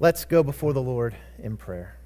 Let's 0.00 0.24
go 0.24 0.44
before 0.44 0.72
the 0.72 0.82
Lord 0.82 1.16
in 1.42 1.56
prayer. 1.56 1.96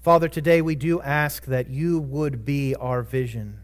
Father, 0.00 0.28
today 0.28 0.62
we 0.62 0.76
do 0.76 1.02
ask 1.02 1.44
that 1.46 1.68
you 1.68 1.98
would 1.98 2.44
be 2.44 2.74
our 2.76 3.02
vision. 3.02 3.60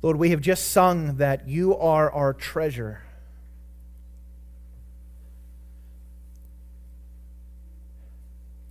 Lord, 0.00 0.16
we 0.16 0.30
have 0.30 0.40
just 0.40 0.68
sung 0.68 1.16
that 1.16 1.48
you 1.48 1.76
are 1.76 2.10
our 2.10 2.32
treasure. 2.32 3.03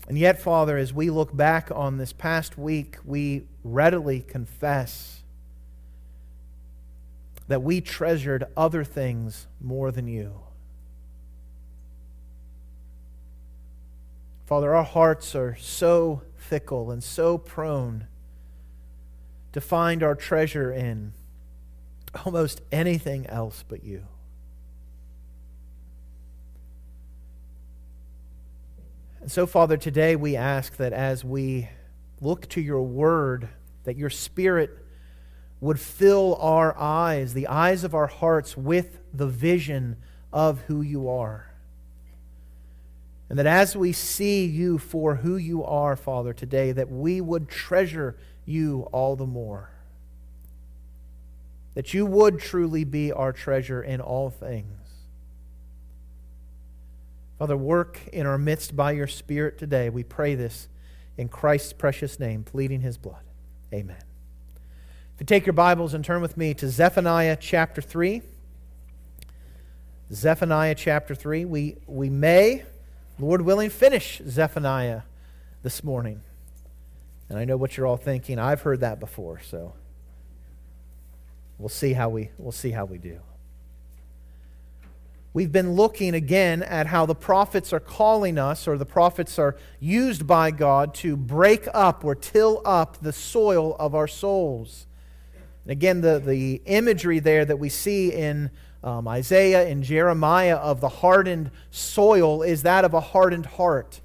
And 0.07 0.17
yet, 0.17 0.41
Father, 0.41 0.77
as 0.77 0.93
we 0.93 1.09
look 1.09 1.35
back 1.35 1.69
on 1.73 1.97
this 1.97 2.11
past 2.11 2.57
week, 2.57 2.97
we 3.05 3.43
readily 3.63 4.19
confess 4.19 5.21
that 7.47 7.61
we 7.61 7.81
treasured 7.81 8.45
other 8.55 8.83
things 8.83 9.47
more 9.61 9.91
than 9.91 10.07
you. 10.07 10.39
Father, 14.45 14.75
our 14.75 14.83
hearts 14.83 15.35
are 15.35 15.55
so 15.55 16.21
fickle 16.35 16.91
and 16.91 17.03
so 17.03 17.37
prone 17.37 18.07
to 19.53 19.61
find 19.61 20.03
our 20.03 20.15
treasure 20.15 20.71
in 20.71 21.13
almost 22.25 22.61
anything 22.71 23.25
else 23.27 23.63
but 23.67 23.83
you. 23.83 24.05
And 29.23 29.31
so, 29.31 29.47
Father, 29.47 29.77
today 29.77 30.17
we 30.17 30.35
ask 30.35 30.75
that 30.75 30.91
as 30.91 31.23
we 31.23 31.69
look 32.19 32.49
to 32.49 32.59
your 32.59 32.81
word, 32.81 33.47
that 33.85 33.95
your 33.95 34.09
spirit 34.09 34.77
would 35.61 35.79
fill 35.79 36.35
our 36.41 36.77
eyes, 36.77 37.33
the 37.33 37.47
eyes 37.47 37.85
of 37.85 37.95
our 37.95 38.07
hearts, 38.07 38.57
with 38.57 38.99
the 39.13 39.27
vision 39.27 39.95
of 40.33 40.59
who 40.63 40.81
you 40.81 41.07
are. 41.07 41.49
And 43.29 43.39
that 43.39 43.45
as 43.45 43.77
we 43.77 43.93
see 43.93 44.45
you 44.45 44.77
for 44.77 45.15
who 45.15 45.37
you 45.37 45.63
are, 45.63 45.95
Father, 45.95 46.33
today, 46.33 46.73
that 46.73 46.91
we 46.91 47.21
would 47.21 47.47
treasure 47.47 48.17
you 48.45 48.89
all 48.91 49.15
the 49.15 49.25
more. 49.25 49.69
That 51.75 51.93
you 51.93 52.05
would 52.05 52.39
truly 52.39 52.83
be 52.83 53.13
our 53.13 53.31
treasure 53.31 53.81
in 53.81 54.01
all 54.01 54.29
things. 54.29 54.82
Father, 57.39 57.57
work 57.57 57.99
in 58.11 58.25
our 58.25 58.37
midst 58.37 58.75
by 58.75 58.91
your 58.91 59.07
Spirit 59.07 59.57
today. 59.57 59.89
We 59.89 60.03
pray 60.03 60.35
this 60.35 60.67
in 61.17 61.29
Christ's 61.29 61.73
precious 61.73 62.19
name, 62.19 62.43
pleading 62.43 62.81
his 62.81 62.97
blood. 62.97 63.23
Amen. 63.73 64.03
If 65.15 65.19
you 65.19 65.25
take 65.25 65.45
your 65.45 65.53
Bibles 65.53 65.93
and 65.93 66.05
turn 66.05 66.21
with 66.21 66.37
me 66.37 66.53
to 66.55 66.69
Zephaniah 66.69 67.37
chapter 67.39 67.81
3. 67.81 68.21
Zephaniah 70.11 70.75
chapter 70.75 71.15
3. 71.15 71.45
We, 71.45 71.77
we 71.87 72.09
may, 72.09 72.63
Lord 73.17 73.41
willing, 73.41 73.71
finish 73.71 74.21
Zephaniah 74.27 75.01
this 75.63 75.83
morning. 75.83 76.21
And 77.29 77.39
I 77.39 77.45
know 77.45 77.57
what 77.57 77.77
you're 77.77 77.87
all 77.87 77.97
thinking. 77.97 78.37
I've 78.37 78.61
heard 78.61 78.81
that 78.81 78.99
before, 78.99 79.41
so 79.41 79.73
we'll 81.57 81.69
see 81.69 81.93
how 81.93 82.09
we, 82.09 82.29
we'll 82.37 82.51
see 82.51 82.71
how 82.71 82.85
we 82.85 82.99
do. 82.99 83.19
We've 85.35 85.51
been 85.51 85.73
looking 85.73 86.13
again 86.13 86.61
at 86.61 86.85
how 86.85 87.07
the 87.07 87.15
prophets 87.15 87.73
are 87.73 87.79
calling 87.79 88.37
us, 88.37 88.67
or 88.67 88.77
the 88.77 88.85
prophets 88.85 89.39
are 89.39 89.55
used 89.79 90.27
by 90.27 90.51
God 90.51 90.93
to 90.95 91.17
break 91.17 91.67
up 91.73 92.05
or 92.05 92.13
till 92.13 92.61
up 92.63 92.99
the 93.01 93.11
soil 93.11 93.75
of 93.79 93.95
our 93.95 94.07
souls. 94.07 94.85
And 95.63 95.71
again, 95.71 96.01
the, 96.01 96.19
the 96.19 96.61
imagery 96.65 97.17
there 97.17 97.45
that 97.45 97.57
we 97.57 97.69
see 97.69 98.13
in 98.13 98.51
um, 98.83 99.07
Isaiah 99.07 99.67
and 99.67 99.83
Jeremiah 99.83 100.57
of 100.57 100.81
the 100.81 100.89
hardened 100.89 101.49
soil 101.71 102.43
is 102.43 102.61
that 102.61 102.85
of 102.85 102.93
a 102.93 103.01
hardened 103.01 103.47
heart. 103.47 104.01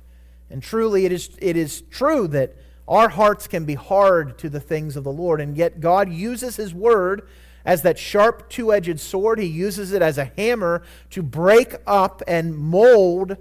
And 0.49 0.63
truly, 0.63 1.05
it 1.05 1.13
is, 1.13 1.29
it 1.43 1.59
is 1.59 1.83
true 1.91 2.27
that 2.29 2.57
our 2.87 3.11
hearts 3.11 3.47
can 3.47 3.67
be 3.67 3.75
hard 3.75 4.39
to 4.39 4.49
the 4.49 4.61
things 4.61 4.97
of 4.97 5.05
the 5.05 5.13
Lord, 5.13 5.43
and 5.43 5.59
yet 5.59 5.81
God 5.81 6.11
uses 6.11 6.57
His 6.57 6.73
Word 6.73 7.29
as 7.69 7.83
that 7.83 7.99
sharp 7.99 8.49
two 8.49 8.73
edged 8.73 8.99
sword. 8.99 9.39
He 9.39 9.45
uses 9.45 9.93
it 9.93 10.01
as 10.01 10.17
a 10.17 10.33
hammer 10.39 10.83
to 11.11 11.23
break 11.23 11.75
up 11.87 12.23
and 12.27 12.57
mold 12.57 13.37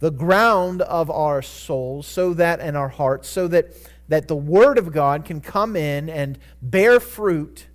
the 0.00 0.10
ground 0.10 0.82
of 0.82 1.10
our 1.10 1.40
souls 1.40 2.06
so 2.06 2.34
that 2.34 2.60
and 2.60 2.76
our 2.76 2.90
hearts 2.90 3.26
so 3.26 3.48
that 3.48 3.74
that 4.06 4.28
the 4.28 4.36
word 4.36 4.76
of 4.76 4.92
God 4.92 5.24
can 5.24 5.40
come 5.40 5.76
in 5.76 6.10
and 6.10 6.38
bear 6.60 7.00
fruit 7.00 7.68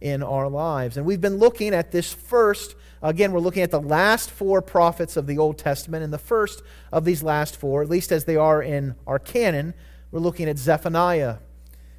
in 0.00 0.22
our 0.22 0.48
lives. 0.48 0.96
And 0.96 1.04
we've 1.04 1.20
been 1.20 1.36
looking 1.36 1.74
at 1.74 1.92
this 1.92 2.10
first 2.10 2.74
again 3.02 3.30
we're 3.30 3.40
looking 3.40 3.62
at 3.62 3.70
the 3.70 3.82
last 3.82 4.30
four 4.30 4.62
prophets 4.62 5.14
of 5.14 5.26
the 5.26 5.36
Old 5.36 5.58
Testament 5.58 6.02
and 6.02 6.12
the 6.12 6.16
first 6.16 6.62
of 6.90 7.04
these 7.04 7.22
last 7.22 7.54
four 7.54 7.82
at 7.82 7.90
least 7.90 8.12
as 8.12 8.24
they 8.24 8.36
are 8.36 8.62
in 8.62 8.94
our 9.06 9.18
canon 9.18 9.74
we're 10.10 10.20
looking 10.20 10.48
at 10.48 10.56
Zephaniah. 10.56 11.36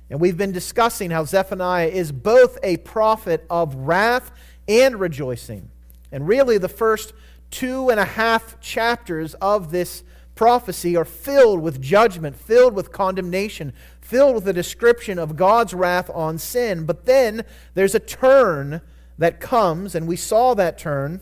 And 0.10 0.20
we've 0.20 0.38
been 0.38 0.52
discussing 0.52 1.10
how 1.12 1.26
Zephaniah 1.26 1.88
is 1.88 2.12
both 2.12 2.58
a 2.62 2.78
prophet 2.78 3.46
of 3.50 3.74
wrath 3.76 4.32
and 4.68 5.00
rejoicing. 5.00 5.70
And 6.12 6.28
really, 6.28 6.58
the 6.58 6.70
first 6.70 7.14
two 7.50 7.90
and 7.90 8.00
a 8.00 8.06
half 8.06 8.60
chapters 8.60 9.34
of 9.36 9.72
this 9.72 10.04
prophecy 10.36 10.96
are 10.96 11.06
filled 11.06 11.62
with 11.62 11.82
judgment, 11.82 12.36
filled 12.36 12.74
with 12.74 12.92
condemnation, 12.92 13.74
filled 14.02 14.36
with 14.36 14.48
a 14.48 14.54
description 14.54 15.18
of 15.18 15.36
God's 15.36 15.74
wrath 15.74 16.10
on 16.14 16.38
sin. 16.38 16.86
But 16.86 17.06
then 17.06 17.44
there's 17.74 17.96
a 17.96 18.00
turn 18.00 18.82
that 19.18 19.40
comes, 19.40 19.96
and 19.96 20.08
we 20.08 20.18
saw 20.18 20.54
that 20.54 20.78
turn 20.78 21.22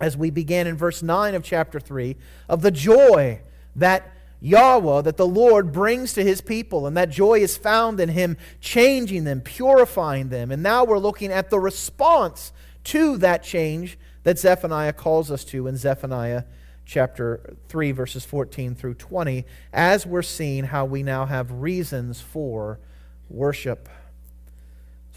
as 0.00 0.16
we 0.16 0.30
began 0.30 0.66
in 0.66 0.76
verse 0.76 1.02
9 1.02 1.34
of 1.34 1.44
chapter 1.44 1.78
3 1.78 2.16
of 2.48 2.62
the 2.62 2.70
joy 2.70 3.40
that 3.76 4.12
Yahweh 4.40 5.02
that 5.02 5.16
the 5.16 5.26
Lord 5.26 5.72
brings 5.72 6.12
to 6.14 6.24
his 6.24 6.40
people, 6.40 6.86
and 6.86 6.96
that 6.96 7.10
joy 7.10 7.40
is 7.40 7.56
found 7.56 8.00
in 8.00 8.08
him 8.08 8.36
changing 8.60 9.24
them, 9.24 9.40
purifying 9.40 10.30
them. 10.30 10.50
And 10.50 10.62
now 10.62 10.84
we're 10.84 10.98
looking 10.98 11.30
at 11.32 11.50
the 11.50 11.60
response 11.60 12.52
to 12.84 13.16
that 13.18 13.42
change 13.42 13.98
that 14.22 14.38
Zephaniah 14.38 14.92
calls 14.92 15.30
us 15.30 15.44
to 15.46 15.66
in 15.66 15.76
Zephaniah 15.76 16.44
chapter 16.84 17.56
3, 17.68 17.92
verses 17.92 18.24
14 18.24 18.74
through 18.74 18.94
20, 18.94 19.44
as 19.72 20.06
we're 20.06 20.22
seeing 20.22 20.64
how 20.64 20.84
we 20.84 21.02
now 21.02 21.26
have 21.26 21.52
reasons 21.52 22.20
for 22.20 22.80
worship. 23.28 23.88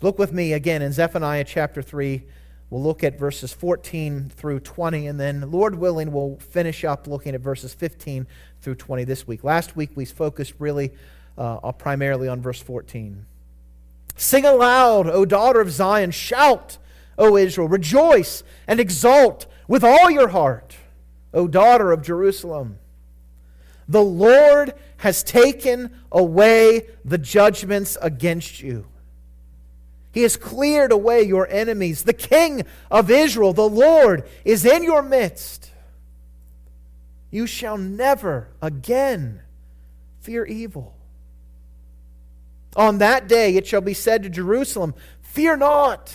Look 0.01 0.19
with 0.19 0.33
me 0.33 0.53
again 0.53 0.81
in 0.81 0.91
Zephaniah 0.91 1.45
chapter 1.45 1.81
3. 1.81 2.23
We'll 2.69 2.83
look 2.83 3.03
at 3.03 3.17
verses 3.17 3.53
14 3.53 4.29
through 4.35 4.59
20, 4.61 5.07
and 5.07 5.19
then, 5.19 5.51
Lord 5.51 5.75
willing, 5.75 6.11
we'll 6.11 6.37
finish 6.37 6.83
up 6.83 7.07
looking 7.07 7.35
at 7.35 7.41
verses 7.41 7.73
15 7.73 8.27
through 8.63 8.75
20 8.75 9.03
this 9.03 9.27
week. 9.27 9.43
Last 9.43 9.75
week 9.75 9.91
we 9.95 10.05
focused 10.05 10.53
really 10.57 10.93
uh, 11.37 11.71
primarily 11.73 12.27
on 12.27 12.41
verse 12.41 12.61
14. 12.61 13.25
Sing 14.15 14.45
aloud, 14.45 15.07
O 15.07 15.25
daughter 15.25 15.59
of 15.59 15.69
Zion. 15.69 16.11
Shout, 16.11 16.77
O 17.17 17.35
Israel. 17.35 17.67
Rejoice 17.67 18.43
and 18.67 18.79
exult 18.79 19.47
with 19.67 19.83
all 19.83 20.09
your 20.09 20.29
heart, 20.29 20.77
O 21.33 21.47
daughter 21.47 21.91
of 21.91 22.01
Jerusalem. 22.01 22.79
The 23.87 24.03
Lord 24.03 24.73
has 24.97 25.23
taken 25.23 25.99
away 26.11 26.87
the 27.03 27.17
judgments 27.17 27.97
against 28.01 28.61
you. 28.61 28.85
He 30.13 30.21
has 30.21 30.37
cleared 30.37 30.91
away 30.91 31.23
your 31.23 31.47
enemies. 31.49 32.03
The 32.03 32.13
King 32.13 32.63
of 32.89 33.11
Israel, 33.11 33.51
the 33.51 33.67
Lord, 33.67 34.23
is 34.45 34.63
in 34.63 34.83
your 34.83 35.01
midst. 35.01 35.72
You 37.33 37.47
shall 37.47 37.79
never 37.79 38.49
again 38.61 39.41
fear 40.21 40.45
evil. 40.45 40.95
On 42.75 42.99
that 42.99 43.27
day 43.27 43.55
it 43.55 43.65
shall 43.65 43.81
be 43.81 43.95
said 43.95 44.21
to 44.21 44.29
Jerusalem, 44.29 44.93
Fear 45.23 45.57
not, 45.57 46.13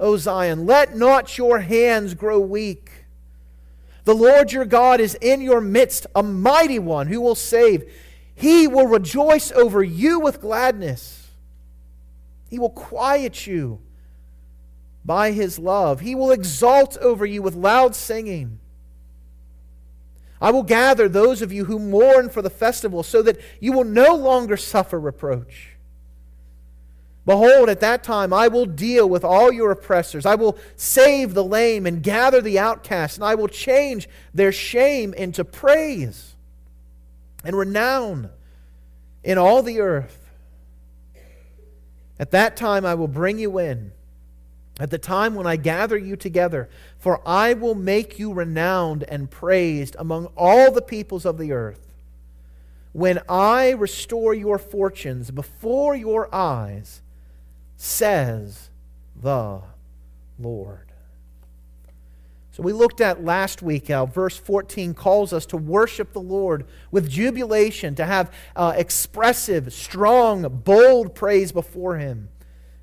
O 0.00 0.16
Zion, 0.16 0.64
let 0.64 0.96
not 0.96 1.36
your 1.36 1.58
hands 1.58 2.14
grow 2.14 2.40
weak. 2.40 2.90
The 4.04 4.14
Lord 4.14 4.50
your 4.50 4.64
God 4.64 5.00
is 5.00 5.16
in 5.16 5.42
your 5.42 5.60
midst, 5.60 6.06
a 6.14 6.22
mighty 6.22 6.78
one 6.78 7.08
who 7.08 7.20
will 7.20 7.34
save. 7.34 7.84
He 8.34 8.66
will 8.66 8.86
rejoice 8.86 9.52
over 9.52 9.82
you 9.82 10.18
with 10.18 10.40
gladness. 10.40 11.28
He 12.48 12.58
will 12.58 12.70
quiet 12.70 13.46
you 13.46 13.80
by 15.04 15.32
his 15.32 15.58
love. 15.58 16.00
He 16.00 16.14
will 16.14 16.30
exult 16.30 16.96
over 17.02 17.26
you 17.26 17.42
with 17.42 17.54
loud 17.54 17.94
singing. 17.94 18.60
I 20.40 20.50
will 20.50 20.62
gather 20.62 21.08
those 21.08 21.42
of 21.42 21.52
you 21.52 21.64
who 21.64 21.78
mourn 21.78 22.28
for 22.28 22.42
the 22.42 22.50
festival 22.50 23.02
so 23.02 23.22
that 23.22 23.40
you 23.60 23.72
will 23.72 23.84
no 23.84 24.14
longer 24.14 24.56
suffer 24.56 24.98
reproach. 24.98 25.70
Behold, 27.26 27.68
at 27.68 27.80
that 27.80 28.02
time 28.02 28.32
I 28.32 28.48
will 28.48 28.64
deal 28.64 29.06
with 29.06 29.22
all 29.22 29.52
your 29.52 29.70
oppressors. 29.70 30.24
I 30.24 30.34
will 30.34 30.56
save 30.76 31.34
the 31.34 31.44
lame 31.44 31.86
and 31.86 32.02
gather 32.02 32.40
the 32.40 32.58
outcast, 32.58 33.18
and 33.18 33.24
I 33.24 33.34
will 33.34 33.48
change 33.48 34.08
their 34.32 34.52
shame 34.52 35.12
into 35.12 35.44
praise 35.44 36.36
and 37.44 37.54
renown 37.54 38.30
in 39.22 39.36
all 39.36 39.62
the 39.62 39.80
earth. 39.80 40.30
At 42.18 42.30
that 42.30 42.56
time 42.56 42.86
I 42.86 42.94
will 42.94 43.08
bring 43.08 43.38
you 43.38 43.58
in, 43.58 43.92
at 44.78 44.90
the 44.90 44.98
time 44.98 45.34
when 45.34 45.46
I 45.46 45.56
gather 45.56 45.98
you 45.98 46.16
together, 46.16 46.68
for 46.98 47.20
I 47.26 47.54
will 47.54 47.74
make 47.74 48.18
you 48.18 48.32
renowned 48.32 49.04
and 49.04 49.30
praised 49.30 49.96
among 49.98 50.26
all 50.36 50.70
the 50.70 50.82
peoples 50.82 51.24
of 51.24 51.38
the 51.38 51.52
earth. 51.52 51.92
When 52.92 53.20
I 53.28 53.70
restore 53.70 54.34
your 54.34 54.58
fortunes 54.58 55.30
before 55.30 55.94
your 55.94 56.32
eyes, 56.34 57.02
says 57.76 58.70
the 59.20 59.62
Lord. 60.38 60.88
So 62.58 62.64
we 62.64 62.72
looked 62.72 63.00
at 63.00 63.24
last 63.24 63.62
week 63.62 63.86
how 63.86 64.06
verse 64.06 64.36
14 64.36 64.92
calls 64.94 65.32
us 65.32 65.46
to 65.46 65.56
worship 65.56 66.12
the 66.12 66.20
Lord 66.20 66.66
with 66.90 67.08
jubilation, 67.08 67.94
to 67.94 68.04
have 68.04 68.32
uh, 68.56 68.72
expressive, 68.76 69.72
strong, 69.72 70.62
bold 70.64 71.14
praise 71.14 71.52
before 71.52 71.98
Him. 71.98 72.30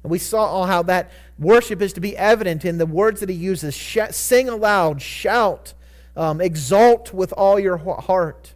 And 0.06 0.12
we 0.12 0.20
saw 0.20 0.46
all 0.46 0.68
how 0.68 0.84
that 0.84 1.10
worship 1.40 1.82
is 1.82 1.92
to 1.94 2.00
be 2.00 2.16
evident 2.16 2.64
in 2.64 2.78
the 2.78 2.86
words 2.86 3.22
that 3.22 3.30
He 3.30 3.34
uses 3.34 3.76
sing 3.76 4.48
aloud, 4.48 5.02
shout, 5.02 5.74
um, 6.16 6.40
exalt 6.40 7.12
with 7.12 7.34
all 7.34 7.60
your 7.60 7.78
heart. 7.78 8.54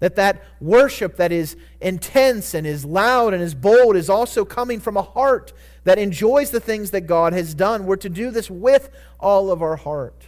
That 0.00 0.16
that 0.16 0.44
worship 0.60 1.16
that 1.16 1.32
is 1.32 1.56
intense 1.80 2.52
and 2.52 2.66
is 2.66 2.84
loud 2.84 3.32
and 3.32 3.42
is 3.42 3.54
bold 3.54 3.96
is 3.96 4.10
also 4.10 4.44
coming 4.44 4.78
from 4.78 4.98
a 4.98 5.02
heart 5.02 5.54
that 5.84 5.98
enjoys 5.98 6.50
the 6.50 6.60
things 6.60 6.90
that 6.90 7.06
God 7.06 7.32
has 7.32 7.54
done. 7.54 7.86
We're 7.86 7.96
to 7.96 8.10
do 8.10 8.30
this 8.30 8.50
with 8.50 8.90
all 9.18 9.50
of 9.50 9.62
our 9.62 9.76
heart. 9.76 10.26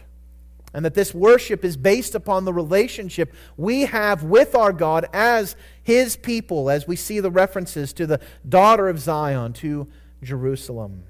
And 0.73 0.83
that 0.85 0.95
this 0.95 1.13
worship 1.13 1.63
is 1.63 1.77
based 1.77 2.15
upon 2.15 2.45
the 2.45 2.53
relationship 2.53 3.31
we 3.57 3.81
have 3.81 4.23
with 4.23 4.55
our 4.55 4.73
God 4.73 5.07
as 5.13 5.55
His 5.83 6.17
people, 6.17 6.71
as 6.71 6.87
we 6.87 6.95
see 6.95 7.19
the 7.19 7.29
references 7.29 7.93
to 7.93 8.07
the 8.07 8.19
daughter 8.49 8.89
of 8.89 8.99
Zion, 8.99 9.53
to 9.53 9.87
Jerusalem. 10.23 11.03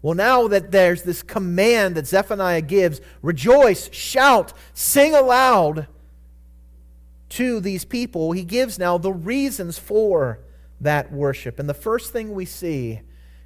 Well, 0.00 0.14
now 0.14 0.46
that 0.48 0.70
there's 0.70 1.02
this 1.02 1.22
command 1.22 1.96
that 1.96 2.06
Zephaniah 2.06 2.62
gives 2.62 3.00
rejoice, 3.20 3.92
shout, 3.92 4.52
sing 4.72 5.14
aloud 5.14 5.88
to 7.30 7.60
these 7.60 7.84
people, 7.84 8.32
he 8.32 8.44
gives 8.44 8.78
now 8.78 8.96
the 8.96 9.12
reasons 9.12 9.78
for 9.78 10.40
that 10.80 11.12
worship. 11.12 11.58
And 11.58 11.68
the 11.68 11.74
first 11.74 12.12
thing 12.12 12.32
we 12.32 12.44
see 12.44 13.00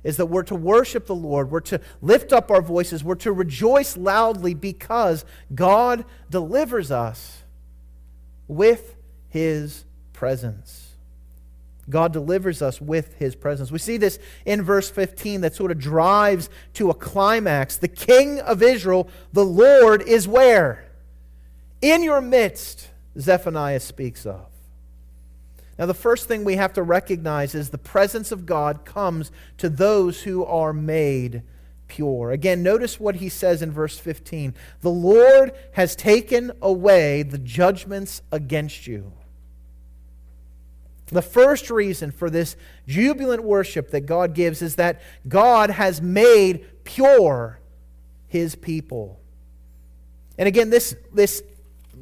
is 0.04 0.16
that 0.16 0.26
we're 0.26 0.42
to 0.42 0.54
worship 0.54 1.06
the 1.06 1.14
Lord, 1.14 1.50
we're 1.50 1.60
to 1.60 1.80
lift 2.00 2.32
up 2.32 2.50
our 2.50 2.62
voices, 2.62 3.02
we're 3.04 3.14
to 3.16 3.32
rejoice 3.32 3.96
loudly 3.96 4.52
because 4.52 5.24
God 5.54 6.04
delivers 6.28 6.90
us 6.90 7.42
with 8.48 8.96
his 9.28 9.84
presence. 10.12 10.81
God 11.90 12.12
delivers 12.12 12.62
us 12.62 12.80
with 12.80 13.14
his 13.14 13.34
presence. 13.34 13.72
We 13.72 13.78
see 13.78 13.96
this 13.96 14.18
in 14.46 14.62
verse 14.62 14.88
15 14.88 15.40
that 15.40 15.54
sort 15.54 15.70
of 15.70 15.78
drives 15.78 16.48
to 16.74 16.90
a 16.90 16.94
climax. 16.94 17.76
The 17.76 17.88
king 17.88 18.40
of 18.40 18.62
Israel, 18.62 19.08
the 19.32 19.44
Lord, 19.44 20.02
is 20.02 20.28
where? 20.28 20.84
In 21.80 22.02
your 22.02 22.20
midst, 22.20 22.88
Zephaniah 23.18 23.80
speaks 23.80 24.24
of. 24.24 24.46
Now, 25.78 25.86
the 25.86 25.94
first 25.94 26.28
thing 26.28 26.44
we 26.44 26.56
have 26.56 26.74
to 26.74 26.82
recognize 26.82 27.54
is 27.54 27.70
the 27.70 27.78
presence 27.78 28.30
of 28.30 28.46
God 28.46 28.84
comes 28.84 29.32
to 29.58 29.68
those 29.68 30.22
who 30.22 30.44
are 30.44 30.72
made 30.72 31.42
pure. 31.88 32.30
Again, 32.30 32.62
notice 32.62 33.00
what 33.00 33.16
he 33.16 33.28
says 33.28 33.62
in 33.62 33.72
verse 33.72 33.98
15 33.98 34.54
The 34.80 34.90
Lord 34.90 35.52
has 35.72 35.96
taken 35.96 36.52
away 36.62 37.22
the 37.22 37.38
judgments 37.38 38.22
against 38.30 38.86
you. 38.86 39.12
The 41.12 41.22
first 41.22 41.70
reason 41.70 42.10
for 42.10 42.30
this 42.30 42.56
jubilant 42.88 43.44
worship 43.44 43.90
that 43.90 44.06
God 44.06 44.34
gives 44.34 44.62
is 44.62 44.76
that 44.76 45.00
God 45.28 45.70
has 45.70 46.00
made 46.00 46.66
pure 46.84 47.60
his 48.26 48.54
people. 48.54 49.20
And 50.38 50.48
again, 50.48 50.70
this, 50.70 50.96
this 51.12 51.42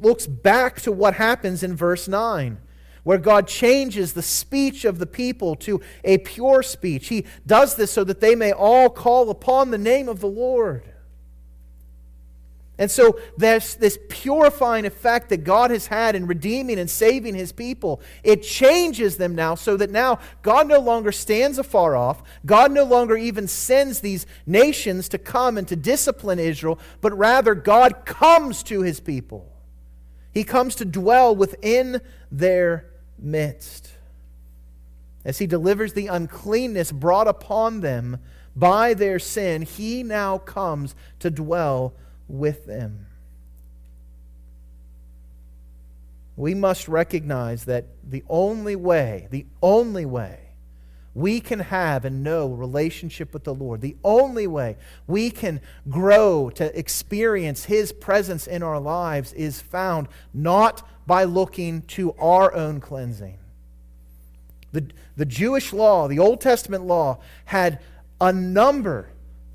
looks 0.01 0.25
back 0.25 0.81
to 0.81 0.91
what 0.91 1.13
happens 1.13 1.61
in 1.61 1.75
verse 1.75 2.07
9 2.07 2.57
where 3.03 3.17
God 3.17 3.47
changes 3.47 4.13
the 4.13 4.21
speech 4.21 4.85
of 4.85 4.99
the 4.99 5.07
people 5.07 5.55
to 5.55 5.81
a 6.03 6.19
pure 6.19 6.61
speech. 6.61 7.07
He 7.07 7.25
does 7.47 7.75
this 7.75 7.91
so 7.91 8.03
that 8.03 8.21
they 8.21 8.35
may 8.35 8.51
all 8.51 8.89
call 8.89 9.31
upon 9.31 9.71
the 9.71 9.77
name 9.77 10.07
of 10.07 10.19
the 10.19 10.27
Lord. 10.27 10.90
And 12.81 12.89
so 12.89 13.19
there's 13.37 13.75
this 13.75 13.99
purifying 14.09 14.87
effect 14.87 15.29
that 15.29 15.43
God 15.43 15.69
has 15.69 15.85
had 15.85 16.15
in 16.15 16.25
redeeming 16.25 16.79
and 16.79 16.89
saving 16.89 17.35
his 17.35 17.51
people. 17.51 18.01
It 18.23 18.41
changes 18.41 19.17
them 19.17 19.35
now 19.35 19.53
so 19.53 19.77
that 19.77 19.91
now 19.91 20.17
God 20.41 20.67
no 20.67 20.79
longer 20.79 21.11
stands 21.11 21.59
afar 21.59 21.95
off. 21.95 22.23
God 22.43 22.71
no 22.71 22.83
longer 22.83 23.15
even 23.15 23.47
sends 23.47 23.99
these 23.99 24.25
nations 24.47 25.09
to 25.09 25.19
come 25.19 25.59
and 25.59 25.67
to 25.67 25.75
discipline 25.75 26.39
Israel, 26.39 26.79
but 27.01 27.15
rather 27.15 27.53
God 27.53 28.03
comes 28.03 28.63
to 28.63 28.81
his 28.81 28.99
people. 28.99 29.47
He 30.33 30.43
comes 30.43 30.73
to 30.77 30.85
dwell 30.85 31.35
within 31.35 32.01
their 32.31 32.89
midst. 33.19 33.91
As 35.23 35.37
he 35.37 35.45
delivers 35.45 35.93
the 35.93 36.07
uncleanness 36.07 36.91
brought 36.91 37.27
upon 37.27 37.81
them 37.81 38.17
by 38.55 38.95
their 38.95 39.19
sin, 39.19 39.61
he 39.61 40.01
now 40.01 40.39
comes 40.39 40.95
to 41.19 41.29
dwell 41.29 41.93
with 42.31 42.65
them. 42.65 43.07
We 46.35 46.55
must 46.55 46.87
recognize 46.87 47.65
that 47.65 47.85
the 48.03 48.23
only 48.29 48.75
way, 48.75 49.27
the 49.29 49.45
only 49.61 50.05
way 50.05 50.39
we 51.13 51.41
can 51.41 51.59
have 51.59 52.05
and 52.05 52.23
know 52.23 52.47
relationship 52.47 53.33
with 53.33 53.43
the 53.43 53.53
Lord, 53.53 53.81
the 53.81 53.97
only 54.03 54.47
way 54.47 54.77
we 55.07 55.29
can 55.29 55.59
grow 55.89 56.49
to 56.51 56.77
experience 56.77 57.65
His 57.65 57.91
presence 57.91 58.47
in 58.47 58.63
our 58.63 58.79
lives 58.79 59.33
is 59.33 59.61
found 59.61 60.07
not 60.33 60.87
by 61.05 61.25
looking 61.25 61.81
to 61.83 62.13
our 62.13 62.53
own 62.53 62.79
cleansing. 62.79 63.37
The, 64.71 64.87
the 65.17 65.25
Jewish 65.25 65.73
law, 65.73 66.07
the 66.07 66.19
Old 66.19 66.39
Testament 66.39 66.85
law, 66.85 67.19
had 67.45 67.79
a 68.21 68.31
number 68.31 69.09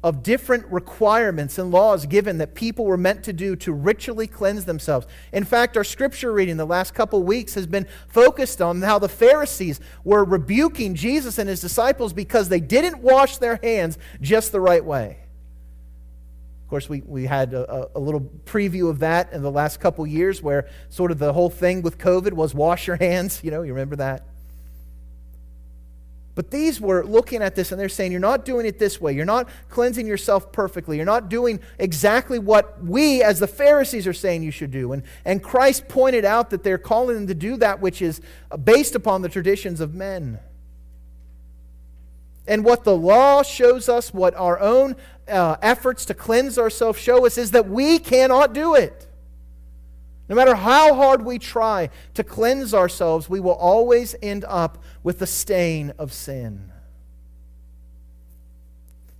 of 0.06 0.22
different 0.22 0.64
requirements 0.70 1.58
and 1.58 1.72
laws 1.72 2.06
given 2.06 2.38
that 2.38 2.54
people 2.54 2.84
were 2.84 2.96
meant 2.96 3.24
to 3.24 3.32
do 3.32 3.56
to 3.56 3.72
ritually 3.72 4.28
cleanse 4.28 4.64
themselves. 4.64 5.04
In 5.32 5.42
fact, 5.42 5.76
our 5.76 5.82
scripture 5.82 6.30
reading 6.30 6.56
the 6.56 6.64
last 6.64 6.94
couple 6.94 7.24
weeks 7.24 7.54
has 7.54 7.66
been 7.66 7.88
focused 8.06 8.62
on 8.62 8.80
how 8.82 9.00
the 9.00 9.08
Pharisees 9.08 9.80
were 10.04 10.24
rebuking 10.24 10.94
Jesus 10.94 11.38
and 11.38 11.48
his 11.48 11.60
disciples 11.60 12.12
because 12.12 12.48
they 12.48 12.60
didn't 12.60 12.98
wash 12.98 13.38
their 13.38 13.58
hands 13.60 13.98
just 14.20 14.52
the 14.52 14.60
right 14.60 14.84
way. 14.84 15.18
Of 16.62 16.70
course, 16.70 16.88
we, 16.88 17.02
we 17.04 17.26
had 17.26 17.52
a, 17.52 17.90
a, 17.96 17.98
little 17.98 18.20
preview 18.44 18.88
of 18.88 19.00
that 19.00 19.32
in 19.32 19.42
the 19.42 19.50
last 19.50 19.80
couple 19.80 20.06
years 20.06 20.40
where 20.40 20.68
sort 20.88 21.10
of 21.10 21.18
the 21.18 21.32
whole 21.32 21.50
thing 21.50 21.82
with 21.82 21.98
COVID 21.98 22.32
was 22.32 22.54
wash 22.54 22.86
your 22.86 22.96
hands. 22.96 23.40
You 23.44 23.50
know, 23.50 23.62
you 23.62 23.72
remember 23.72 23.96
that? 23.96 24.24
But 26.36 26.50
these 26.50 26.82
were 26.82 27.02
looking 27.02 27.40
at 27.42 27.54
this 27.54 27.72
and 27.72 27.80
they're 27.80 27.88
saying, 27.88 28.12
You're 28.12 28.20
not 28.20 28.44
doing 28.44 28.66
it 28.66 28.78
this 28.78 29.00
way. 29.00 29.14
You're 29.14 29.24
not 29.24 29.48
cleansing 29.70 30.06
yourself 30.06 30.52
perfectly. 30.52 30.98
You're 30.98 31.06
not 31.06 31.30
doing 31.30 31.60
exactly 31.78 32.38
what 32.38 32.84
we, 32.84 33.22
as 33.22 33.40
the 33.40 33.46
Pharisees, 33.46 34.06
are 34.06 34.12
saying 34.12 34.42
you 34.42 34.50
should 34.50 34.70
do. 34.70 34.92
And, 34.92 35.02
and 35.24 35.42
Christ 35.42 35.88
pointed 35.88 36.26
out 36.26 36.50
that 36.50 36.62
they're 36.62 36.76
calling 36.76 37.16
them 37.16 37.26
to 37.28 37.34
do 37.34 37.56
that 37.56 37.80
which 37.80 38.02
is 38.02 38.20
based 38.62 38.94
upon 38.94 39.22
the 39.22 39.30
traditions 39.30 39.80
of 39.80 39.94
men. 39.94 40.38
And 42.46 42.66
what 42.66 42.84
the 42.84 42.94
law 42.94 43.42
shows 43.42 43.88
us, 43.88 44.12
what 44.12 44.34
our 44.34 44.60
own 44.60 44.94
uh, 45.26 45.56
efforts 45.62 46.04
to 46.04 46.14
cleanse 46.14 46.58
ourselves 46.58 46.98
show 47.00 47.24
us, 47.24 47.38
is 47.38 47.52
that 47.52 47.66
we 47.66 47.98
cannot 47.98 48.52
do 48.52 48.74
it. 48.74 49.08
No 50.28 50.34
matter 50.34 50.54
how 50.54 50.94
hard 50.94 51.24
we 51.24 51.38
try 51.38 51.90
to 52.14 52.24
cleanse 52.24 52.74
ourselves, 52.74 53.28
we 53.28 53.40
will 53.40 53.54
always 53.54 54.14
end 54.20 54.44
up 54.48 54.82
with 55.02 55.20
the 55.20 55.26
stain 55.26 55.92
of 55.98 56.12
sin. 56.12 56.72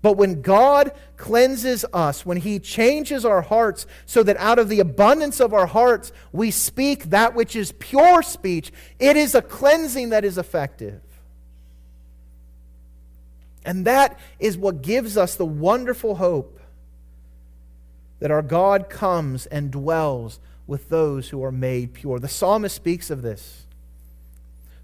But 0.02 0.16
when 0.16 0.42
God 0.42 0.92
cleanses 1.16 1.84
us, 1.92 2.24
when 2.24 2.36
He 2.36 2.58
changes 2.58 3.24
our 3.24 3.42
hearts 3.42 3.86
so 4.04 4.22
that 4.22 4.36
out 4.36 4.58
of 4.58 4.68
the 4.68 4.80
abundance 4.80 5.40
of 5.40 5.52
our 5.52 5.66
hearts 5.66 6.12
we 6.32 6.50
speak 6.50 7.04
that 7.04 7.34
which 7.34 7.56
is 7.56 7.72
pure 7.72 8.22
speech, 8.22 8.72
it 8.98 9.16
is 9.16 9.34
a 9.34 9.42
cleansing 9.42 10.10
that 10.10 10.24
is 10.24 10.38
effective. 10.38 11.00
And 13.64 13.84
that 13.86 14.18
is 14.38 14.56
what 14.56 14.82
gives 14.82 15.16
us 15.16 15.34
the 15.34 15.44
wonderful 15.44 16.14
hope 16.14 16.60
that 18.20 18.30
our 18.30 18.42
God 18.42 18.88
comes 18.88 19.46
and 19.46 19.72
dwells 19.72 20.38
with 20.66 20.88
those 20.88 21.28
who 21.28 21.42
are 21.44 21.52
made 21.52 21.94
pure. 21.94 22.18
The 22.18 22.28
psalmist 22.28 22.74
speaks 22.74 23.10
of 23.10 23.22
this. 23.22 23.66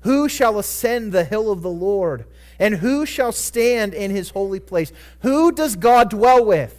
Who 0.00 0.28
shall 0.28 0.58
ascend 0.58 1.12
the 1.12 1.24
hill 1.24 1.50
of 1.50 1.62
the 1.62 1.70
Lord? 1.70 2.26
And 2.58 2.76
who 2.76 3.06
shall 3.06 3.32
stand 3.32 3.94
in 3.94 4.10
his 4.10 4.30
holy 4.30 4.60
place? 4.60 4.92
Who 5.20 5.52
does 5.52 5.76
God 5.76 6.10
dwell 6.10 6.44
with? 6.44 6.78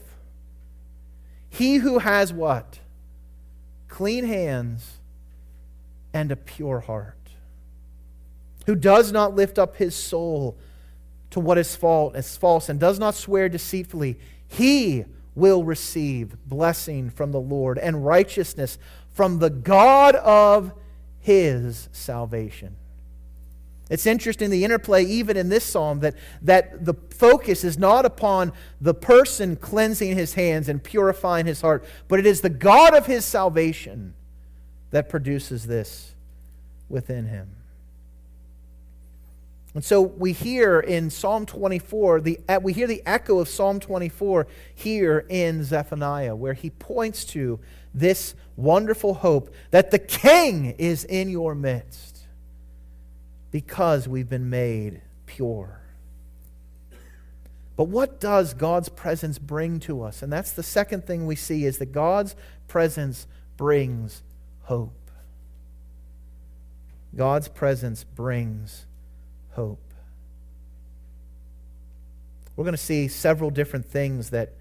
He 1.50 1.76
who 1.76 2.00
has 2.00 2.34
what? 2.34 2.80
Clean 3.88 4.26
hands 4.26 4.98
and 6.14 6.32
a 6.32 6.36
pure 6.36 6.82
heart 6.82 7.18
who 8.66 8.76
does 8.76 9.12
not 9.12 9.36
lift 9.36 9.60
up 9.60 9.76
his 9.78 9.96
soul 9.96 10.58
to 11.32 11.40
what 11.40 11.58
is 11.58 11.76
false 11.76 12.70
and 12.70 12.80
does 12.80 13.00
not 13.00 13.16
swear 13.16 13.50
deceitfully, 13.50 14.18
he 14.48 15.06
will 15.36 15.64
receive 15.64 16.36
blessing 16.46 17.10
from 17.10 17.32
the 17.32 17.40
Lord 17.40 17.78
and 17.78 18.06
righteousness 18.06 18.78
from 19.14 19.40
the 19.40 19.50
God 19.50 20.16
of 20.16 20.74
his 21.20 21.90
salvation. 21.92 22.76
It's 23.90 24.06
interesting 24.06 24.50
the 24.50 24.64
interplay, 24.64 25.04
even 25.04 25.38
in 25.38 25.50
this 25.50 25.64
psalm, 25.64 26.00
that, 26.00 26.16
that 26.42 26.86
the 26.86 26.94
focus 27.12 27.64
is 27.64 27.78
not 27.78 28.06
upon 28.06 28.54
the 28.80 28.94
person 28.94 29.56
cleansing 29.56 30.16
his 30.16 30.34
hands 30.34 30.70
and 30.70 30.84
purifying 30.84 31.46
his 31.46 31.62
heart, 31.62 31.86
but 32.08 32.20
it 32.20 32.26
is 32.26 32.42
the 32.42 32.50
God 32.50 32.96
of 32.96 33.06
his 33.06 33.26
salvation 33.26 34.14
that 34.92 35.10
produces 35.10 35.68
this 35.68 36.14
within 36.90 37.26
him. 37.26 37.50
And 39.76 39.84
so 39.84 40.02
we 40.02 40.34
hear 40.34 40.80
in 40.80 41.10
Psalm 41.10 41.46
24, 41.46 42.22
the, 42.22 42.40
uh, 42.48 42.60
we 42.62 42.74
hear 42.74 42.86
the 42.86 43.02
echo 43.06 43.40
of 43.40 43.50
Psalm 43.50 43.80
24 43.80 44.46
here 44.76 45.26
in 45.30 45.64
Zephaniah, 45.64 46.36
where 46.36 46.54
he 46.54 46.70
points 46.70 47.26
to 47.26 47.60
this 47.94 48.36
wonderful 48.56 49.16
hope 49.16 49.54
that 49.72 49.90
the 49.90 49.98
King 50.00 50.76
is 50.78 51.04
in 51.06 51.30
your 51.30 51.56
midst 51.56 52.20
because 53.50 54.08
we've 54.08 54.30
been 54.30 54.50
made 54.50 55.02
pure. 55.26 55.80
But 57.76 57.86
what 57.86 58.20
does 58.20 58.54
God's 58.54 58.90
presence 58.90 59.40
bring 59.40 59.80
to 59.82 60.04
us? 60.04 60.22
And 60.22 60.32
that's 60.32 60.52
the 60.52 60.62
second 60.62 61.08
thing 61.08 61.26
we 61.26 61.36
see 61.36 61.66
is 61.66 61.80
that 61.80 61.92
God's 61.92 62.36
presence 62.68 63.26
brings 63.58 64.22
hope. 64.64 64.94
God's 67.16 67.48
presence 67.48 68.04
brings 68.04 68.86
hope. 69.56 69.80
We're 72.56 72.64
going 72.64 72.74
to 72.74 72.78
see 72.78 73.08
several 73.08 73.50
different 73.50 73.86
things 73.86 74.30
that 74.30 74.54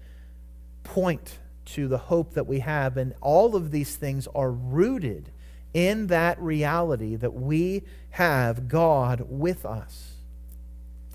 point 0.83 1.37
to 1.65 1.87
the 1.87 1.97
hope 1.97 2.33
that 2.33 2.47
we 2.47 2.59
have, 2.59 2.97
and 2.97 3.13
all 3.21 3.55
of 3.55 3.71
these 3.71 3.95
things 3.95 4.27
are 4.35 4.51
rooted 4.51 5.29
in 5.73 6.07
that 6.07 6.39
reality 6.39 7.15
that 7.15 7.33
we 7.33 7.83
have 8.11 8.67
God 8.67 9.25
with 9.27 9.65
us. 9.65 10.13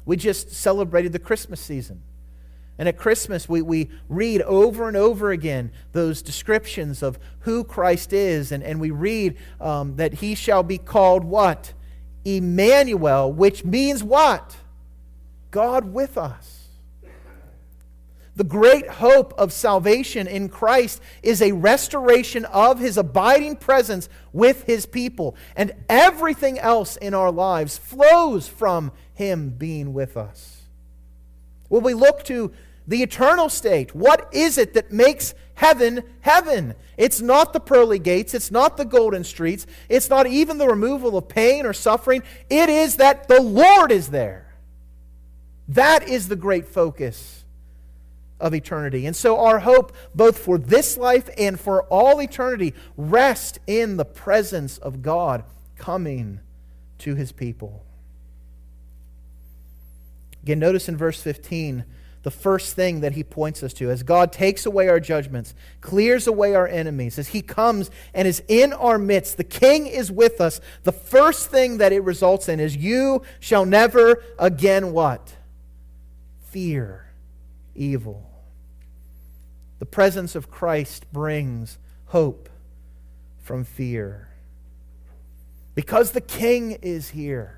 We 0.05 0.17
just 0.17 0.51
celebrated 0.53 1.13
the 1.13 1.19
Christmas 1.19 1.61
season. 1.61 2.03
And 2.79 2.89
at 2.89 2.97
Christmas, 2.97 3.49
we, 3.49 3.61
we 3.61 3.91
read 4.09 4.41
over 4.43 4.87
and 4.87 4.97
over 4.97 5.33
again 5.33 5.73
those 5.93 6.23
descriptions 6.23 7.03
of 7.03 7.19
who 7.41 7.65
Christ 7.65 8.13
is. 8.13 8.53
And, 8.53 8.63
and 8.63 8.81
we 8.81 8.91
read 8.91 9.37
um, 9.61 9.97
that 9.97 10.15
he 10.15 10.37
shall 10.37 10.63
be 10.63 10.79
called 10.79 11.25
what? 11.25 11.75
Emmanuel, 12.37 13.33
which 13.33 13.65
means 13.65 14.03
what? 14.03 14.57
God 15.51 15.93
with 15.93 16.19
us. 16.19 16.59
The 18.37 18.45
great 18.45 18.89
hope 18.89 19.35
of 19.37 19.53
salvation 19.53 20.29
in 20.29 20.49
Christ 20.49 21.03
is 21.25 21.43
a 21.43 21.51
restoration 21.51 22.45
of 22.45 22.79
his 22.79 22.97
abiding 22.97 23.57
presence 23.57 24.09
with 24.33 24.63
his 24.63 24.87
people. 24.87 25.35
And 25.57 25.73
everything 25.89 26.57
else 26.57 26.97
in 26.97 27.15
our 27.15 27.33
lives 27.33 27.79
flows 27.79 28.47
from 28.47 28.93
him 29.13 29.51
being 29.51 29.93
with 29.93 30.17
us. 30.17 30.63
When 31.69 31.83
we 31.83 31.95
look 31.95 32.23
to 32.25 32.53
the 32.89 33.03
eternal 33.03 33.51
state, 33.51 33.95
what 33.95 34.29
is 34.33 34.57
it 34.57 34.73
that 34.73 34.91
makes 34.91 35.35
heaven 35.55 36.03
heaven? 36.23 36.75
It's 36.97 37.21
not 37.21 37.53
the 37.53 37.61
pearly 37.61 37.99
gates, 37.99 38.33
it's 38.33 38.51
not 38.51 38.79
the 38.79 38.87
golden 38.87 39.25
streets, 39.25 39.67
it's 39.91 40.09
not 40.09 40.27
even 40.27 40.57
the 40.57 40.67
removal 40.67 41.17
of 41.17 41.29
pain 41.29 41.67
or 41.67 41.75
suffering. 41.75 42.23
It 42.49 42.71
is 42.71 42.97
that 42.97 43.29
the 43.29 43.43
Lord 43.43 43.93
is 43.93 44.09
there. 44.09 44.55
That 45.69 46.09
is 46.09 46.29
the 46.29 46.37
great 46.37 46.67
focus 46.67 47.45
of 48.41 48.55
eternity. 48.55 49.05
And 49.05 49.15
so 49.15 49.39
our 49.39 49.59
hope, 49.59 49.95
both 50.15 50.39
for 50.39 50.57
this 50.57 50.97
life 50.97 51.29
and 51.37 51.61
for 51.61 51.83
all 51.85 52.23
eternity, 52.23 52.73
rests 52.97 53.59
in 53.67 53.99
the 53.99 54.07
presence 54.07 54.79
of 54.79 55.03
God 55.03 55.45
coming 55.77 56.41
to 57.01 57.15
his 57.15 57.33
people. 57.33 57.85
Again, 60.43 60.59
notice 60.59 60.89
in 60.89 60.97
verse 60.97 61.21
15 61.21 61.85
the 62.29 62.33
first 62.33 62.77
thing 62.77 63.01
that 63.01 63.13
he 63.13 63.25
points 63.25 63.63
us 63.63 63.73
to 63.73 63.91
as 63.91 64.03
God 64.03 64.33
takes 64.33 64.67
away 64.67 64.91
our 64.91 65.01
judgments, 65.01 65.55
clears 65.81 66.27
away 66.27 66.55
our 66.55 66.69
enemies, 66.69 67.19
as 67.19 67.29
he 67.29 67.41
comes 67.41 67.91
and 68.13 68.29
is 68.29 68.43
in 68.49 68.75
our 68.75 68.99
midst, 68.99 69.39
the 69.39 69.45
king 69.45 69.87
is 69.87 70.13
with 70.13 70.39
us. 70.39 70.61
The 70.83 70.93
first 70.93 71.49
thing 71.49 71.79
that 71.79 71.91
it 71.91 72.01
results 72.01 72.47
in 72.47 72.61
is 72.61 72.77
you 72.77 73.23
shall 73.41 73.65
never 73.65 74.23
again 74.39 74.93
what? 74.93 75.37
Fear 76.51 77.07
evil. 77.75 78.29
The 79.79 79.87
presence 79.87 80.35
of 80.35 80.51
Christ 80.51 81.11
brings 81.11 81.79
hope 82.09 82.51
from 83.43 83.65
fear. 83.65 84.29
Because 85.75 86.11
the 86.11 86.21
king 86.21 86.73
is 86.83 87.09
here 87.09 87.58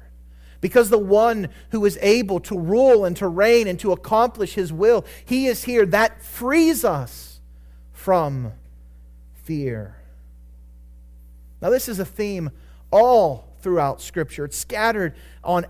because 0.61 0.91
the 0.91 0.99
one 0.99 1.49
who 1.71 1.85
is 1.85 1.99
able 2.03 2.41
to 2.41 2.59
rule 2.59 3.05
and 3.05 3.17
to 3.17 3.29
reign 3.29 3.67
and 3.67 3.79
to 3.81 3.93
accomplish 3.93 4.55
his 4.55 4.73
will, 4.73 5.05
he 5.25 5.47
is 5.47 5.65
here. 5.65 5.87
That 5.87 6.23
frees 6.23 6.85
us 6.85 7.41
from 7.93 8.53
fear. 9.35 9.97
Now, 11.61 11.71
this 11.71 11.89
is 11.89 11.99
a 11.99 12.05
theme 12.05 12.51
all 12.91 13.49
throughout 13.61 14.01
Scripture. 14.01 14.47
It's 14.47 14.57
scattered 14.57 15.15
on, 15.45 15.67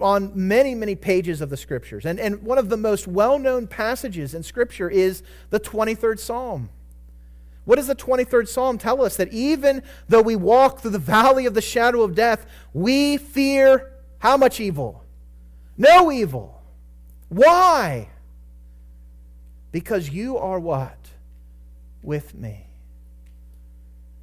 on 0.00 0.32
many, 0.34 0.74
many 0.74 0.94
pages 0.94 1.40
of 1.40 1.50
the 1.50 1.56
Scriptures. 1.56 2.04
And, 2.04 2.20
and 2.20 2.42
one 2.42 2.58
of 2.58 2.68
the 2.68 2.76
most 2.76 3.06
well 3.06 3.38
known 3.38 3.66
passages 3.66 4.34
in 4.34 4.42
Scripture 4.42 4.90
is 4.90 5.22
the 5.50 5.60
23rd 5.60 6.18
Psalm. 6.18 6.68
What 7.64 7.76
does 7.76 7.86
the 7.86 7.94
23rd 7.94 8.48
Psalm 8.48 8.78
tell 8.78 9.02
us? 9.02 9.16
That 9.16 9.32
even 9.32 9.82
though 10.08 10.22
we 10.22 10.36
walk 10.36 10.80
through 10.80 10.90
the 10.90 10.98
valley 10.98 11.46
of 11.46 11.54
the 11.54 11.62
shadow 11.62 12.02
of 12.02 12.14
death, 12.14 12.46
we 12.72 13.16
fear 13.16 13.92
how 14.20 14.36
much 14.36 14.60
evil? 14.60 15.02
No 15.76 16.12
evil. 16.12 16.62
Why? 17.28 18.08
Because 19.72 20.10
you 20.10 20.36
are 20.36 20.60
what? 20.60 20.98
With 22.02 22.34
me. 22.34 22.66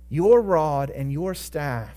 Your 0.09 0.41
rod 0.41 0.89
and 0.89 1.11
your 1.11 1.33
staff, 1.33 1.95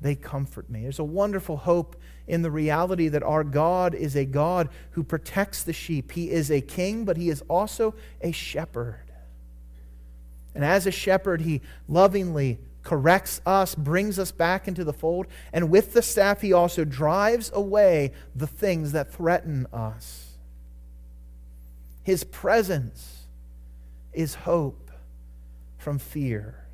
they 0.00 0.14
comfort 0.14 0.68
me. 0.68 0.82
There's 0.82 0.98
a 0.98 1.04
wonderful 1.04 1.56
hope 1.56 1.96
in 2.26 2.42
the 2.42 2.50
reality 2.50 3.08
that 3.08 3.22
our 3.22 3.44
God 3.44 3.94
is 3.94 4.16
a 4.16 4.24
God 4.24 4.68
who 4.90 5.02
protects 5.02 5.62
the 5.62 5.72
sheep. 5.72 6.12
He 6.12 6.30
is 6.30 6.50
a 6.50 6.60
king, 6.60 7.04
but 7.04 7.16
he 7.16 7.28
is 7.28 7.42
also 7.48 7.94
a 8.20 8.32
shepherd. 8.32 9.00
And 10.54 10.64
as 10.64 10.86
a 10.86 10.90
shepherd, 10.90 11.42
he 11.42 11.60
lovingly 11.88 12.58
corrects 12.84 13.40
us, 13.46 13.74
brings 13.74 14.18
us 14.18 14.30
back 14.30 14.68
into 14.68 14.84
the 14.84 14.92
fold, 14.92 15.26
and 15.52 15.70
with 15.70 15.94
the 15.94 16.02
staff, 16.02 16.42
he 16.42 16.52
also 16.52 16.84
drives 16.84 17.50
away 17.54 18.12
the 18.36 18.46
things 18.46 18.92
that 18.92 19.12
threaten 19.12 19.66
us. 19.72 20.36
His 22.02 22.22
presence 22.22 23.24
is 24.12 24.34
hope 24.34 24.90
from 25.78 25.98
fear. 25.98 26.66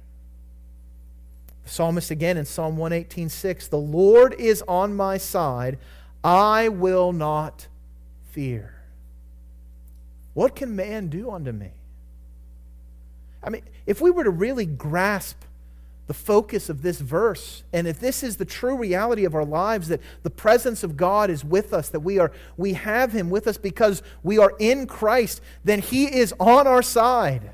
The 1.64 1.70
psalmist 1.70 2.10
again 2.10 2.36
in 2.36 2.44
Psalm 2.44 2.76
118:6, 2.76 3.68
"The 3.68 3.78
Lord 3.78 4.34
is 4.34 4.62
on 4.66 4.94
my 4.94 5.16
side; 5.16 5.78
I 6.24 6.68
will 6.68 7.12
not 7.12 7.68
fear." 8.24 8.74
What 10.34 10.56
can 10.56 10.74
man 10.74 11.08
do 11.08 11.30
unto 11.30 11.52
me? 11.52 11.72
I 13.42 13.50
mean, 13.50 13.62
if 13.86 14.00
we 14.00 14.10
were 14.10 14.24
to 14.24 14.30
really 14.30 14.66
grasp 14.66 15.44
the 16.10 16.14
focus 16.14 16.68
of 16.68 16.82
this 16.82 16.98
verse. 16.98 17.62
And 17.72 17.86
if 17.86 18.00
this 18.00 18.24
is 18.24 18.36
the 18.36 18.44
true 18.44 18.76
reality 18.76 19.24
of 19.24 19.36
our 19.36 19.44
lives, 19.44 19.86
that 19.86 20.00
the 20.24 20.28
presence 20.28 20.82
of 20.82 20.96
God 20.96 21.30
is 21.30 21.44
with 21.44 21.72
us, 21.72 21.88
that 21.90 22.00
we, 22.00 22.18
are, 22.18 22.32
we 22.56 22.72
have 22.72 23.12
Him 23.12 23.30
with 23.30 23.46
us 23.46 23.56
because 23.56 24.02
we 24.24 24.36
are 24.36 24.52
in 24.58 24.88
Christ, 24.88 25.40
then 25.62 25.78
He 25.78 26.06
is 26.06 26.34
on 26.40 26.66
our 26.66 26.82
side. 26.82 27.52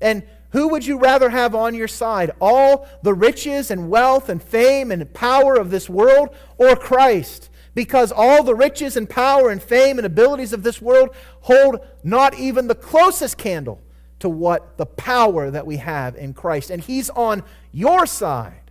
And 0.00 0.22
who 0.52 0.68
would 0.68 0.86
you 0.86 0.98
rather 0.98 1.28
have 1.28 1.54
on 1.54 1.74
your 1.74 1.86
side? 1.86 2.30
All 2.40 2.88
the 3.02 3.12
riches 3.12 3.70
and 3.70 3.90
wealth 3.90 4.30
and 4.30 4.42
fame 4.42 4.90
and 4.90 5.12
power 5.12 5.56
of 5.56 5.70
this 5.70 5.90
world 5.90 6.30
or 6.56 6.76
Christ? 6.76 7.50
Because 7.74 8.10
all 8.10 8.42
the 8.42 8.54
riches 8.54 8.96
and 8.96 9.06
power 9.06 9.50
and 9.50 9.62
fame 9.62 9.98
and 9.98 10.06
abilities 10.06 10.54
of 10.54 10.62
this 10.62 10.80
world 10.80 11.10
hold 11.42 11.86
not 12.02 12.38
even 12.38 12.68
the 12.68 12.74
closest 12.74 13.36
candle 13.36 13.82
to 14.22 14.28
what 14.28 14.76
the 14.76 14.86
power 14.86 15.50
that 15.50 15.66
we 15.66 15.76
have 15.76 16.16
in 16.16 16.34
Christ. 16.34 16.70
And 16.70 16.82
He's 16.82 17.10
on 17.10 17.44
your 17.72 18.06
side. 18.06 18.70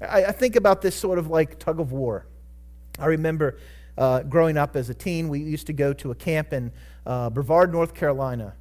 I, 0.00 0.24
I 0.26 0.32
think 0.32 0.56
about 0.56 0.80
this 0.80 0.94
sort 0.94 1.18
of 1.18 1.28
like 1.28 1.58
tug 1.58 1.80
of 1.80 1.92
war. 1.92 2.24
I 2.98 3.06
remember 3.06 3.58
uh, 3.98 4.22
growing 4.22 4.56
up 4.56 4.76
as 4.76 4.88
a 4.88 4.94
teen, 4.94 5.28
we 5.28 5.40
used 5.40 5.66
to 5.66 5.72
go 5.74 5.92
to 5.92 6.10
a 6.10 6.14
camp 6.14 6.52
in 6.52 6.72
uh, 7.04 7.28
Brevard, 7.30 7.72
North 7.72 7.92
Carolina. 7.94 8.54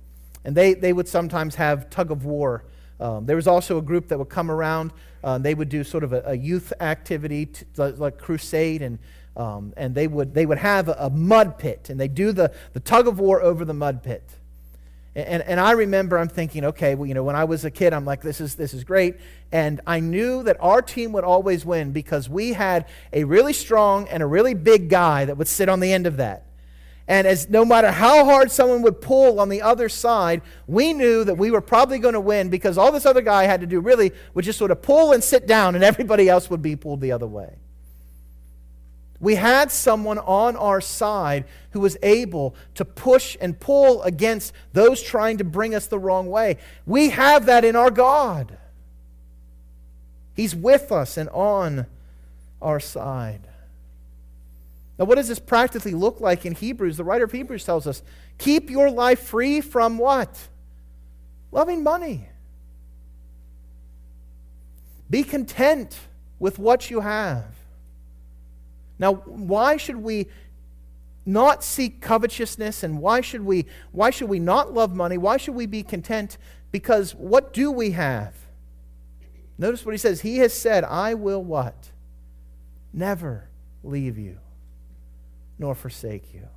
And 0.44 0.56
they, 0.56 0.74
they 0.74 0.94
would 0.94 1.08
sometimes 1.08 1.56
have 1.56 1.90
tug 1.90 2.12
of 2.12 2.26
war 2.26 2.64
Um, 3.00 3.26
there 3.26 3.36
was 3.36 3.48
also 3.48 3.78
a 3.78 3.82
group 3.82 4.08
that 4.10 4.18
would 4.18 4.30
come 4.30 4.52
around. 4.52 4.92
Uh, 5.24 5.38
they 5.38 5.56
would 5.56 5.70
do 5.70 5.84
sort 5.84 6.04
of 6.04 6.14
a, 6.14 6.22
a 6.26 6.36
youth 6.36 6.74
activity, 6.80 7.50
like 7.78 8.18
crusade, 8.18 8.82
and 8.82 9.00
um, 9.38 9.74
and 9.78 9.96
they 9.96 10.08
would 10.08 10.34
they 10.34 10.46
would 10.46 10.58
have 10.58 10.90
a, 10.90 10.96
a 11.00 11.10
mud 11.10 11.58
pit, 11.58 11.90
and 11.90 12.00
they 12.00 12.08
do 12.10 12.32
the 12.34 12.52
the 12.74 12.80
tug 12.80 13.08
of 13.08 13.20
war 13.20 13.42
over 13.42 13.64
the 13.66 13.74
mud 13.74 14.04
pit. 14.04 14.24
And, 15.16 15.42
and 15.44 15.60
I 15.60 15.72
remember 15.72 16.18
I'm 16.18 16.30
thinking, 16.30 16.66
okay, 16.66 16.96
well, 16.96 17.08
you 17.08 17.14
know, 17.14 17.24
when 17.24 17.36
I 17.36 17.44
was 17.44 17.66
a 17.66 17.72
kid, 17.72 17.94
I'm 17.94 18.06
like, 18.06 18.22
this 18.22 18.40
is, 18.40 18.56
this 18.56 18.74
is 18.74 18.84
great. 18.84 19.16
And 19.52 19.82
I 19.88 20.00
knew 20.00 20.44
that 20.44 20.58
our 20.60 20.82
team 20.82 21.12
would 21.14 21.24
always 21.24 21.66
win 21.66 21.92
because 21.92 22.30
we 22.30 22.54
had 22.54 22.86
a 23.12 23.24
really 23.24 23.54
strong 23.54 24.08
and 24.08 24.22
a 24.22 24.28
really 24.28 24.54
big 24.54 24.90
guy 24.90 25.26
that 25.26 25.38
would 25.38 25.48
sit 25.48 25.68
on 25.68 25.80
the 25.80 25.92
end 25.92 26.06
of 26.06 26.18
that. 26.18 26.46
And 27.08 27.26
as 27.26 27.50
no 27.50 27.66
matter 27.66 27.90
how 27.90 28.24
hard 28.24 28.52
someone 28.52 28.84
would 28.84 29.02
pull 29.02 29.40
on 29.40 29.50
the 29.50 29.64
other 29.64 29.90
side, 29.90 30.44
we 30.68 30.94
knew 30.94 31.24
that 31.24 31.40
we 31.40 31.50
were 31.50 31.60
probably 31.60 31.98
going 31.98 32.14
to 32.14 32.20
win 32.20 32.50
because 32.50 32.78
all 32.78 32.92
this 32.92 33.08
other 33.08 33.22
guy 33.22 33.46
had 33.46 33.62
to 33.62 33.68
do 33.68 33.80
really 33.80 34.12
was 34.36 34.46
just 34.46 34.60
sort 34.60 34.70
of 34.70 34.84
pull 34.84 35.12
and 35.12 35.24
sit 35.24 35.48
down, 35.48 35.74
and 35.74 35.84
everybody 35.84 36.30
else 36.30 36.52
would 36.52 36.62
be 36.62 36.76
pulled 36.76 37.02
the 37.02 37.12
other 37.12 37.26
way. 37.26 37.56
We 39.20 39.36
had 39.36 39.72
someone 39.72 40.18
on 40.18 40.56
our 40.56 40.80
side 40.80 41.46
who 41.72 41.82
was 41.82 41.98
able 42.02 42.56
to 42.76 42.86
push 42.86 43.36
and 43.42 43.60
pull 43.60 44.02
against 44.04 44.54
those 44.72 45.02
trying 45.02 45.38
to 45.38 45.44
bring 45.44 45.76
us 45.76 45.88
the 45.88 46.00
wrong 46.00 46.28
way. 46.30 46.58
We 46.86 47.10
have 47.10 47.46
that 47.48 47.66
in 47.66 47.76
our 47.76 47.92
God. 47.92 48.58
He's 50.36 50.56
with 50.56 50.92
us 50.92 51.18
and 51.18 51.30
on 51.30 51.86
our 52.62 52.80
side. 52.80 53.42
Now, 54.98 55.06
what 55.06 55.16
does 55.16 55.28
this 55.28 55.40
practically 55.40 55.94
look 55.94 56.22
like 56.22 56.46
in 56.46 56.56
Hebrews? 56.56 56.98
The 56.98 57.04
writer 57.04 57.26
of 57.26 57.32
Hebrews 57.32 57.66
tells 57.66 57.88
us 57.88 58.02
keep 58.38 58.70
your 58.70 58.90
life 58.90 59.20
free 59.20 59.60
from 59.60 59.98
what? 59.98 60.48
Loving 61.52 61.84
money. 61.84 62.30
Be 65.10 65.24
content 65.24 65.98
with 66.38 66.60
what 66.60 66.90
you 66.90 67.02
have. 67.02 67.59
Now, 69.00 69.14
why 69.14 69.78
should 69.78 69.98
we 69.98 70.28
not 71.26 71.64
seek 71.64 72.02
covetousness 72.02 72.84
and 72.84 73.00
why 73.00 73.22
should 73.22 73.42
we 73.42 73.66
why 73.92 74.10
should 74.10 74.30
we 74.30 74.40
not 74.40 74.74
love 74.74 74.96
money? 74.96 75.18
Why 75.18 75.38
should 75.38 75.56
we 75.56 75.66
be 75.66 75.84
content? 75.84 76.38
Because 76.72 77.14
what 77.16 77.54
do 77.54 77.72
we 77.72 77.92
have? 77.92 78.36
Notice 79.58 79.86
what 79.86 79.94
he 79.94 79.98
says. 79.98 80.22
He 80.22 80.38
has 80.38 80.54
said, 80.54 80.84
I 80.84 81.14
will 81.14 81.44
what? 81.44 81.92
Never 82.94 83.50
leave 83.84 84.18
you 84.18 84.40
nor 85.60 85.76
forsake 85.76 86.34
you. 86.34 86.48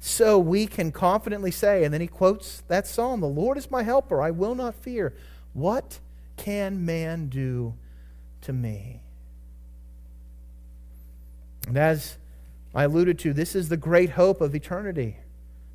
So 0.00 0.38
we 0.38 0.66
can 0.66 0.90
confidently 0.90 1.50
say, 1.50 1.84
and 1.84 1.94
then 1.94 2.00
he 2.00 2.06
quotes 2.06 2.62
that 2.68 2.86
psalm 2.86 3.20
The 3.20 3.26
Lord 3.26 3.56
is 3.56 3.70
my 3.70 3.82
helper, 3.82 4.20
I 4.20 4.30
will 4.30 4.54
not 4.54 4.74
fear. 4.74 5.14
What 5.52 6.00
can 6.36 6.84
man 6.84 7.28
do 7.28 7.74
to 8.40 8.52
me? 8.52 9.03
And 11.66 11.76
as 11.76 12.16
I 12.74 12.84
alluded 12.84 13.18
to, 13.20 13.32
this 13.32 13.54
is 13.54 13.68
the 13.68 13.76
great 13.76 14.10
hope 14.10 14.40
of 14.40 14.54
eternity. 14.54 15.18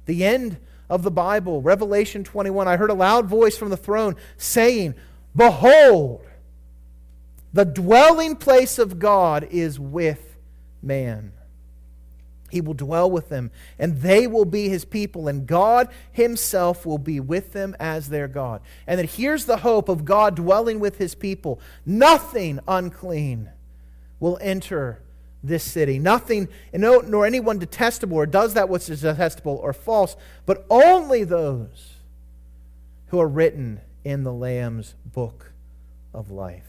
The 0.06 0.26
end 0.26 0.58
of 0.90 1.04
the 1.04 1.12
Bible, 1.12 1.62
Revelation 1.62 2.24
21. 2.24 2.68
I 2.68 2.78
heard 2.78 2.90
a 2.90 2.96
loud 2.96 3.28
voice 3.28 3.58
from 3.58 3.70
the 3.70 3.78
throne 3.78 4.16
saying, 4.38 4.96
Behold, 5.36 6.26
the 7.54 7.66
dwelling 7.66 8.36
place 8.36 8.80
of 8.80 9.00
God 9.00 9.48
is 9.52 9.80
with 9.80 10.38
man. 10.82 11.32
He 12.50 12.62
will 12.62 12.74
dwell 12.74 13.10
with 13.10 13.30
them, 13.30 13.52
and 13.78 14.02
they 14.02 14.26
will 14.26 14.46
be 14.46 14.70
his 14.70 14.84
people, 14.84 15.28
and 15.28 15.46
God 15.46 15.88
himself 16.12 16.84
will 16.84 16.98
be 16.98 17.20
with 17.20 17.54
them 17.54 17.76
as 17.80 18.10
their 18.10 18.28
God. 18.28 18.62
And 18.88 18.98
then 18.98 19.08
here's 19.08 19.46
the 19.46 19.58
hope 19.58 19.88
of 19.88 20.04
God 20.04 20.36
dwelling 20.36 20.80
with 20.80 20.98
his 20.98 21.14
people 21.14 21.60
nothing 21.86 22.60
unclean 22.68 23.50
will 24.20 24.40
enter 24.42 25.02
this 25.44 25.64
city. 25.64 26.00
Nothing, 26.00 26.50
no, 26.74 27.00
nor 27.00 27.26
anyone 27.26 27.60
detestable 27.60 28.18
or 28.18 28.26
does 28.26 28.54
that 28.54 28.70
which 28.70 28.90
is 28.90 29.02
detestable 29.02 29.60
or 29.64 29.74
false, 29.74 30.16
but 30.46 30.66
only 30.70 31.24
those 31.24 31.96
who 33.08 33.20
are 33.20 33.28
written 33.28 33.82
in 34.04 34.24
the 34.24 34.34
Lamb's 34.34 34.96
book 35.06 35.52
of 36.14 36.32
life. 36.32 36.66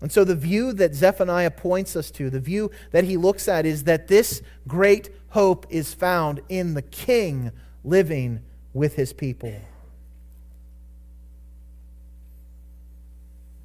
And 0.00 0.10
so, 0.10 0.24
the 0.24 0.34
view 0.34 0.72
that 0.74 0.94
Zephaniah 0.94 1.50
points 1.50 1.94
us 1.94 2.10
to, 2.12 2.30
the 2.30 2.40
view 2.40 2.70
that 2.90 3.04
he 3.04 3.18
looks 3.18 3.48
at, 3.48 3.66
is 3.66 3.84
that 3.84 4.08
this 4.08 4.42
great 4.66 5.10
hope 5.30 5.66
is 5.68 5.92
found 5.92 6.40
in 6.48 6.72
the 6.72 6.82
King 6.82 7.52
living 7.84 8.40
with 8.72 8.96
his 8.96 9.12
people. 9.12 9.54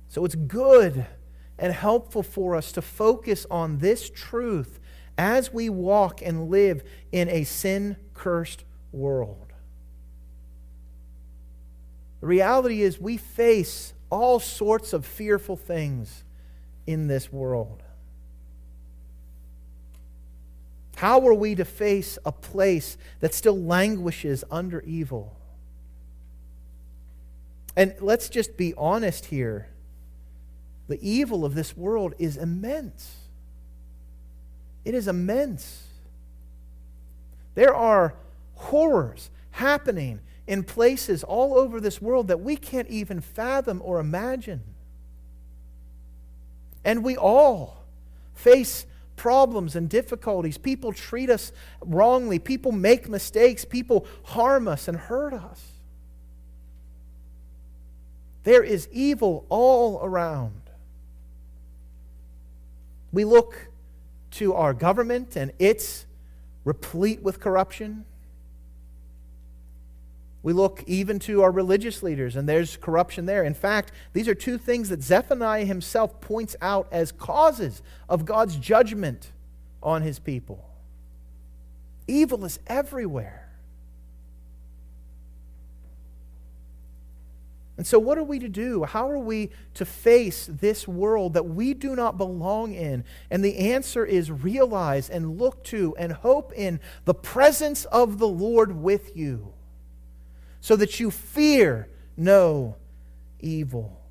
So, 0.09 0.25
it's 0.25 0.35
good 0.35 1.05
and 1.57 1.73
helpful 1.73 2.23
for 2.23 2.55
us 2.55 2.71
to 2.73 2.81
focus 2.81 3.45
on 3.49 3.77
this 3.79 4.09
truth 4.09 4.79
as 5.17 5.53
we 5.53 5.69
walk 5.69 6.21
and 6.21 6.49
live 6.49 6.83
in 7.11 7.29
a 7.29 7.43
sin 7.43 7.95
cursed 8.13 8.63
world. 8.91 9.53
The 12.21 12.27
reality 12.27 12.81
is, 12.81 12.99
we 12.99 13.17
face 13.17 13.93
all 14.09 14.39
sorts 14.39 14.93
of 14.93 15.05
fearful 15.05 15.55
things 15.55 16.23
in 16.87 17.07
this 17.07 17.31
world. 17.31 17.83
How 20.95 21.25
are 21.27 21.33
we 21.33 21.55
to 21.55 21.65
face 21.65 22.17
a 22.25 22.31
place 22.31 22.97
that 23.19 23.33
still 23.33 23.57
languishes 23.57 24.43
under 24.49 24.81
evil? 24.81 25.35
And 27.75 27.93
let's 27.99 28.29
just 28.29 28.55
be 28.55 28.73
honest 28.77 29.25
here. 29.25 29.67
The 30.87 30.99
evil 31.01 31.45
of 31.45 31.55
this 31.55 31.75
world 31.75 32.13
is 32.19 32.37
immense. 32.37 33.15
It 34.83 34.93
is 34.93 35.07
immense. 35.07 35.83
There 37.55 37.73
are 37.73 38.13
horrors 38.55 39.29
happening 39.51 40.19
in 40.47 40.63
places 40.63 41.23
all 41.23 41.57
over 41.57 41.79
this 41.79 42.01
world 42.01 42.27
that 42.27 42.41
we 42.41 42.55
can't 42.55 42.87
even 42.89 43.19
fathom 43.19 43.81
or 43.83 43.99
imagine. 43.99 44.61
And 46.83 47.03
we 47.03 47.17
all 47.17 47.83
face 48.35 48.85
problems 49.15 49.75
and 49.75 49.89
difficulties. 49.89 50.57
People 50.57 50.93
treat 50.93 51.29
us 51.29 51.51
wrongly, 51.81 52.37
people 52.37 52.71
make 52.71 53.09
mistakes, 53.09 53.65
people 53.65 54.05
harm 54.23 54.67
us 54.67 54.87
and 54.87 54.97
hurt 54.97 55.33
us. 55.33 55.71
There 58.43 58.63
is 58.63 58.87
evil 58.91 59.45
all 59.49 59.99
around. 60.03 60.64
We 63.15 63.23
look 63.23 63.69
to 64.31 64.53
our 64.55 64.73
government 64.73 65.37
and 65.37 65.53
it's 65.57 66.05
replete 66.65 67.23
with 67.23 67.39
corruption. 67.39 68.03
We 70.43 70.51
look 70.51 70.83
even 70.85 71.17
to 71.19 71.41
our 71.41 71.49
religious 71.49 72.03
leaders, 72.03 72.35
and 72.35 72.47
there's 72.47 72.75
corruption 72.77 73.25
there. 73.25 73.43
In 73.45 73.53
fact, 73.53 73.93
these 74.11 74.27
are 74.27 74.35
two 74.35 74.57
things 74.57 74.89
that 74.89 75.01
Zephaniah 75.01 75.63
himself 75.63 76.19
points 76.19 76.57
out 76.61 76.87
as 76.91 77.13
causes 77.13 77.81
of 78.09 78.25
God's 78.25 78.57
judgment 78.57 79.31
on 79.81 80.01
his 80.01 80.19
people. 80.19 80.69
Evil 82.07 82.43
is 82.43 82.59
everywhere. 82.67 83.44
And 87.77 87.85
so, 87.85 87.99
what 87.99 88.17
are 88.17 88.23
we 88.23 88.39
to 88.39 88.47
do? 88.47 88.85
How 88.85 89.09
are 89.09 89.19
we 89.19 89.49
to 89.73 89.85
face 89.85 90.49
this 90.49 90.87
world 90.87 91.33
that 91.33 91.43
we 91.43 91.73
do 91.73 91.95
not 91.95 92.17
belong 92.17 92.73
in? 92.73 93.03
And 93.29 93.43
the 93.43 93.57
answer 93.57 94.05
is 94.05 94.31
realize 94.31 95.09
and 95.09 95.37
look 95.37 95.63
to 95.65 95.93
and 95.97 96.13
hope 96.13 96.53
in 96.53 96.79
the 97.03 97.13
presence 97.13 97.83
of 97.85 98.17
the 98.17 98.27
Lord 98.27 98.81
with 98.81 99.15
you 99.15 99.53
so 100.61 100.75
that 100.77 100.99
you 100.99 101.11
fear 101.11 101.89
no 102.15 102.77
evil. 103.41 104.01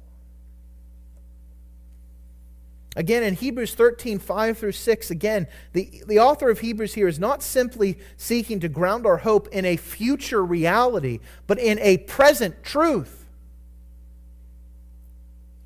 Again, 2.97 3.25
in 3.25 3.35
Hebrews 3.35 3.75
13, 3.75 4.21
5 4.21 4.59
through 4.59 4.73
6, 4.73 5.11
again, 5.11 5.49
the, 5.73 6.03
the 6.07 6.21
author 6.21 6.49
of 6.49 6.61
Hebrews 6.61 6.95
here 6.95 7.09
is 7.09 7.19
not 7.19 7.43
simply 7.43 7.99
seeking 8.17 8.61
to 8.61 8.69
ground 8.69 9.05
our 9.05 9.17
hope 9.17 9.49
in 9.49 9.65
a 9.65 9.77
future 9.77 10.45
reality, 10.45 11.19
but 11.49 11.59
in 11.59 11.79
a 11.81 11.99
present 11.99 12.63
truth. 12.63 13.24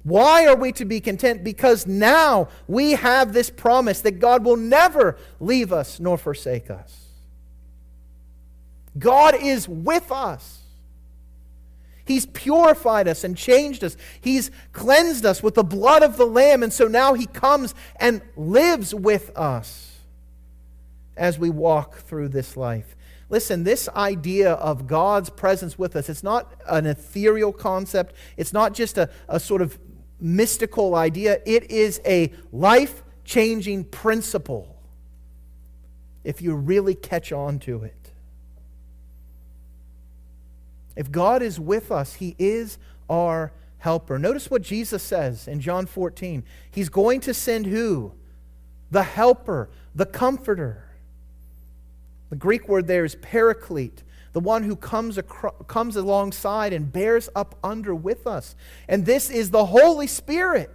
Why 0.08 0.46
are 0.46 0.56
we 0.56 0.72
to 0.72 0.86
be 0.86 1.00
content? 1.00 1.44
Because 1.44 1.86
now 1.86 2.48
we 2.66 2.92
have 2.92 3.34
this 3.34 3.50
promise 3.50 4.00
that 4.00 4.20
God 4.20 4.42
will 4.42 4.56
never 4.56 5.18
leave 5.38 5.70
us 5.70 6.00
nor 6.00 6.16
forsake 6.16 6.70
us. 6.70 7.08
God 8.98 9.34
is 9.38 9.68
with 9.68 10.10
us. 10.10 10.60
He's 12.06 12.24
purified 12.24 13.06
us 13.06 13.22
and 13.22 13.36
changed 13.36 13.84
us. 13.84 13.98
He's 14.18 14.50
cleansed 14.72 15.26
us 15.26 15.42
with 15.42 15.54
the 15.54 15.62
blood 15.62 16.02
of 16.02 16.16
the 16.16 16.24
Lamb. 16.24 16.62
And 16.62 16.72
so 16.72 16.88
now 16.88 17.12
He 17.12 17.26
comes 17.26 17.74
and 18.00 18.22
lives 18.34 18.94
with 18.94 19.30
us 19.36 19.98
as 21.18 21.38
we 21.38 21.50
walk 21.50 21.96
through 21.96 22.28
this 22.28 22.56
life. 22.56 22.96
Listen, 23.28 23.64
this 23.64 23.90
idea 23.90 24.52
of 24.52 24.86
God's 24.86 25.28
presence 25.28 25.78
with 25.78 25.94
us, 25.96 26.08
it's 26.08 26.22
not 26.22 26.50
an 26.66 26.86
ethereal 26.86 27.52
concept. 27.52 28.14
It's 28.38 28.54
not 28.54 28.72
just 28.72 28.96
a, 28.96 29.10
a 29.28 29.38
sort 29.38 29.60
of 29.60 29.78
mystical 30.20 30.94
idea. 30.94 31.40
It 31.46 31.70
is 31.70 32.00
a 32.04 32.32
life 32.52 33.02
changing 33.24 33.84
principle 33.84 34.76
if 36.24 36.42
you 36.42 36.54
really 36.54 36.94
catch 36.94 37.32
on 37.32 37.58
to 37.60 37.84
it. 37.84 37.94
If 40.96 41.12
God 41.12 41.42
is 41.42 41.60
with 41.60 41.92
us, 41.92 42.14
He 42.14 42.34
is 42.38 42.78
our 43.08 43.52
helper. 43.78 44.18
Notice 44.18 44.50
what 44.50 44.62
Jesus 44.62 45.02
says 45.02 45.46
in 45.46 45.60
John 45.60 45.86
14. 45.86 46.42
He's 46.70 46.88
going 46.88 47.20
to 47.20 47.32
send 47.32 47.66
who? 47.66 48.12
The 48.90 49.04
helper, 49.04 49.70
the 49.94 50.06
comforter. 50.06 50.84
The 52.30 52.36
Greek 52.36 52.68
word 52.68 52.86
there 52.86 53.04
is 53.04 53.14
paraclete, 53.14 54.02
the 54.38 54.44
one 54.44 54.62
who 54.62 54.76
comes, 54.76 55.18
comes 55.66 55.96
alongside 55.96 56.72
and 56.72 56.92
bears 56.92 57.28
up 57.34 57.56
under 57.64 57.92
with 57.92 58.24
us. 58.24 58.54
And 58.88 59.04
this 59.04 59.30
is 59.30 59.50
the 59.50 59.64
Holy 59.64 60.06
Spirit, 60.06 60.70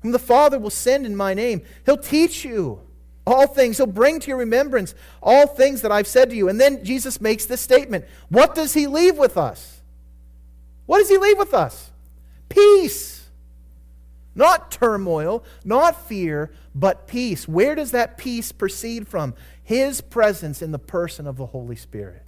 whom 0.00 0.10
the 0.10 0.18
Father 0.18 0.58
will 0.58 0.70
send 0.70 1.06
in 1.06 1.14
my 1.14 1.34
name. 1.34 1.62
He'll 1.86 1.96
teach 1.96 2.44
you 2.44 2.80
all 3.24 3.46
things. 3.46 3.76
He'll 3.76 3.86
bring 3.86 4.18
to 4.18 4.26
your 4.26 4.38
remembrance 4.38 4.96
all 5.22 5.46
things 5.46 5.82
that 5.82 5.92
I've 5.92 6.08
said 6.08 6.30
to 6.30 6.36
you. 6.36 6.48
And 6.48 6.60
then 6.60 6.84
Jesus 6.84 7.20
makes 7.20 7.46
this 7.46 7.60
statement 7.60 8.06
What 8.28 8.56
does 8.56 8.74
he 8.74 8.88
leave 8.88 9.16
with 9.16 9.36
us? 9.36 9.82
What 10.86 10.98
does 10.98 11.10
he 11.10 11.16
leave 11.16 11.38
with 11.38 11.54
us? 11.54 11.92
Peace. 12.48 13.11
Not 14.34 14.70
turmoil, 14.70 15.44
not 15.64 16.06
fear, 16.06 16.50
but 16.74 17.06
peace. 17.06 17.46
Where 17.46 17.74
does 17.74 17.90
that 17.90 18.16
peace 18.16 18.50
proceed 18.50 19.06
from? 19.06 19.34
His 19.62 20.00
presence 20.00 20.62
in 20.62 20.72
the 20.72 20.78
person 20.78 21.26
of 21.26 21.36
the 21.36 21.46
Holy 21.46 21.76
Spirit. 21.76 22.22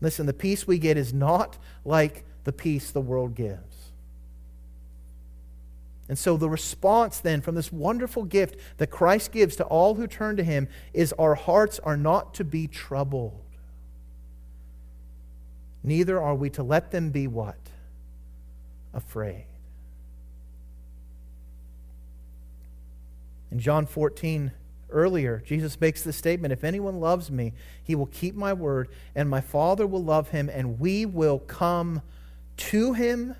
Listen, 0.00 0.26
the 0.26 0.32
peace 0.32 0.66
we 0.66 0.78
get 0.78 0.96
is 0.96 1.12
not 1.12 1.58
like 1.84 2.24
the 2.44 2.52
peace 2.52 2.90
the 2.90 3.00
world 3.00 3.34
gives. 3.34 3.92
And 6.08 6.18
so, 6.18 6.36
the 6.36 6.50
response 6.50 7.20
then 7.20 7.40
from 7.40 7.54
this 7.54 7.70
wonderful 7.70 8.24
gift 8.24 8.56
that 8.78 8.88
Christ 8.88 9.30
gives 9.30 9.54
to 9.56 9.64
all 9.64 9.94
who 9.94 10.08
turn 10.08 10.36
to 10.38 10.42
Him 10.42 10.68
is 10.92 11.12
our 11.12 11.36
hearts 11.36 11.78
are 11.78 11.96
not 11.96 12.34
to 12.34 12.44
be 12.44 12.66
troubled. 12.66 13.44
Neither 15.84 16.20
are 16.20 16.34
we 16.34 16.50
to 16.50 16.62
let 16.62 16.90
them 16.90 17.10
be 17.10 17.26
what? 17.28 17.58
Afraid. 18.92 19.46
In 23.50 23.58
John 23.58 23.86
14, 23.86 24.52
earlier, 24.90 25.42
Jesus 25.44 25.80
makes 25.80 26.02
the 26.02 26.12
statement 26.12 26.52
If 26.52 26.64
anyone 26.64 27.00
loves 27.00 27.30
me, 27.30 27.52
he 27.82 27.94
will 27.94 28.06
keep 28.06 28.34
my 28.34 28.52
word, 28.52 28.88
and 29.14 29.28
my 29.28 29.40
Father 29.40 29.86
will 29.86 30.04
love 30.04 30.30
him, 30.30 30.48
and 30.48 30.78
we 30.78 31.06
will 31.06 31.38
come 31.38 32.02
to 32.56 32.92
him 32.92 33.34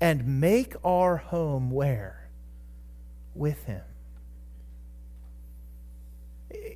and 0.00 0.40
make 0.40 0.74
our 0.84 1.16
home 1.16 1.70
where? 1.70 2.28
With 3.34 3.64
him. 3.64 3.82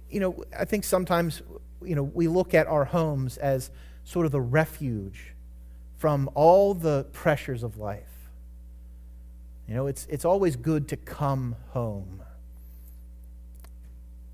You 0.08 0.20
know, 0.20 0.44
I 0.58 0.64
think 0.64 0.84
sometimes, 0.84 1.42
you 1.82 1.94
know, 1.94 2.02
we 2.02 2.28
look 2.28 2.54
at 2.54 2.66
our 2.66 2.84
homes 2.84 3.36
as 3.36 3.70
sort 4.04 4.26
of 4.26 4.32
the 4.32 4.40
refuge 4.40 5.34
from 5.96 6.28
all 6.34 6.74
the 6.74 7.06
pressures 7.12 7.62
of 7.62 7.76
life. 7.76 8.09
You 9.70 9.76
know, 9.76 9.86
it's, 9.86 10.04
it's 10.10 10.24
always 10.24 10.56
good 10.56 10.88
to 10.88 10.96
come 10.96 11.54
home. 11.68 12.22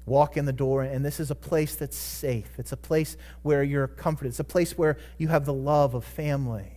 Walk 0.07 0.39
in 0.39 0.47
the 0.47 0.53
door, 0.53 0.83
and 0.83 1.05
this 1.05 1.21
is 1.21 1.31
a 1.31 1.35
place 1.35 1.77
that's 1.77 1.97
safe. 1.97 2.49
It's 2.57 2.73
a 2.73 2.77
place 2.77 3.19
where 3.43 3.63
you're 3.63 3.87
comforted. 3.87 4.31
It's 4.31 4.41
a 4.41 4.45
place 4.45 4.79
where 4.79 4.97
you 5.19 5.29
have 5.29 5.45
the 5.45 5.53
love 5.53 5.95
of 5.95 6.07
family. 6.07 6.73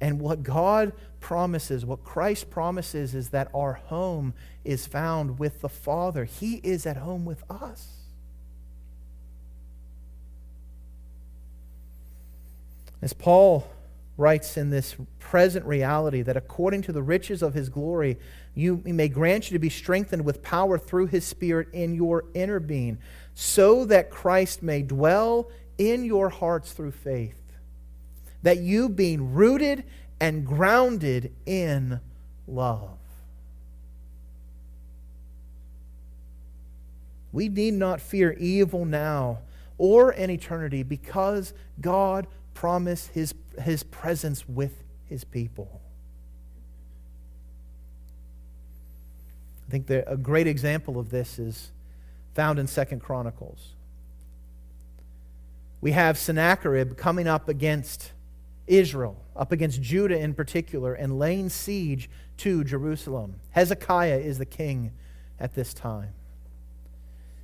And 0.00 0.20
what 0.20 0.42
God 0.42 0.94
promises, 1.20 1.84
what 1.84 2.02
Christ 2.02 2.48
promises, 2.48 3.14
is 3.14 3.28
that 3.28 3.50
our 3.52 3.74
home 3.74 4.32
is 4.64 4.86
found 4.86 5.38
with 5.38 5.60
the 5.60 5.68
Father. 5.68 6.24
He 6.24 6.62
is 6.62 6.86
at 6.86 6.96
home 6.96 7.26
with 7.26 7.44
us. 7.50 7.88
As 13.02 13.12
Paul 13.12 13.68
writes 14.18 14.56
in 14.56 14.68
this 14.68 14.96
present 15.20 15.64
reality 15.64 16.20
that 16.22 16.36
according 16.36 16.82
to 16.82 16.92
the 16.92 17.02
riches 17.02 17.40
of 17.40 17.54
his 17.54 17.68
glory, 17.70 18.18
you 18.54 18.82
may 18.84 19.08
grant 19.08 19.48
you 19.48 19.54
to 19.54 19.60
be 19.60 19.70
strengthened 19.70 20.24
with 20.24 20.42
power 20.42 20.76
through 20.76 21.06
his 21.06 21.24
Spirit 21.24 21.68
in 21.72 21.94
your 21.94 22.24
inner 22.34 22.58
being, 22.58 22.98
so 23.34 23.84
that 23.84 24.10
Christ 24.10 24.62
may 24.62 24.82
dwell 24.82 25.48
in 25.78 26.04
your 26.04 26.28
hearts 26.28 26.72
through 26.72 26.90
faith. 26.90 27.40
That 28.42 28.58
you, 28.58 28.88
being 28.88 29.32
rooted 29.32 29.84
and 30.20 30.44
grounded 30.44 31.32
in 31.46 32.00
love. 32.48 32.98
We 37.32 37.48
need 37.48 37.74
not 37.74 38.00
fear 38.00 38.32
evil 38.32 38.84
now 38.84 39.38
or 39.76 40.12
in 40.12 40.30
eternity 40.30 40.82
because 40.82 41.52
God 41.80 42.26
promised 42.58 43.10
his 43.12 43.34
his 43.62 43.84
presence 43.84 44.48
with 44.48 44.82
his 45.04 45.22
people. 45.22 45.80
I 49.68 49.70
think 49.70 49.88
a 49.90 50.16
great 50.16 50.48
example 50.48 50.98
of 50.98 51.10
this 51.10 51.38
is 51.38 51.70
found 52.34 52.58
in 52.58 52.66
Second 52.66 53.00
Chronicles. 53.00 53.74
We 55.80 55.92
have 55.92 56.18
Sennacherib 56.18 56.96
coming 56.96 57.28
up 57.28 57.48
against 57.48 58.10
Israel, 58.66 59.22
up 59.36 59.52
against 59.52 59.80
Judah 59.80 60.18
in 60.18 60.34
particular, 60.34 60.94
and 60.94 61.16
laying 61.16 61.50
siege 61.50 62.10
to 62.38 62.64
Jerusalem. 62.64 63.36
Hezekiah 63.50 64.18
is 64.18 64.38
the 64.38 64.46
king 64.46 64.90
at 65.38 65.54
this 65.54 65.72
time. 65.72 66.12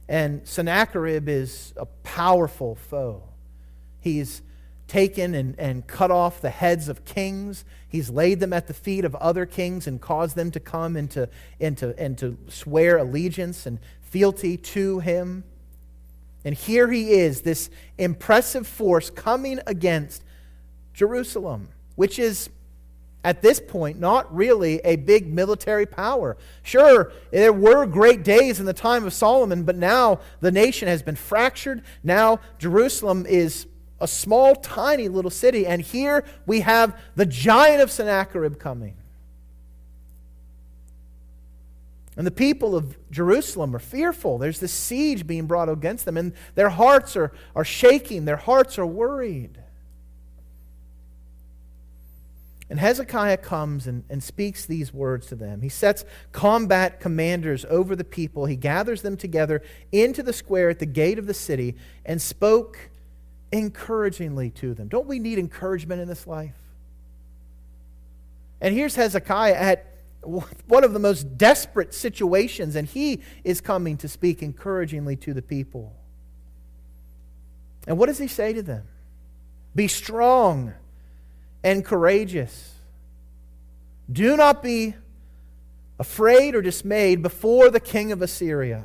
And 0.09 0.41
Sennacherib 0.45 1.29
is 1.29 1.73
a 1.77 1.87
powerful 1.87 2.75
foe. 2.75 3.23
He's 4.01 4.43
taken 4.87 5.35
and, 5.35 5.59
and 5.59 5.87
cut 5.87 6.11
off 6.11 6.41
the 6.41 6.51
heads 6.51 6.89
of 6.89 7.05
kings. 7.05 7.65
He's 7.89 8.11
laid 8.11 8.41
them 8.41 8.53
at 8.53 8.67
the 8.67 8.75
feet 8.75 9.05
of 9.05 9.15
other 9.17 9.47
kings 9.47 9.87
and 9.87 10.01
caused 10.01 10.37
them 10.37 10.51
to 10.51 10.61
come 10.61 10.97
and 10.97 11.11
to, 11.13 11.29
and 11.61 11.77
to, 11.79 11.99
and 11.99 12.19
to 12.19 12.37
swear 12.49 12.99
allegiance 12.99 13.67
and 13.67 13.79
fealty 14.03 14.57
to 14.57 15.01
him. 15.01 15.45
And 16.45 16.55
here 16.55 16.91
he 16.91 17.13
is, 17.13 17.41
this 17.41 17.71
impressive 17.97 18.67
force 18.67 19.09
coming 19.09 19.61
against 19.67 20.23
Jerusalem, 20.93 21.69
which 21.97 22.19
is 22.19 22.51
at 23.25 23.41
this 23.41 23.59
point 23.59 23.99
not 23.99 24.33
really 24.35 24.81
a 24.85 24.97
big 24.97 25.27
military 25.27 25.87
power. 25.87 26.37
Sure, 26.63 27.11
there 27.33 27.55
were 27.55 27.87
great 27.87 28.23
days 28.23 28.61
in 28.61 28.67
the 28.67 28.75
time 28.75 29.07
of 29.07 29.15
Solomon, 29.15 29.65
but 29.65 29.77
now 29.77 30.21
the 30.41 30.53
nation 30.53 30.87
has 30.89 31.03
been 31.03 31.17
fractured. 31.17 31.83
Now 32.03 32.41
Jerusalem 32.59 33.25
is 33.27 33.67
a 34.01 34.09
small, 34.09 34.55
tiny 34.57 35.09
little 35.09 35.31
city. 35.31 35.67
And 35.67 35.83
here 35.83 36.25
we 36.47 36.61
have 36.61 36.99
the 37.17 37.27
giant 37.27 37.83
of 37.83 37.91
Sennacherib 37.91 38.59
coming. 38.59 38.97
And 42.17 42.27
the 42.27 42.33
people 42.33 42.77
of 42.77 42.97
Jerusalem 43.11 43.75
are 43.75 43.81
fearful. 43.81 44.39
There's 44.39 44.61
this 44.61 44.73
siege 44.73 45.27
being 45.27 45.47
brought 45.47 45.69
against 45.69 46.05
them, 46.05 46.17
and 46.17 46.33
their 46.55 46.69
hearts 46.69 47.17
are, 47.17 47.33
are 47.57 47.65
shaking, 47.65 48.25
their 48.25 48.37
hearts 48.37 48.79
are 48.79 48.87
worried. 48.87 49.59
And 52.71 52.81
Hezekiah 52.81 53.39
comes 53.39 53.87
and, 53.87 54.05
and 54.09 54.23
speaks 54.23 54.65
these 54.65 54.93
words 54.93 55.27
to 55.27 55.35
them. 55.35 55.61
He 55.61 55.69
sets 55.69 56.05
combat 56.33 56.99
commanders 56.99 57.67
over 57.69 57.95
the 57.95 58.05
people. 58.05 58.47
He 58.47 58.57
gathers 58.57 59.03
them 59.03 59.17
together 59.17 59.63
into 59.93 60.23
the 60.23 60.33
square 60.33 60.71
at 60.71 60.79
the 60.79 60.87
gate 60.87 61.19
of 61.19 61.27
the 61.27 61.35
city 61.35 61.77
and 62.07 62.23
spoke 62.23 62.91
encouragingly 63.53 64.51
to 64.51 64.75
them. 64.75 64.89
Don't 64.89 65.07
we 65.07 65.19
need 65.19 65.39
encouragement 65.39 66.01
in 66.01 66.09
this 66.09 66.27
life? 66.27 66.57
And 68.61 68.75
here's 68.75 68.95
Hezekiah 68.95 69.55
at 69.55 69.87
one 70.23 70.85
of 70.85 70.93
the 70.93 70.99
most 70.99 71.37
desperate 71.37 71.93
situations, 71.93 72.77
and 72.77 72.89
he 72.89 73.21
is 73.45 73.61
coming 73.61 73.97
to 73.99 74.09
speak 74.09 74.43
encouragingly 74.43 75.17
to 75.17 75.35
the 75.35 75.43
people. 75.43 75.95
And 77.87 77.99
what 77.99 78.07
does 78.07 78.19
he 78.19 78.29
say 78.29 78.53
to 78.55 78.63
them? 78.63 78.89
Be 79.75 79.89
strong 79.89 80.73
and 81.63 81.85
courageous. 81.85 82.73
Do 84.11 84.37
not 84.37 84.63
be 84.63 84.95
afraid 85.99 86.55
or 86.55 86.63
dismayed 86.63 87.23
before 87.23 87.71
the 87.71 87.81
king 87.81 88.13
of 88.13 88.23
Assyria 88.23 88.85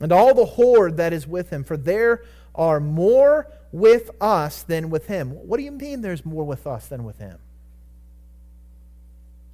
and 0.00 0.12
all 0.12 0.34
the 0.34 0.44
horde 0.44 0.96
that 0.98 1.12
is 1.12 1.26
with 1.26 1.50
him, 1.50 1.64
for 1.64 1.76
there 1.76 2.22
are 2.54 2.80
more 2.80 3.48
with 3.72 4.10
us 4.20 4.62
than 4.62 4.90
with 4.90 5.06
him. 5.06 5.30
What 5.30 5.58
do 5.58 5.62
you 5.62 5.72
mean 5.72 6.00
there's 6.00 6.24
more 6.24 6.44
with 6.44 6.66
us 6.66 6.86
than 6.86 7.04
with 7.04 7.18
him? 7.18 7.38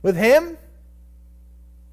With 0.02 0.16
him? 0.16 0.58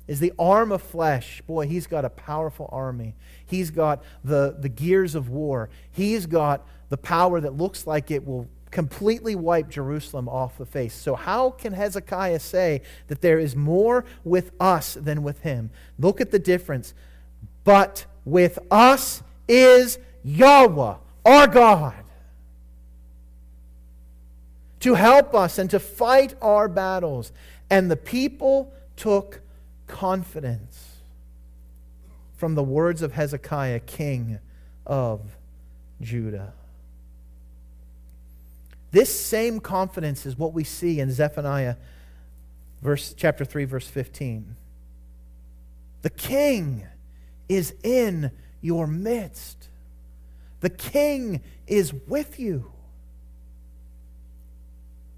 is 0.09 0.19
the 0.19 0.33
arm 0.39 0.71
of 0.71 0.81
flesh. 0.81 1.39
Boy, 1.45 1.67
he's 1.67 1.85
got 1.85 2.03
a 2.03 2.09
powerful 2.09 2.67
army. 2.71 3.13
He's 3.45 3.69
got 3.69 4.03
the, 4.23 4.55
the 4.59 4.67
gears 4.67 5.13
of 5.13 5.29
war. 5.29 5.69
He's 5.91 6.25
got 6.25 6.67
the 6.89 6.97
power 6.97 7.39
that 7.39 7.55
looks 7.55 7.85
like 7.85 8.09
it 8.09 8.25
will 8.25 8.47
completely 8.71 9.35
wipe 9.35 9.69
Jerusalem 9.69 10.27
off 10.27 10.57
the 10.57 10.65
face. 10.65 10.95
So, 10.95 11.13
how 11.13 11.51
can 11.51 11.73
Hezekiah 11.73 12.39
say 12.39 12.81
that 13.05 13.21
there 13.21 13.37
is 13.37 13.55
more 13.55 14.03
with 14.23 14.51
us 14.59 14.95
than 14.95 15.21
with 15.21 15.41
him? 15.41 15.69
Look 15.99 16.19
at 16.19 16.31
the 16.31 16.39
difference. 16.39 16.95
But 17.63 18.07
with 18.25 18.59
us 18.69 19.23
is 19.47 19.97
Yahweh, 20.23 20.95
our 21.25 21.47
God, 21.47 21.93
to 24.81 24.93
help 24.93 25.33
us 25.33 25.57
and 25.57 25.69
to 25.69 25.79
fight 25.79 26.35
our 26.41 26.67
battles. 26.67 27.31
And 27.69 27.89
the 27.89 27.97
people 27.97 28.73
took 28.95 29.41
confidence 29.87 30.97
from 32.37 32.55
the 32.55 32.63
words 32.63 33.01
of 33.01 33.13
Hezekiah, 33.13 33.81
king 33.81 34.39
of 34.85 35.21
Judah. 36.01 36.53
This 38.91 39.13
same 39.19 39.59
confidence 39.59 40.25
is 40.25 40.37
what 40.37 40.53
we 40.53 40.63
see 40.63 40.99
in 40.99 41.11
Zephaniah 41.11 41.75
verse 42.81 43.13
chapter 43.15 43.45
3 43.45 43.65
verse 43.65 43.87
15. 43.87 44.55
The 46.01 46.09
king 46.09 46.87
is 47.49 47.73
in 47.83 48.31
your 48.61 48.87
midst. 48.87 49.67
The 50.61 50.69
king 50.69 51.41
is 51.67 51.93
with 52.07 52.39
you. 52.39 52.71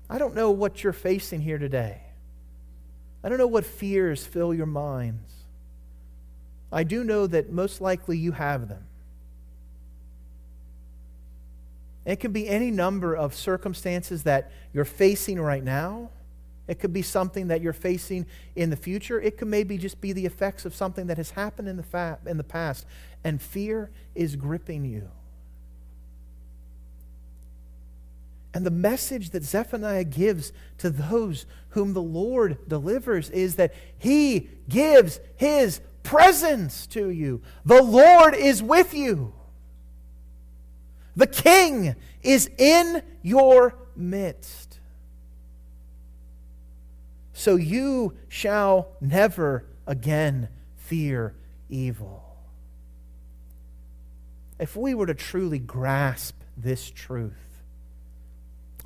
I 0.09 0.17
don't 0.17 0.35
know 0.35 0.51
what 0.51 0.83
you're 0.83 0.93
facing 0.93 1.41
here 1.41 1.57
today. 1.57 2.01
I 3.23 3.29
don't 3.29 3.37
know 3.37 3.47
what 3.47 3.65
fears 3.65 4.25
fill 4.25 4.53
your 4.53 4.65
minds. 4.65 5.31
I 6.71 6.83
do 6.83 7.03
know 7.03 7.27
that 7.27 7.51
most 7.51 7.81
likely 7.81 8.17
you 8.17 8.31
have 8.31 8.67
them. 8.67 8.85
It 12.05 12.19
can 12.19 12.31
be 12.31 12.47
any 12.47 12.71
number 12.71 13.15
of 13.15 13.35
circumstances 13.35 14.23
that 14.23 14.51
you're 14.73 14.85
facing 14.85 15.39
right 15.39 15.63
now. 15.63 16.09
It 16.67 16.79
could 16.79 16.93
be 16.93 17.01
something 17.01 17.47
that 17.47 17.61
you're 17.61 17.73
facing 17.73 18.25
in 18.55 18.69
the 18.69 18.75
future. 18.75 19.19
It 19.19 19.37
could 19.37 19.47
maybe 19.47 19.77
just 19.77 19.99
be 19.99 20.13
the 20.13 20.25
effects 20.25 20.65
of 20.65 20.75
something 20.75 21.07
that 21.07 21.17
has 21.17 21.31
happened 21.31 21.67
in 21.67 21.77
the, 21.77 21.83
fa- 21.83 22.19
in 22.25 22.37
the 22.37 22.43
past. 22.43 22.85
And 23.23 23.41
fear 23.41 23.89
is 24.15 24.35
gripping 24.35 24.85
you. 24.85 25.09
And 28.53 28.65
the 28.65 28.71
message 28.71 29.29
that 29.29 29.43
Zephaniah 29.43 30.03
gives 30.03 30.51
to 30.79 30.89
those 30.89 31.45
whom 31.69 31.93
the 31.93 32.01
Lord 32.01 32.57
delivers 32.67 33.29
is 33.29 33.55
that 33.55 33.73
he 33.97 34.49
gives 34.67 35.19
his 35.37 35.79
presence 36.03 36.85
to 36.87 37.09
you. 37.09 37.41
The 37.63 37.81
Lord 37.81 38.35
is 38.35 38.61
with 38.61 38.93
you. 38.93 39.33
The 41.15 41.27
king 41.27 41.95
is 42.23 42.49
in 42.57 43.03
your 43.21 43.75
midst. 43.95 44.70
So 47.41 47.55
you 47.55 48.13
shall 48.27 48.89
never 49.01 49.65
again 49.87 50.47
fear 50.77 51.33
evil. 51.69 52.23
If 54.59 54.75
we 54.75 54.93
were 54.93 55.07
to 55.07 55.15
truly 55.15 55.57
grasp 55.57 56.39
this 56.55 56.91
truth, 56.91 57.63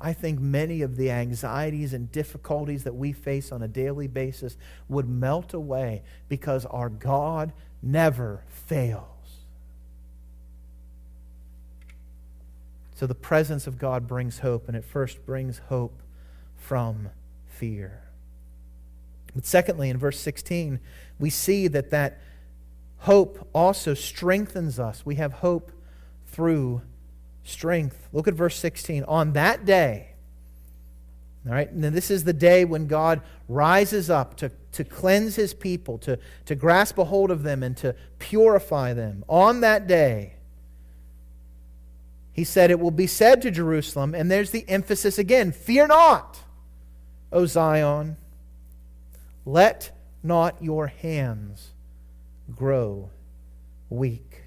I 0.00 0.14
think 0.14 0.40
many 0.40 0.80
of 0.80 0.96
the 0.96 1.10
anxieties 1.10 1.92
and 1.92 2.10
difficulties 2.10 2.84
that 2.84 2.94
we 2.94 3.12
face 3.12 3.52
on 3.52 3.62
a 3.62 3.68
daily 3.68 4.06
basis 4.06 4.56
would 4.88 5.06
melt 5.06 5.52
away 5.52 6.02
because 6.30 6.64
our 6.64 6.88
God 6.88 7.52
never 7.82 8.42
fails. 8.48 9.04
So 12.94 13.06
the 13.06 13.14
presence 13.14 13.66
of 13.66 13.76
God 13.76 14.08
brings 14.08 14.38
hope, 14.38 14.66
and 14.66 14.74
it 14.74 14.84
first 14.86 15.26
brings 15.26 15.58
hope 15.68 16.00
from 16.56 17.10
fear. 17.46 18.05
But 19.36 19.44
secondly, 19.44 19.90
in 19.90 19.98
verse 19.98 20.18
16, 20.18 20.80
we 21.18 21.28
see 21.28 21.68
that 21.68 21.90
that 21.90 22.18
hope 23.00 23.46
also 23.54 23.92
strengthens 23.92 24.78
us. 24.78 25.04
We 25.04 25.16
have 25.16 25.34
hope 25.34 25.70
through 26.24 26.80
strength. 27.44 28.08
Look 28.14 28.26
at 28.26 28.32
verse 28.32 28.56
16. 28.56 29.04
On 29.04 29.34
that 29.34 29.66
day, 29.66 30.12
all 31.46 31.52
right, 31.52 31.70
and 31.70 31.84
this 31.84 32.10
is 32.10 32.24
the 32.24 32.32
day 32.32 32.64
when 32.64 32.86
God 32.86 33.20
rises 33.46 34.08
up 34.08 34.38
to, 34.38 34.50
to 34.72 34.84
cleanse 34.84 35.36
his 35.36 35.52
people, 35.52 35.98
to, 35.98 36.18
to 36.46 36.54
grasp 36.54 36.96
a 36.96 37.04
hold 37.04 37.30
of 37.30 37.42
them, 37.42 37.62
and 37.62 37.76
to 37.76 37.94
purify 38.18 38.94
them. 38.94 39.22
On 39.28 39.60
that 39.60 39.86
day, 39.86 40.32
he 42.32 42.42
said, 42.42 42.70
It 42.70 42.80
will 42.80 42.90
be 42.90 43.06
said 43.06 43.42
to 43.42 43.50
Jerusalem, 43.50 44.14
and 44.14 44.30
there's 44.30 44.50
the 44.50 44.66
emphasis 44.66 45.18
again 45.18 45.52
Fear 45.52 45.88
not, 45.88 46.40
O 47.30 47.44
Zion. 47.44 48.16
Let 49.46 49.92
not 50.22 50.62
your 50.62 50.88
hands 50.88 51.72
grow 52.54 53.10
weak. 53.88 54.42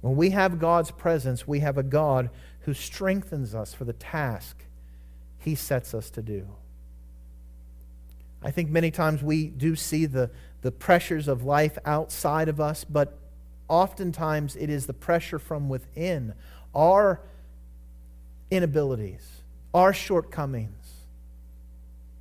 When 0.00 0.16
we 0.16 0.30
have 0.30 0.58
God's 0.58 0.90
presence, 0.90 1.46
we 1.46 1.60
have 1.60 1.76
a 1.76 1.82
God 1.82 2.30
who 2.60 2.72
strengthens 2.72 3.54
us 3.54 3.74
for 3.74 3.84
the 3.84 3.92
task 3.92 4.64
he 5.38 5.54
sets 5.54 5.94
us 5.94 6.10
to 6.10 6.22
do. 6.22 6.48
I 8.42 8.50
think 8.50 8.70
many 8.70 8.90
times 8.90 9.22
we 9.22 9.48
do 9.48 9.76
see 9.76 10.06
the, 10.06 10.30
the 10.62 10.70
pressures 10.70 11.28
of 11.28 11.44
life 11.44 11.76
outside 11.84 12.48
of 12.48 12.60
us, 12.60 12.84
but 12.84 13.18
oftentimes 13.68 14.56
it 14.56 14.70
is 14.70 14.86
the 14.86 14.92
pressure 14.94 15.38
from 15.38 15.68
within, 15.68 16.34
our 16.74 17.20
inabilities, 18.50 19.42
our 19.74 19.92
shortcomings, 19.92 20.77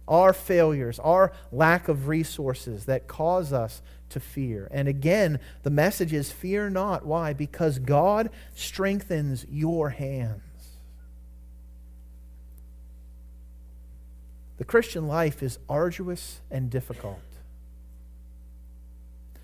our 0.07 0.33
failures, 0.33 0.99
our 0.99 1.31
lack 1.51 1.87
of 1.87 2.07
resources 2.07 2.85
that 2.85 3.07
cause 3.07 3.51
us 3.51 3.81
to 4.09 4.19
fear. 4.19 4.67
And 4.71 4.87
again, 4.87 5.39
the 5.63 5.69
message 5.69 6.13
is 6.13 6.31
fear 6.31 6.69
not. 6.69 7.05
Why? 7.05 7.33
Because 7.33 7.79
God 7.79 8.29
strengthens 8.55 9.45
your 9.49 9.89
hands. 9.89 10.41
The 14.57 14.65
Christian 14.65 15.07
life 15.07 15.43
is 15.43 15.59
arduous 15.69 16.41
and 16.49 16.69
difficult. 16.69 17.19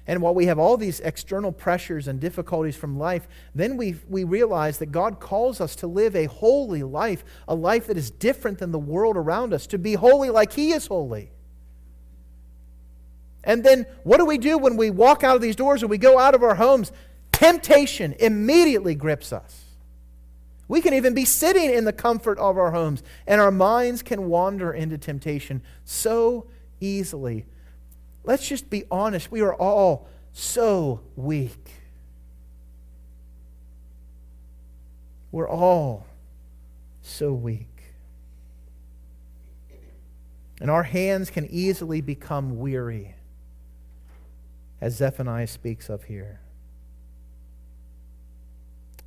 And 0.06 0.22
while 0.22 0.36
we 0.36 0.48
have 0.48 0.60
all 0.60 0.76
these 0.76 1.00
external 1.00 1.54
pressures 1.54 2.08
and 2.08 2.20
difficulties 2.20 2.76
from 2.76 2.98
life, 3.00 3.28
then 3.56 3.78
we, 3.78 3.96
we 4.10 4.26
realize 4.26 4.80
that 4.80 4.92
God 4.92 5.22
calls 5.22 5.62
us 5.62 5.78
to 5.78 5.88
live 5.88 6.16
a 6.16 6.26
holy 6.26 6.84
life, 6.84 7.24
a 7.48 7.56
life 7.56 7.88
that 7.88 7.98
is 7.98 8.12
different 8.12 8.58
than 8.60 8.72
the 8.72 8.80
world 8.80 9.16
around 9.16 9.54
us, 9.54 9.66
to 9.68 9.78
be 9.78 9.94
holy 9.94 10.30
like 10.30 10.54
He 10.54 10.74
is 10.74 10.88
holy. 10.88 11.32
And 13.46 13.64
then 13.64 13.86
what 14.04 14.18
do 14.18 14.26
we 14.26 14.38
do 14.38 14.58
when 14.58 14.78
we 14.78 14.90
walk 14.90 15.24
out 15.24 15.36
of 15.36 15.42
these 15.42 15.56
doors 15.56 15.82
and 15.84 15.90
we 15.90 15.98
go 15.98 16.20
out 16.20 16.36
of 16.36 16.44
our 16.44 16.56
homes? 16.56 16.92
Temptation 17.32 18.14
immediately 18.20 18.96
grips 18.96 19.32
us. 19.32 19.64
We 20.68 20.82
can 20.82 20.94
even 20.94 21.14
be 21.14 21.26
sitting 21.26 21.74
in 21.74 21.86
the 21.86 21.94
comfort 21.94 22.38
of 22.40 22.58
our 22.58 22.72
homes, 22.72 23.04
and 23.28 23.42
our 23.42 23.52
minds 23.52 24.02
can 24.02 24.30
wander 24.30 24.72
into 24.72 24.98
temptation 24.98 25.62
so 25.84 26.48
easily. 26.80 27.46
Let's 28.24 28.48
just 28.48 28.70
be 28.70 28.86
honest. 28.90 29.32
We 29.32 29.42
are 29.42 29.54
all 29.54 30.08
so 30.32 31.02
weak. 31.16 31.72
We're 35.32 35.50
all 35.50 36.06
so 37.02 37.34
weak. 37.34 37.68
And 40.62 40.70
our 40.72 40.84
hands 40.84 41.30
can 41.30 41.48
easily 41.48 42.00
become 42.00 42.60
weary, 42.60 43.16
as 44.80 44.96
Zephaniah 44.96 45.48
speaks 45.48 45.90
of 45.90 46.04
here. 46.06 46.40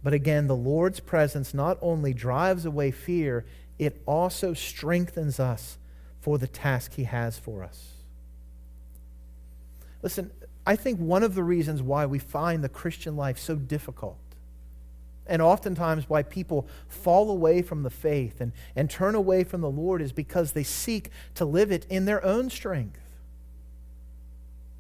But 0.02 0.12
again, 0.12 0.46
the 0.46 0.56
Lord's 0.56 1.00
presence 1.00 1.54
not 1.54 1.78
only 1.80 2.12
drives 2.12 2.66
away 2.66 2.90
fear, 2.90 3.46
it 3.78 4.02
also 4.06 4.52
strengthens 4.52 5.40
us 5.40 5.78
for 6.20 6.38
the 6.38 6.46
task 6.46 6.94
He 6.94 7.04
has 7.04 7.38
for 7.38 7.64
us. 7.64 7.95
Listen, 10.02 10.30
I 10.66 10.76
think 10.76 10.98
one 10.98 11.22
of 11.22 11.34
the 11.34 11.44
reasons 11.44 11.82
why 11.82 12.06
we 12.06 12.18
find 12.18 12.62
the 12.62 12.68
Christian 12.68 13.16
life 13.16 13.38
so 13.38 13.56
difficult, 13.56 14.18
and 15.26 15.40
oftentimes 15.42 16.08
why 16.08 16.22
people 16.22 16.68
fall 16.88 17.30
away 17.30 17.62
from 17.62 17.82
the 17.82 17.90
faith 17.90 18.40
and, 18.40 18.52
and 18.74 18.88
turn 18.90 19.14
away 19.14 19.44
from 19.44 19.60
the 19.60 19.70
Lord, 19.70 20.02
is 20.02 20.12
because 20.12 20.52
they 20.52 20.64
seek 20.64 21.10
to 21.34 21.44
live 21.44 21.70
it 21.72 21.86
in 21.88 22.04
their 22.04 22.24
own 22.24 22.50
strength. 22.50 23.00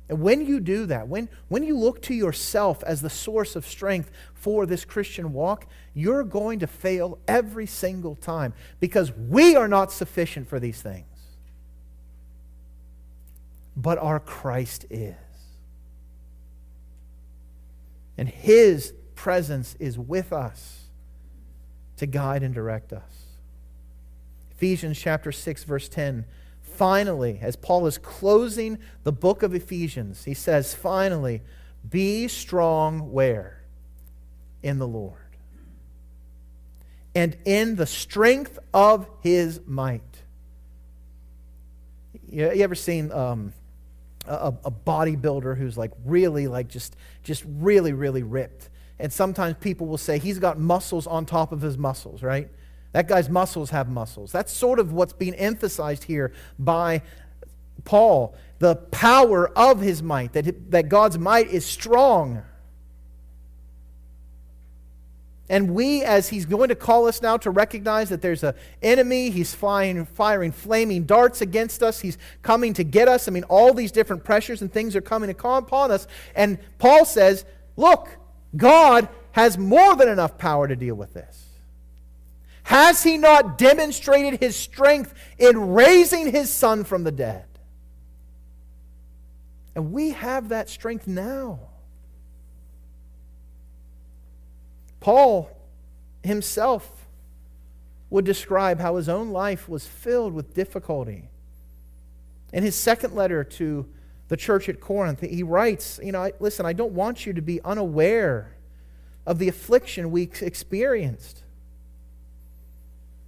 And 0.08 0.20
when 0.20 0.46
you 0.46 0.60
do 0.60 0.86
that, 0.86 1.08
when, 1.08 1.28
when 1.48 1.64
you 1.64 1.76
look 1.76 2.00
to 2.02 2.14
yourself 2.14 2.84
as 2.84 3.02
the 3.02 3.10
source 3.10 3.56
of 3.56 3.66
strength 3.66 4.12
for 4.34 4.64
this 4.64 4.84
Christian 4.84 5.32
walk, 5.32 5.66
you're 5.94 6.22
going 6.22 6.60
to 6.60 6.68
fail 6.68 7.18
every 7.26 7.66
single 7.66 8.14
time 8.14 8.52
because 8.78 9.10
we 9.12 9.56
are 9.56 9.66
not 9.66 9.90
sufficient 9.90 10.48
for 10.48 10.60
these 10.60 10.80
things. 10.80 11.06
But 13.76 13.98
our 13.98 14.18
Christ 14.18 14.86
is. 14.88 15.14
And 18.16 18.28
his 18.28 18.94
presence 19.14 19.76
is 19.78 19.98
with 19.98 20.32
us 20.32 20.84
to 21.98 22.06
guide 22.06 22.42
and 22.42 22.54
direct 22.54 22.92
us. 22.92 23.26
Ephesians 24.52 24.98
chapter 24.98 25.30
6 25.30 25.64
verse 25.64 25.88
10 25.88 26.24
finally 26.62 27.38
as 27.42 27.56
Paul 27.56 27.86
is 27.86 27.98
closing 27.98 28.78
the 29.04 29.12
book 29.12 29.42
of 29.42 29.54
Ephesians 29.54 30.24
he 30.24 30.32
says 30.32 30.74
finally 30.74 31.42
be 31.88 32.26
strong 32.26 33.12
where 33.12 33.62
in 34.62 34.78
the 34.78 34.88
Lord 34.88 35.36
and 37.14 37.36
in 37.44 37.76
the 37.76 37.86
strength 37.86 38.58
of 38.72 39.08
his 39.20 39.60
might 39.66 40.02
you, 42.28 42.46
ever 42.46 42.74
seen 42.74 43.12
um, 43.12 43.52
a, 44.26 44.54
a 44.64 44.70
bodybuilder 44.70 45.56
who's 45.56 45.76
like 45.76 45.92
really 46.04 46.46
like 46.46 46.68
just 46.68 46.96
just 47.22 47.44
really 47.46 47.92
really 47.92 48.22
ripped. 48.22 48.70
And 48.98 49.12
sometimes 49.12 49.56
people 49.60 49.86
will 49.86 49.98
say 49.98 50.18
he's 50.18 50.38
got 50.38 50.58
muscles 50.58 51.06
on 51.06 51.26
top 51.26 51.52
of 51.52 51.60
his 51.60 51.76
muscles 51.76 52.22
right? 52.22 52.48
That 52.92 53.08
guy's 53.08 53.28
muscles 53.28 53.70
have 53.70 53.88
muscles. 53.90 54.32
That's 54.32 54.52
sort 54.52 54.78
of 54.78 54.92
what's 54.92 55.12
being 55.12 55.34
emphasized 55.34 56.04
here 56.04 56.32
by 56.58 57.02
paul. 57.84 58.34
The 58.58 58.76
power 58.76 59.48
of 59.56 59.80
his 59.80 60.02
might 60.02 60.32
that, 60.32 60.70
that 60.70 60.88
god's 60.88 61.18
might 61.18 61.48
is 61.48 61.66
strong 61.66 62.42
and 65.48 65.70
we, 65.70 66.02
as 66.02 66.28
he's 66.28 66.44
going 66.44 66.70
to 66.70 66.74
call 66.74 67.06
us 67.06 67.22
now 67.22 67.36
to 67.38 67.50
recognize 67.50 68.08
that 68.08 68.20
there's 68.20 68.42
an 68.42 68.54
enemy, 68.82 69.30
he's 69.30 69.54
firing, 69.54 70.04
firing 70.04 70.50
flaming 70.50 71.04
darts 71.04 71.40
against 71.40 71.82
us, 71.82 72.00
he's 72.00 72.18
coming 72.42 72.72
to 72.74 72.84
get 72.84 73.06
us. 73.06 73.28
I 73.28 73.30
mean, 73.30 73.44
all 73.44 73.72
these 73.72 73.92
different 73.92 74.24
pressures 74.24 74.60
and 74.60 74.72
things 74.72 74.96
are 74.96 75.00
coming 75.00 75.30
upon 75.30 75.90
us. 75.90 76.08
And 76.34 76.58
Paul 76.78 77.04
says, 77.04 77.44
Look, 77.76 78.08
God 78.56 79.08
has 79.32 79.56
more 79.56 79.94
than 79.94 80.08
enough 80.08 80.38
power 80.38 80.66
to 80.66 80.74
deal 80.74 80.94
with 80.94 81.14
this. 81.14 81.44
Has 82.64 83.04
he 83.04 83.16
not 83.16 83.58
demonstrated 83.58 84.40
his 84.40 84.56
strength 84.56 85.14
in 85.38 85.74
raising 85.74 86.32
his 86.32 86.52
son 86.52 86.82
from 86.82 87.04
the 87.04 87.12
dead? 87.12 87.44
And 89.76 89.92
we 89.92 90.10
have 90.10 90.48
that 90.48 90.68
strength 90.68 91.06
now. 91.06 91.60
Paul 95.06 95.48
himself 96.24 97.06
would 98.10 98.24
describe 98.24 98.80
how 98.80 98.96
his 98.96 99.08
own 99.08 99.30
life 99.30 99.68
was 99.68 99.86
filled 99.86 100.32
with 100.32 100.52
difficulty. 100.52 101.28
In 102.52 102.64
his 102.64 102.74
second 102.74 103.14
letter 103.14 103.44
to 103.44 103.86
the 104.26 104.36
church 104.36 104.68
at 104.68 104.80
Corinth, 104.80 105.20
he 105.20 105.44
writes, 105.44 106.00
You 106.02 106.10
know, 106.10 106.28
listen, 106.40 106.66
I 106.66 106.72
don't 106.72 106.90
want 106.90 107.24
you 107.24 107.32
to 107.34 107.40
be 107.40 107.60
unaware 107.62 108.56
of 109.24 109.38
the 109.38 109.46
affliction 109.46 110.10
we 110.10 110.22
experienced. 110.22 111.44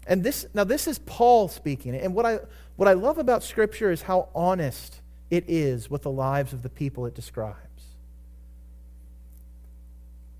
And 0.05 0.25
this, 0.25 0.47
now 0.53 0.65
this 0.65 0.89
is 0.89 0.99
Paul 0.99 1.47
speaking. 1.47 1.95
And 1.95 2.13
what 2.13 2.27
I, 2.27 2.41
what 2.75 2.89
I 2.89 2.95
love 2.95 3.19
about 3.19 3.45
Scripture 3.45 3.93
is 3.93 4.03
how 4.03 4.31
honest 4.35 5.01
it 5.31 5.45
is 5.47 5.89
with 5.89 6.03
the 6.03 6.11
lives 6.11 6.53
of 6.53 6.65
the 6.65 6.71
people 6.71 7.07
it 7.07 7.15
describes. 7.15 7.68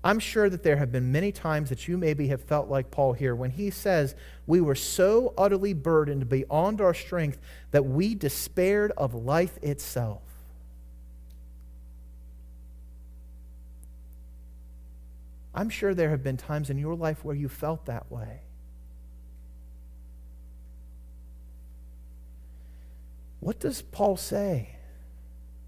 I'm 0.03 0.19
sure 0.19 0.49
that 0.49 0.63
there 0.63 0.77
have 0.77 0.91
been 0.91 1.11
many 1.11 1.31
times 1.31 1.69
that 1.69 1.87
you 1.87 1.97
maybe 1.97 2.29
have 2.29 2.41
felt 2.41 2.69
like 2.69 2.89
Paul 2.89 3.13
here 3.13 3.35
when 3.35 3.51
he 3.51 3.69
says, 3.69 4.15
We 4.47 4.61
were 4.61 4.75
so 4.75 5.33
utterly 5.37 5.73
burdened 5.73 6.29
beyond 6.29 6.79
our 6.79 6.93
strength 6.93 7.37
that 7.71 7.85
we 7.85 8.15
despaired 8.15 8.91
of 8.95 9.13
life 9.13 9.57
itself. 9.61 10.21
I'm 15.53 15.69
sure 15.69 15.93
there 15.93 16.11
have 16.11 16.23
been 16.23 16.37
times 16.37 16.69
in 16.69 16.77
your 16.77 16.95
life 16.95 17.25
where 17.25 17.35
you 17.35 17.49
felt 17.49 17.85
that 17.87 18.09
way. 18.09 18.41
What 23.41 23.59
does 23.59 23.81
Paul 23.81 24.15
say? 24.15 24.77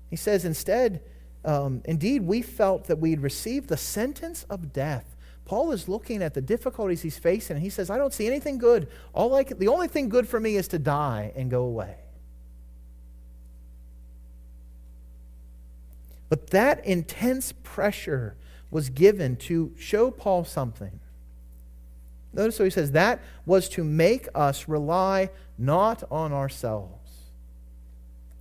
He 0.10 0.15
says, 0.15 0.46
instead, 0.46 1.02
um, 1.43 1.82
indeed, 1.86 2.23
we 2.23 2.41
felt 2.41 2.86
that 2.86 2.99
we'd 2.99 3.19
received 3.19 3.67
the 3.69 3.77
sentence 3.77 4.45
of 4.49 4.71
death. 4.73 5.15
Paul 5.45 5.71
is 5.71 5.88
looking 5.88 6.21
at 6.21 6.34
the 6.34 6.41
difficulties 6.41 7.01
he's 7.01 7.17
facing, 7.17 7.56
and 7.56 7.63
he 7.63 7.69
says, 7.69 7.89
I 7.89 7.97
don't 7.97 8.13
see 8.13 8.27
anything 8.27 8.58
good. 8.58 8.88
All 9.13 9.34
I 9.36 9.43
can, 9.43 9.58
the 9.58 9.67
only 9.67 9.88
thing 9.88 10.08
good 10.08 10.27
for 10.27 10.39
me 10.39 10.56
is 10.56 10.67
to 10.69 10.80
die 10.80 11.34
and 11.36 11.49
go 11.49 11.63
away. 11.63 11.95
But 16.30 16.51
that 16.51 16.86
intense 16.86 17.54
pressure 17.63 18.38
was 18.69 18.89
given 18.89 19.36
to 19.36 19.73
show 19.77 20.12
Paul 20.12 20.45
something. 20.45 20.99
Notice 22.34 22.58
what 22.58 22.65
he 22.65 22.71
says 22.71 22.91
that 22.91 23.19
was 23.45 23.67
to 23.69 23.84
make 23.84 24.30
us 24.34 24.69
rely 24.69 25.30
not 25.58 26.04
on 26.10 26.32
ourselves 26.32 27.01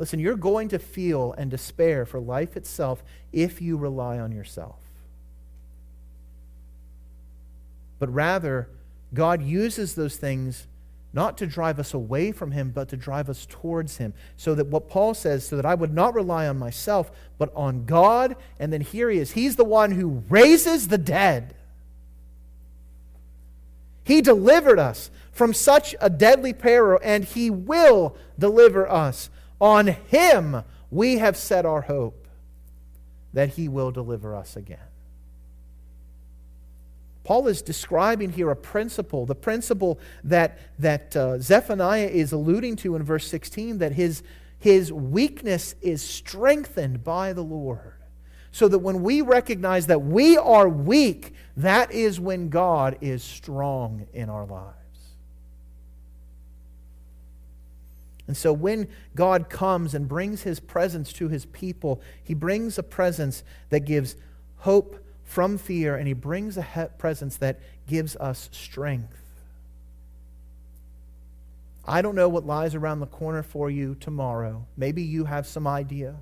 Listen, 0.01 0.19
you're 0.19 0.35
going 0.35 0.69
to 0.71 0.79
feel 0.79 1.35
and 1.37 1.51
despair 1.51 2.07
for 2.07 2.19
life 2.19 2.57
itself 2.57 3.05
if 3.35 3.61
you 3.61 3.77
rely 3.77 4.19
on 4.19 4.33
yourself. 4.33 4.79
But 7.99 8.11
rather, 8.11 8.71
God 9.13 9.43
uses 9.43 9.95
those 9.95 10.17
things 10.17 10.67
not 11.13 11.37
to 11.37 11.47
drive 11.47 11.79
us 11.79 11.93
away 11.93 12.33
from 12.33 12.53
Him, 12.53 12.71
but 12.71 12.89
to 12.89 12.97
drive 12.97 13.29
us 13.29 13.47
towards 13.51 13.99
Him. 13.99 14.15
So 14.39 14.55
that 14.55 14.69
what 14.69 14.89
Paul 14.89 15.13
says, 15.13 15.47
so 15.47 15.57
that 15.57 15.67
I 15.67 15.75
would 15.75 15.93
not 15.93 16.15
rely 16.15 16.49
on 16.49 16.59
myself, 16.59 17.11
but 17.37 17.53
on 17.55 17.85
God. 17.85 18.37
And 18.59 18.73
then 18.73 18.81
here 18.81 19.11
He 19.11 19.19
is. 19.19 19.33
He's 19.33 19.57
the 19.57 19.65
one 19.65 19.91
who 19.91 20.23
raises 20.31 20.89
the 20.89 20.97
dead. 20.97 21.55
He 24.05 24.23
delivered 24.23 24.79
us 24.79 25.11
from 25.31 25.53
such 25.53 25.95
a 26.01 26.09
deadly 26.09 26.55
peril, 26.55 26.99
and 27.03 27.23
He 27.23 27.51
will 27.51 28.17
deliver 28.39 28.91
us 28.91 29.29
on 29.61 29.89
him 29.89 30.63
we 30.91 31.19
have 31.19 31.37
set 31.37 31.65
our 31.67 31.83
hope 31.83 32.27
that 33.33 33.51
he 33.51 33.69
will 33.69 33.91
deliver 33.91 34.35
us 34.35 34.57
again. 34.57 34.79
Paul 37.23 37.47
is 37.47 37.63
describing 37.63 38.33
here 38.33 38.51
a 38.51 38.57
principle, 38.57 39.25
the 39.27 39.35
principle 39.35 40.01
that, 40.25 40.59
that 40.79 41.15
uh, 41.15 41.39
Zephaniah 41.39 42.09
is 42.09 42.33
alluding 42.33 42.77
to 42.77 42.97
in 42.97 43.05
verse 43.05 43.27
16, 43.29 43.79
that 43.79 43.93
his, 43.93 44.23
his 44.59 44.93
weakness 44.93 45.77
is 45.81 46.03
strengthened 46.03 47.05
by 47.05 47.33
the 47.33 47.43
Lord. 47.43 47.95
So 48.53 48.67
that 48.67 48.81
when 48.81 49.05
we 49.05 49.21
recognize 49.21 49.87
that 49.87 50.03
we 50.03 50.37
are 50.37 50.69
weak, 50.69 51.35
that 51.57 51.93
is 51.93 52.19
when 52.19 52.49
God 52.49 52.99
is 53.01 53.23
strong 53.23 54.09
in 54.13 54.29
our 54.29 54.45
lives. 54.45 54.80
And 58.31 58.37
so 58.37 58.53
when 58.53 58.87
God 59.17 59.51
comes 59.51 59.93
and 59.93 60.07
brings 60.07 60.43
his 60.43 60.61
presence 60.61 61.13
to 61.15 61.27
his 61.27 61.47
people, 61.47 62.01
he 62.23 62.33
brings 62.33 62.79
a 62.79 62.83
presence 62.85 63.43
that 63.71 63.81
gives 63.81 64.15
hope 64.59 65.05
from 65.25 65.59
fear, 65.59 65.97
and 65.97 66.07
he 66.07 66.13
brings 66.13 66.57
a 66.57 66.91
presence 66.97 67.39
that 67.39 67.59
gives 67.89 68.15
us 68.15 68.49
strength. 68.53 69.21
I 71.85 72.03
don't 72.03 72.15
know 72.15 72.29
what 72.29 72.47
lies 72.47 72.77
around 72.77 73.01
the 73.01 73.07
corner 73.07 73.43
for 73.43 73.69
you 73.69 73.97
tomorrow. 73.97 74.65
Maybe 74.77 75.03
you 75.03 75.25
have 75.25 75.45
some 75.45 75.67
idea. 75.67 76.15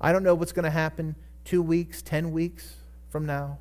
I 0.00 0.12
don't 0.12 0.22
know 0.22 0.36
what's 0.36 0.52
going 0.52 0.62
to 0.62 0.70
happen 0.70 1.16
two 1.44 1.60
weeks, 1.60 2.02
ten 2.02 2.30
weeks 2.30 2.76
from 3.10 3.26
now. 3.26 3.58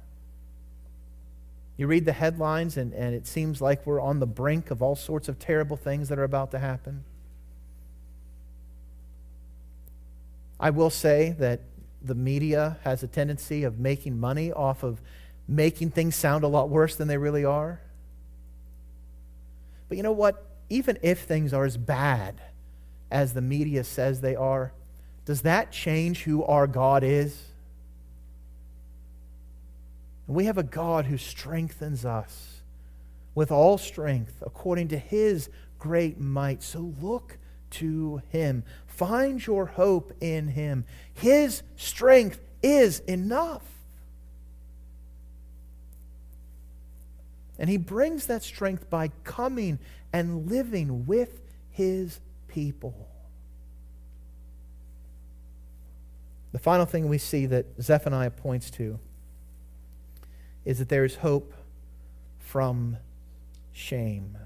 You 1.78 1.88
read 1.88 2.06
the 2.06 2.14
headlines, 2.14 2.78
and, 2.78 2.94
and 2.94 3.16
it 3.16 3.26
seems 3.26 3.60
like 3.60 3.88
we're 3.88 4.00
on 4.00 4.20
the 4.20 4.28
brink 4.28 4.70
of 4.70 4.84
all 4.84 4.96
sorts 4.96 5.28
of 5.28 5.40
terrible 5.40 5.78
things 5.78 6.10
that 6.10 6.20
are 6.20 6.24
about 6.24 6.52
to 6.52 6.60
happen. 6.60 7.06
I 10.60 10.70
will 10.70 10.90
say 10.90 11.36
that 11.40 11.62
the 12.02 12.16
media 12.16 12.78
has 12.84 13.04
a 13.04 13.08
tendency 13.08 13.64
of 13.64 13.80
making 13.80 14.20
money 14.20 14.52
off 14.52 14.84
of 14.84 15.02
making 15.48 15.92
things 15.92 16.16
sound 16.16 16.44
a 16.44 16.48
lot 16.48 16.70
worse 16.70 16.96
than 16.96 17.08
they 17.08 17.18
really 17.18 17.46
are. 17.46 17.82
But 19.90 19.98
you 19.98 20.04
know 20.04 20.12
what? 20.12 20.46
Even 20.70 20.98
if 21.02 21.20
things 21.22 21.54
are 21.54 21.66
as 21.66 21.78
bad 21.78 22.42
as 23.12 23.34
the 23.34 23.42
media 23.42 23.84
says 23.84 24.22
they 24.22 24.36
are, 24.36 24.74
does 25.26 25.42
that 25.42 25.72
change 25.72 26.24
who 26.24 26.44
our 26.44 26.68
God 26.68 27.04
is? 27.04 27.54
we 30.28 30.46
have 30.46 30.58
a 30.58 30.64
God 30.64 31.06
who 31.06 31.18
strengthens 31.18 32.06
us 32.06 32.62
with 33.36 33.52
all 33.52 33.78
strength 33.78 34.42
according 34.46 34.88
to 34.90 34.98
his 34.98 35.50
great 35.80 36.20
might. 36.20 36.64
So 36.64 36.94
look 37.02 37.38
to 37.72 38.22
him. 38.30 38.64
Find 38.96 39.46
your 39.46 39.66
hope 39.66 40.14
in 40.22 40.50
him. 40.50 40.86
His 41.16 41.64
strength 41.76 42.40
is 42.62 43.00
enough. 43.00 43.64
And 47.58 47.70
he 47.70 47.78
brings 47.78 48.28
that 48.28 48.44
strength 48.44 48.90
by 48.90 49.10
coming 49.24 49.80
and 50.12 50.50
living 50.50 51.08
with 51.08 51.42
his 51.72 52.20
people. 52.48 53.08
The 56.52 56.60
final 56.60 56.86
thing 56.86 57.10
we 57.10 57.18
see 57.18 57.48
that 57.48 57.66
Zephaniah 57.82 58.30
points 58.30 58.70
to 58.72 59.00
is 60.66 60.78
that 60.78 60.90
there 60.90 61.04
is 61.04 61.16
hope 61.16 61.52
from 62.38 62.98
shame. 63.72 64.38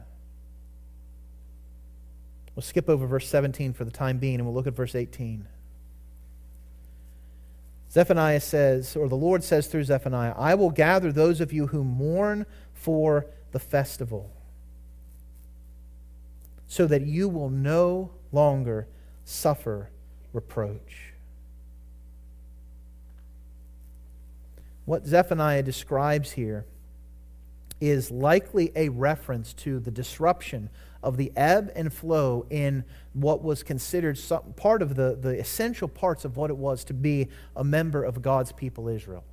We'll 2.58 2.64
skip 2.64 2.90
over 2.90 3.06
verse 3.06 3.30
17 3.30 3.74
for 3.74 3.86
the 3.86 3.92
time 3.92 4.18
being 4.18 4.38
and 4.38 4.46
we'll 4.46 4.56
look 4.56 4.66
at 4.66 4.76
verse 4.76 4.96
18. 4.96 5.46
Zephaniah 7.92 8.40
says, 8.40 8.96
or 8.96 9.08
the 9.08 9.16
Lord 9.16 9.44
says 9.44 9.68
through 9.68 9.84
Zephaniah, 9.84 10.34
I 10.36 10.56
will 10.56 10.72
gather 10.72 11.12
those 11.12 11.40
of 11.40 11.54
you 11.54 11.68
who 11.68 11.84
mourn 11.84 12.48
for 12.74 13.28
the 13.52 13.60
festival, 13.60 14.32
so 16.66 16.88
that 16.88 17.04
you 17.04 17.30
will 17.30 17.52
no 17.52 18.10
longer 18.32 18.88
suffer 19.24 19.92
reproach. 20.34 21.14
What 24.86 25.06
Zephaniah 25.06 25.62
describes 25.62 26.32
here 26.32 26.66
is 27.80 28.10
likely 28.10 28.72
a 28.76 28.90
reference 28.90 29.54
to 29.54 29.80
the 29.80 29.92
disruption 29.92 30.72
of 31.04 31.18
the 31.18 31.32
ebb 31.36 31.72
and 31.76 31.92
flow 31.92 32.46
in 32.50 32.84
what 33.14 33.44
was 33.44 33.64
considered 33.64 34.18
some, 34.18 34.54
part 34.54 34.82
of 34.82 34.96
the, 34.96 35.18
the 35.20 35.40
essential 35.40 35.88
parts 35.88 36.26
of 36.26 36.38
what 36.38 36.50
it 36.50 36.58
was 36.58 36.84
to 36.86 36.94
be 36.94 37.28
a 37.56 37.64
member 37.64 38.04
of 38.04 38.22
God's 38.22 38.52
people, 38.52 38.88
Israel. 38.88 39.24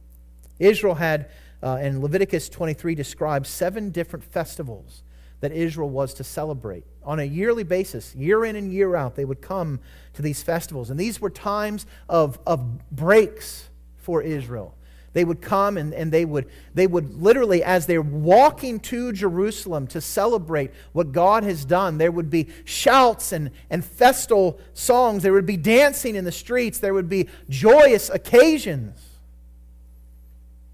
Israel 0.59 0.95
had, 0.95 1.31
uh, 1.63 1.79
and 1.81 2.01
Leviticus 2.01 2.49
23 2.49 2.95
describes 2.95 3.49
seven 3.49 3.91
different 3.91 4.25
festivals 4.25 5.03
that 5.41 5.53
Israel 5.53 5.91
was 5.91 6.15
to 6.15 6.25
celebrate. 6.25 6.85
On 7.03 7.19
a 7.19 7.25
yearly 7.25 7.65
basis, 7.65 8.15
year 8.15 8.45
in 8.45 8.57
and 8.57 8.73
year 8.73 8.97
out, 8.97 9.15
they 9.15 9.25
would 9.25 9.43
come 9.43 9.81
to 10.15 10.23
these 10.23 10.43
festivals. 10.43 10.91
And 10.91 10.99
these 10.99 11.21
were 11.21 11.29
times 11.29 11.87
of, 12.09 12.39
of 12.47 12.91
breaks 12.91 13.69
for 13.97 14.23
Israel. 14.23 14.75
They 15.15 15.25
would 15.25 15.41
come 15.41 15.79
and, 15.79 15.95
and 15.95 16.13
they, 16.13 16.25
would, 16.25 16.51
they 16.75 16.89
would 16.89 17.23
literally, 17.23 17.63
as 17.63 17.87
they're 17.87 18.03
walking 18.03 18.81
to 18.81 19.13
Jerusalem 19.13 19.87
to 19.89 20.01
celebrate 20.01 20.73
what 20.93 21.13
God 21.13 21.45
has 21.45 21.65
done, 21.65 21.99
there 21.99 22.11
would 22.11 22.31
be 22.31 22.49
shouts 22.65 23.31
and, 23.31 23.53
and 23.71 23.85
festal 23.85 24.59
songs. 24.75 25.23
There 25.23 25.33
would 25.33 25.47
be 25.47 25.57
dancing 25.57 26.17
in 26.17 26.25
the 26.25 26.33
streets. 26.33 26.81
There 26.81 26.93
would 26.93 27.09
be 27.09 27.29
joyous 27.49 28.11
occasions. 28.11 29.01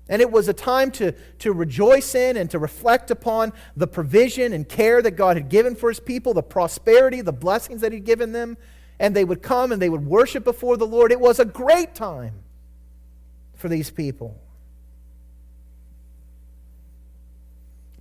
And 0.09 0.23
it 0.23 0.33
was 0.33 0.49
a 0.49 0.55
time 0.55 0.91
to, 0.93 1.13
to 1.41 1.53
rejoice 1.53 2.15
in 2.15 2.39
and 2.39 2.51
to 2.51 2.59
reflect 2.59 3.11
upon 3.11 3.53
the 3.77 3.87
provision 3.87 4.55
and 4.55 4.67
care 4.67 5.03
that 5.03 5.13
God 5.13 5.37
had 5.37 5.51
given 5.51 5.75
for 5.77 5.91
his 5.91 6.01
people, 6.01 6.33
the 6.33 6.43
prosperity, 6.43 7.21
the 7.21 7.31
blessings 7.31 7.83
that 7.83 7.93
he'd 7.93 8.07
given 8.07 8.33
them. 8.33 8.57
And 8.99 9.15
they 9.15 9.25
would 9.25 9.43
come 9.43 9.71
and 9.71 9.81
they 9.81 9.91
would 9.91 10.07
worship 10.07 10.45
before 10.45 10.79
the 10.79 10.87
Lord. 10.87 11.13
It 11.13 11.21
was 11.21 11.39
a 11.39 11.45
great 11.45 11.95
time 11.95 12.43
for 13.61 13.69
these 13.69 13.91
people. 13.91 14.37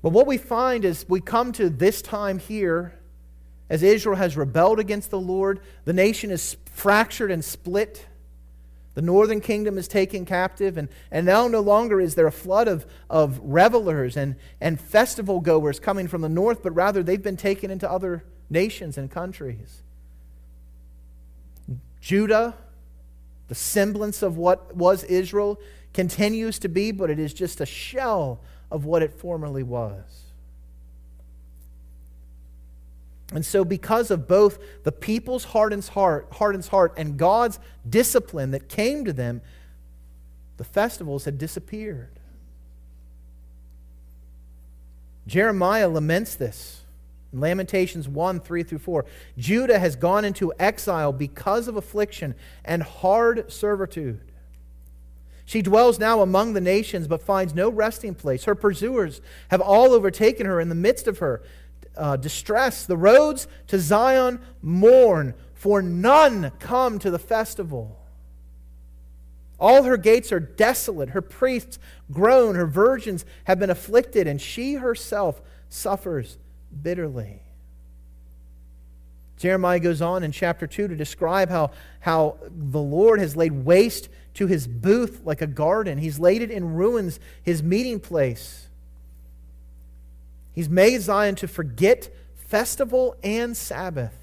But 0.02 0.12
what 0.12 0.28
we 0.28 0.38
find 0.38 0.86
is 0.86 1.06
we 1.10 1.20
come 1.20 1.52
to 1.54 1.70
this 1.70 2.02
time 2.02 2.40
here, 2.40 2.94
as 3.70 3.84
Israel 3.84 4.16
has 4.16 4.38
rebelled 4.38 4.80
against 4.80 5.12
the 5.12 5.20
Lord, 5.20 5.60
the 5.84 5.94
nation 5.94 6.32
is 6.32 6.56
fractured 6.66 7.32
and 7.32 7.44
split. 7.44 8.08
The 8.96 9.02
northern 9.02 9.42
kingdom 9.42 9.78
is 9.78 9.88
taken 9.88 10.26
captive, 10.26 10.78
and, 10.78 10.88
and 11.12 11.26
now 11.26 11.48
no 11.48 11.60
longer 11.60 12.02
is 12.02 12.16
there 12.16 12.28
a 12.28 12.32
flood 12.32 12.68
of, 12.68 12.86
of 13.10 13.40
revelers 13.44 14.18
and, 14.18 14.36
and 14.60 14.80
festival 14.80 15.42
goers 15.42 15.80
coming 15.80 16.08
from 16.08 16.22
the 16.22 16.30
north, 16.30 16.64
but 16.64 16.72
rather 16.72 17.04
they've 17.04 17.22
been 17.22 17.38
taken 17.38 17.70
into 17.70 17.90
other 17.90 18.24
nations 18.50 18.98
and 18.98 19.12
countries. 19.12 19.84
Judah 22.02 22.56
the 23.50 23.56
semblance 23.56 24.22
of 24.22 24.38
what 24.38 24.76
was 24.76 25.04
Israel 25.04 25.60
continues 25.94 26.60
to 26.60 26.70
be, 26.70 26.92
but 26.92 27.10
it 27.10 27.20
is 27.20 27.34
just 27.34 27.60
a 27.60 27.66
shell 27.66 28.40
of 28.72 28.86
what 28.86 29.02
it 29.02 29.12
formerly 29.12 29.64
was. 29.64 30.30
And 33.34 33.46
so, 33.46 33.64
because 33.64 34.10
of 34.10 34.28
both 34.28 34.60
the 34.84 34.92
people's 34.92 35.46
hardens 35.46 35.90
heart, 35.90 36.28
heart 36.32 36.94
and 36.98 37.18
God's 37.18 37.60
discipline 37.88 38.52
that 38.52 38.70
came 38.70 39.06
to 39.06 39.14
them, 39.14 39.42
the 40.58 40.64
festivals 40.64 41.26
had 41.26 41.38
disappeared. 41.38 42.20
Jeremiah 45.28 45.88
laments 45.88 46.36
this. 46.36 46.79
Lamentations 47.32 48.08
1 48.08 48.40
3 48.40 48.64
through 48.64 48.80
4. 48.80 49.06
Judah 49.38 49.80
has 49.80 49.96
gone 49.96 50.26
into 50.26 50.54
exile 50.60 51.14
because 51.14 51.68
of 51.68 51.76
affliction 51.76 52.36
and 52.66 52.82
hard 52.82 53.52
servitude. 53.52 54.22
She 55.46 55.62
dwells 55.62 55.98
now 55.98 56.22
among 56.22 56.54
the 56.54 56.62
nations, 56.62 57.08
but 57.08 57.24
finds 57.24 57.56
no 57.56 57.70
resting 57.70 58.14
place. 58.14 58.44
Her 58.44 58.56
pursuers 58.56 59.22
have 59.50 59.62
all 59.62 59.94
overtaken 59.94 60.46
her 60.46 60.60
in 60.60 60.70
the 60.70 60.76
midst 60.76 61.08
of 61.08 61.20
her 61.20 61.42
uh, 61.98 62.18
distress. 62.18 62.86
The 62.86 62.98
roads 62.98 63.48
to 63.68 63.80
Zion 63.80 64.40
mourn, 64.62 65.34
for 65.54 65.82
none 65.82 66.52
come 66.60 67.00
to 67.00 67.10
the 67.12 67.20
festival. 67.20 68.00
All 69.60 69.84
her 69.84 69.98
gates 69.98 70.32
are 70.32 70.40
desolate. 70.40 71.10
Her 71.10 71.22
priests 71.22 71.80
groan. 72.12 72.56
Her 72.56 72.68
virgins 72.68 73.26
have 73.46 73.60
been 73.60 73.70
afflicted, 73.70 74.28
and 74.28 74.40
she 74.40 74.76
herself 74.76 75.42
suffers 75.68 76.38
bitterly. 76.82 77.42
Jeremiah 79.38 79.80
goes 79.80 80.02
on 80.02 80.24
in 80.24 80.34
chapter 80.34 80.68
2 80.68 80.90
to 80.90 80.96
describe 80.96 81.50
how, 81.50 81.72
how 82.02 82.38
the 82.50 82.82
Lord 82.82 83.20
has 83.20 83.38
laid 83.38 83.64
waste 83.64 84.10
to 84.34 84.48
his 84.48 84.68
booth 84.68 85.22
like 85.24 85.42
a 85.42 85.48
garden. 85.48 85.98
He's 85.98 86.20
laid 86.20 86.42
it 86.42 86.52
in 86.52 86.74
ruins, 86.74 87.20
his 87.42 87.64
meeting 87.64 88.02
place. 88.02 88.68
He's 90.52 90.70
made 90.70 91.02
Zion 91.02 91.36
to 91.36 91.48
forget 91.48 92.10
festival 92.36 93.16
and 93.24 93.56
Sabbath. 93.56 94.14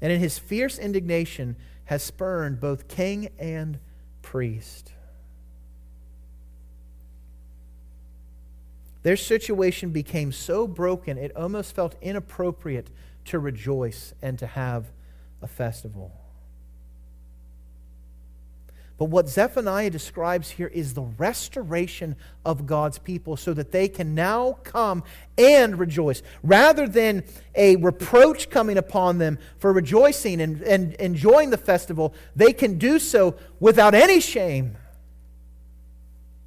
And 0.00 0.12
in 0.12 0.20
his 0.20 0.38
fierce 0.38 0.78
indignation 0.78 1.56
has 1.86 2.02
spurned 2.02 2.60
both 2.60 2.86
king 2.86 3.30
and 3.40 3.78
priest. 4.22 4.91
Their 9.02 9.16
situation 9.16 9.90
became 9.90 10.32
so 10.32 10.66
broken, 10.66 11.18
it 11.18 11.36
almost 11.36 11.74
felt 11.74 11.96
inappropriate 12.00 12.88
to 13.26 13.38
rejoice 13.38 14.14
and 14.22 14.38
to 14.38 14.46
have 14.46 14.86
a 15.40 15.48
festival. 15.48 16.12
But 18.98 19.06
what 19.06 19.28
Zephaniah 19.28 19.90
describes 19.90 20.50
here 20.50 20.68
is 20.68 20.94
the 20.94 21.02
restoration 21.02 22.14
of 22.44 22.66
God's 22.66 22.98
people 22.98 23.36
so 23.36 23.52
that 23.54 23.72
they 23.72 23.88
can 23.88 24.14
now 24.14 24.58
come 24.62 25.02
and 25.36 25.76
rejoice. 25.76 26.22
Rather 26.44 26.86
than 26.86 27.24
a 27.56 27.74
reproach 27.76 28.48
coming 28.48 28.78
upon 28.78 29.18
them 29.18 29.40
for 29.58 29.72
rejoicing 29.72 30.40
and, 30.40 30.62
and 30.62 30.94
enjoying 30.94 31.50
the 31.50 31.56
festival, 31.56 32.14
they 32.36 32.52
can 32.52 32.78
do 32.78 33.00
so 33.00 33.34
without 33.58 33.94
any 33.94 34.20
shame 34.20 34.76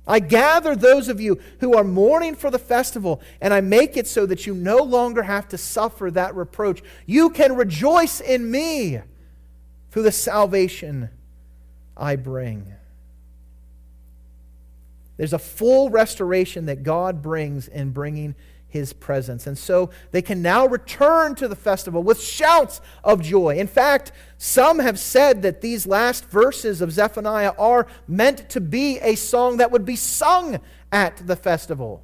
I 0.08 0.20
gather 0.20 0.76
those 0.76 1.08
of 1.10 1.20
you 1.20 1.40
who 1.60 1.76
are 1.76 1.84
mourning 1.84 2.36
for 2.36 2.52
the 2.52 2.60
festival, 2.60 3.22
and 3.42 3.54
I 3.54 3.62
make 3.62 3.98
it 3.98 4.08
so 4.08 4.26
that 4.28 4.46
you 4.46 4.54
no 4.54 4.78
longer 4.78 5.24
have 5.24 5.48
to 5.50 5.58
suffer 5.58 6.12
that 6.12 6.36
reproach. 6.36 6.84
You 7.06 7.32
can 7.32 7.56
rejoice 7.56 8.22
in 8.22 8.50
me 8.50 9.02
through 9.90 10.04
the 10.04 10.12
salvation 10.12 11.10
I 11.98 12.18
bring. 12.18 12.74
There's 15.18 15.34
a 15.34 15.40
full 15.40 15.90
restoration 15.90 16.66
that 16.66 16.84
God 16.84 17.22
brings 17.22 17.68
in 17.68 17.92
bringing 17.92 18.36
his 18.76 18.92
presence. 18.92 19.48
And 19.48 19.58
so 19.58 19.90
they 20.12 20.22
can 20.22 20.42
now 20.42 20.68
return 20.68 21.34
to 21.36 21.48
the 21.48 21.56
festival 21.56 22.04
with 22.04 22.22
shouts 22.22 22.82
of 23.04 23.22
joy. 23.22 23.58
In 23.58 23.68
fact, 23.68 24.12
some 24.38 24.80
have 24.80 25.00
said 25.00 25.42
that 25.44 25.62
these 25.62 25.88
last 25.88 26.26
verses 26.26 26.82
of 26.82 26.92
Zephaniah 26.92 27.54
are 27.58 27.88
meant 28.06 28.50
to 28.50 28.60
be 28.60 29.00
a 29.00 29.16
song 29.16 29.58
that 29.58 29.72
would 29.72 29.86
be 29.86 29.96
sung 29.96 30.60
at 30.92 31.26
the 31.26 31.38
festival. 31.38 32.04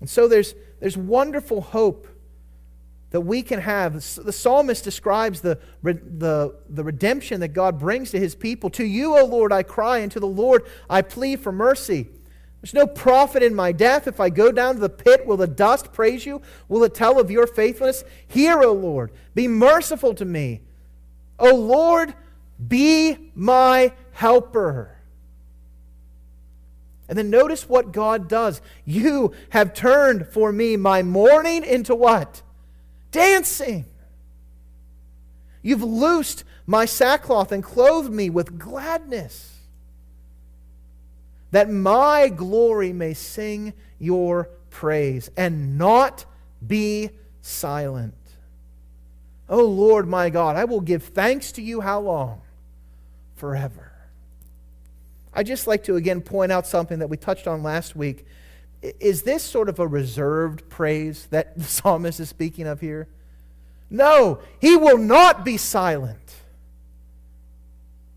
And 0.00 0.10
so 0.10 0.26
there's, 0.26 0.54
there's 0.80 0.96
wonderful 0.96 1.60
hope 1.60 2.08
that 3.10 3.22
we 3.22 3.42
can 3.42 3.60
have. 3.60 3.94
The 3.94 4.32
psalmist 4.32 4.84
describes 4.84 5.40
the, 5.40 5.58
the, 5.82 6.56
the 6.68 6.84
redemption 6.84 7.40
that 7.40 7.48
God 7.48 7.78
brings 7.78 8.10
to 8.12 8.18
his 8.18 8.34
people. 8.34 8.70
To 8.70 8.84
you, 8.84 9.18
O 9.18 9.24
Lord, 9.24 9.52
I 9.52 9.62
cry, 9.62 9.98
and 9.98 10.12
to 10.12 10.20
the 10.20 10.26
Lord 10.26 10.64
I 10.88 11.02
plead 11.02 11.40
for 11.40 11.52
mercy. 11.52 12.08
There's 12.60 12.74
no 12.74 12.86
profit 12.86 13.42
in 13.42 13.54
my 13.54 13.72
death. 13.72 14.06
If 14.06 14.20
I 14.20 14.28
go 14.28 14.52
down 14.52 14.74
to 14.74 14.80
the 14.80 14.90
pit, 14.90 15.26
will 15.26 15.38
the 15.38 15.46
dust 15.46 15.92
praise 15.92 16.26
you? 16.26 16.42
Will 16.68 16.84
it 16.84 16.94
tell 16.94 17.18
of 17.18 17.30
your 17.30 17.46
faithfulness? 17.46 18.04
Hear, 18.28 18.62
O 18.62 18.72
Lord, 18.72 19.12
be 19.34 19.48
merciful 19.48 20.14
to 20.14 20.24
me. 20.24 20.60
O 21.38 21.54
Lord, 21.54 22.14
be 22.68 23.32
my 23.34 23.92
helper. 24.12 24.98
And 27.08 27.18
then 27.18 27.30
notice 27.30 27.68
what 27.68 27.92
God 27.92 28.28
does. 28.28 28.60
You 28.84 29.32
have 29.48 29.74
turned 29.74 30.28
for 30.28 30.52
me 30.52 30.76
my 30.76 31.02
mourning 31.02 31.64
into 31.64 31.94
what? 31.94 32.42
Dancing. 33.10 33.84
You've 35.62 35.82
loosed 35.82 36.44
my 36.66 36.84
sackcloth 36.84 37.52
and 37.52 37.62
clothed 37.62 38.12
me 38.12 38.30
with 38.30 38.58
gladness, 38.58 39.58
that 41.50 41.68
my 41.68 42.28
glory 42.28 42.92
may 42.92 43.14
sing 43.14 43.72
your 43.98 44.48
praise 44.70 45.30
and 45.36 45.76
not 45.76 46.24
be 46.64 47.10
silent. 47.42 48.14
O 49.48 49.64
Lord 49.64 50.06
my 50.06 50.30
God, 50.30 50.56
I 50.56 50.64
will 50.64 50.80
give 50.80 51.02
thanks 51.02 51.52
to 51.52 51.62
you 51.62 51.80
how 51.80 52.00
long? 52.00 52.40
Forever. 53.34 53.90
I 55.34 55.42
just 55.42 55.66
like 55.66 55.84
to 55.84 55.96
again 55.96 56.20
point 56.20 56.52
out 56.52 56.66
something 56.66 57.00
that 57.00 57.08
we 57.08 57.16
touched 57.16 57.46
on 57.46 57.62
last 57.62 57.96
week. 57.96 58.26
Is 58.82 59.22
this 59.22 59.42
sort 59.42 59.68
of 59.68 59.78
a 59.78 59.86
reserved 59.86 60.68
praise 60.68 61.26
that 61.30 61.56
the 61.56 61.64
psalmist 61.76 62.20
is 62.20 62.28
speaking 62.28 62.66
of 62.66 62.80
here? 62.80 63.08
No, 63.90 64.40
he 64.60 64.76
will 64.76 64.98
not 64.98 65.44
be 65.44 65.56
silent 65.56 66.36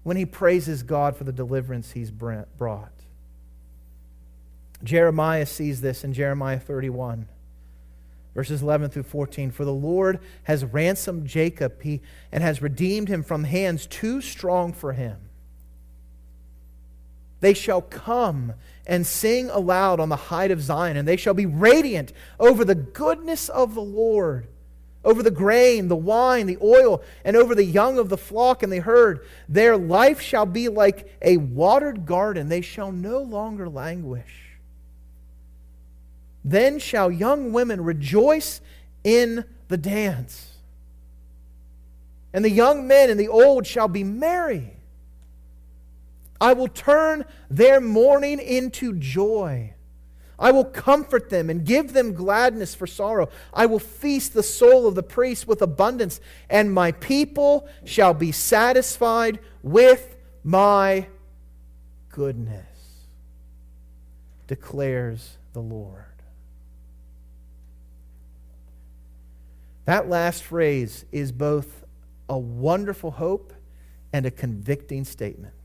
when 0.03 0.17
he 0.17 0.25
praises 0.25 0.83
God 0.83 1.15
for 1.15 1.23
the 1.23 1.31
deliverance 1.31 1.91
he's 1.91 2.11
brought. 2.11 2.91
Jeremiah 4.83 5.45
sees 5.45 5.81
this 5.81 6.03
in 6.03 6.13
Jeremiah 6.13 6.59
31, 6.59 7.27
verses 8.35 8.61
11 8.61 8.89
through 8.91 9.03
14. 9.03 9.49
For 9.49 9.63
the 9.65 9.73
Lord 9.73 10.19
has 10.43 10.65
ransomed 10.65 11.27
Jacob 11.27 11.81
he, 11.81 12.01
and 12.31 12.43
has 12.43 12.61
redeemed 12.61 13.07
him 13.07 13.23
from 13.23 13.45
hands 13.45 13.87
too 13.87 14.21
strong 14.21 14.73
for 14.73 14.93
him. 14.93 15.17
They 17.39 17.53
shall 17.53 17.81
come 17.81 18.53
and 18.85 19.07
sing 19.07 19.49
aloud 19.49 19.99
on 19.99 20.09
the 20.09 20.15
height 20.15 20.51
of 20.51 20.61
Zion, 20.61 20.97
and 20.97 21.07
they 21.07 21.17
shall 21.17 21.33
be 21.33 21.45
radiant 21.45 22.11
over 22.39 22.65
the 22.65 22.75
goodness 22.75 23.49
of 23.49 23.75
the 23.75 23.81
Lord 23.81 24.47
over 25.05 25.21
the 25.21 25.31
grain, 25.31 25.87
the 25.87 25.95
wine, 25.95 26.47
the 26.47 26.57
oil, 26.61 27.01
and 27.25 27.35
over 27.35 27.53
the 27.53 27.63
young 27.63 27.99
of 27.99 28.09
the 28.09 28.17
flock 28.17 28.63
and 28.63 28.71
the 28.71 28.79
herd. 28.79 29.25
Their 29.49 29.75
life 29.75 30.21
shall 30.21 30.45
be 30.45 30.69
like 30.69 31.13
a 31.21 31.37
watered 31.37 32.05
garden, 32.05 32.49
they 32.49 32.61
shall 32.61 32.91
no 32.91 33.19
longer 33.19 33.67
languish. 33.67 34.57
Then 36.45 36.79
shall 36.79 37.11
young 37.11 37.53
women 37.53 37.81
rejoice 37.81 38.61
in 39.03 39.45
the 39.67 39.77
dance, 39.77 40.53
and 42.33 42.43
the 42.43 42.49
young 42.49 42.87
men 42.87 43.09
and 43.09 43.19
the 43.19 43.27
old 43.27 43.67
shall 43.67 43.87
be 43.87 44.03
merry. 44.03 44.72
I 46.43 46.53
will 46.53 46.67
turn 46.67 47.25
their 47.49 47.79
mourning 47.79 48.39
into 48.39 48.93
joy 48.93 49.73
I 50.43 50.51
will 50.51 50.65
comfort 50.65 51.29
them 51.29 51.49
and 51.49 51.65
give 51.65 51.93
them 51.93 52.13
gladness 52.13 52.73
for 52.75 52.87
sorrow. 52.87 53.29
I 53.53 53.65
will 53.65 53.79
feast 53.79 54.33
the 54.33 54.43
soul 54.43 54.87
of 54.87 54.95
the 54.95 55.01
priest 55.01 55.47
with 55.47 55.61
abundance, 55.61 56.19
and 56.49 56.73
my 56.73 56.91
people 56.91 57.67
shall 57.85 58.13
be 58.13 58.31
satisfied 58.31 59.39
with 59.61 60.17
my 60.43 61.07
goodness, 62.09 62.65
declares 64.47 65.37
the 65.53 65.61
Lord. 65.61 66.03
That 69.85 70.09
last 70.09 70.43
phrase 70.43 71.05
is 71.11 71.31
both 71.31 71.85
a 72.27 72.37
wonderful 72.37 73.11
hope 73.11 73.53
and 74.11 74.25
a 74.25 74.31
convicting 74.31 75.05
statement. 75.05 75.62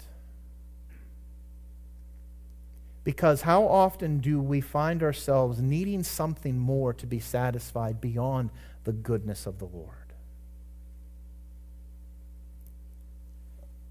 Because 3.08 3.40
how 3.40 3.66
often 3.66 4.18
do 4.18 4.38
we 4.38 4.60
find 4.60 5.02
ourselves 5.02 5.62
needing 5.62 6.02
something 6.02 6.58
more 6.58 6.92
to 6.92 7.06
be 7.06 7.20
satisfied 7.20 8.02
beyond 8.02 8.50
the 8.84 8.92
goodness 8.92 9.46
of 9.46 9.58
the 9.58 9.64
Lord? 9.64 10.12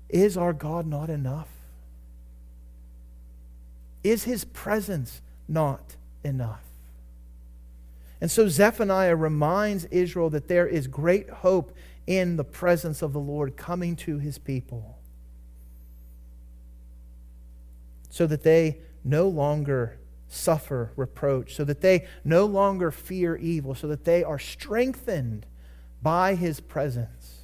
Is 0.07 0.38
our 0.38 0.53
God 0.53 0.86
not 0.86 1.09
enough? 1.09 1.49
Is 4.03 4.26
his 4.26 4.45
presence 4.45 5.24
not 5.47 5.95
enough? 6.24 6.61
And 8.22 8.30
so 8.30 8.47
Zephaniah 8.47 9.15
reminds 9.15 9.86
Israel 9.86 10.30
that 10.30 10.47
there 10.47 10.68
is 10.68 10.86
great 10.86 11.28
hope 11.28 11.76
in 12.05 12.36
the 12.36 12.43
presence 12.43 13.01
of 13.01 13.13
the 13.13 13.20
Lord 13.20 13.57
coming 13.57 13.95
to 13.95 14.20
his 14.20 14.38
people 14.38 14.99
so 18.11 18.28
that 18.28 18.43
they 18.43 18.78
no 19.03 19.27
longer 19.27 19.97
suffer 20.27 20.91
reproach, 20.95 21.55
so 21.55 21.63
that 21.63 21.81
they 21.81 22.05
no 22.23 22.45
longer 22.45 22.91
fear 22.91 23.35
evil, 23.37 23.73
so 23.73 23.87
that 23.87 24.03
they 24.03 24.23
are 24.23 24.39
strengthened 24.39 25.45
by 26.01 26.35
his 26.35 26.59
presence. 26.59 27.43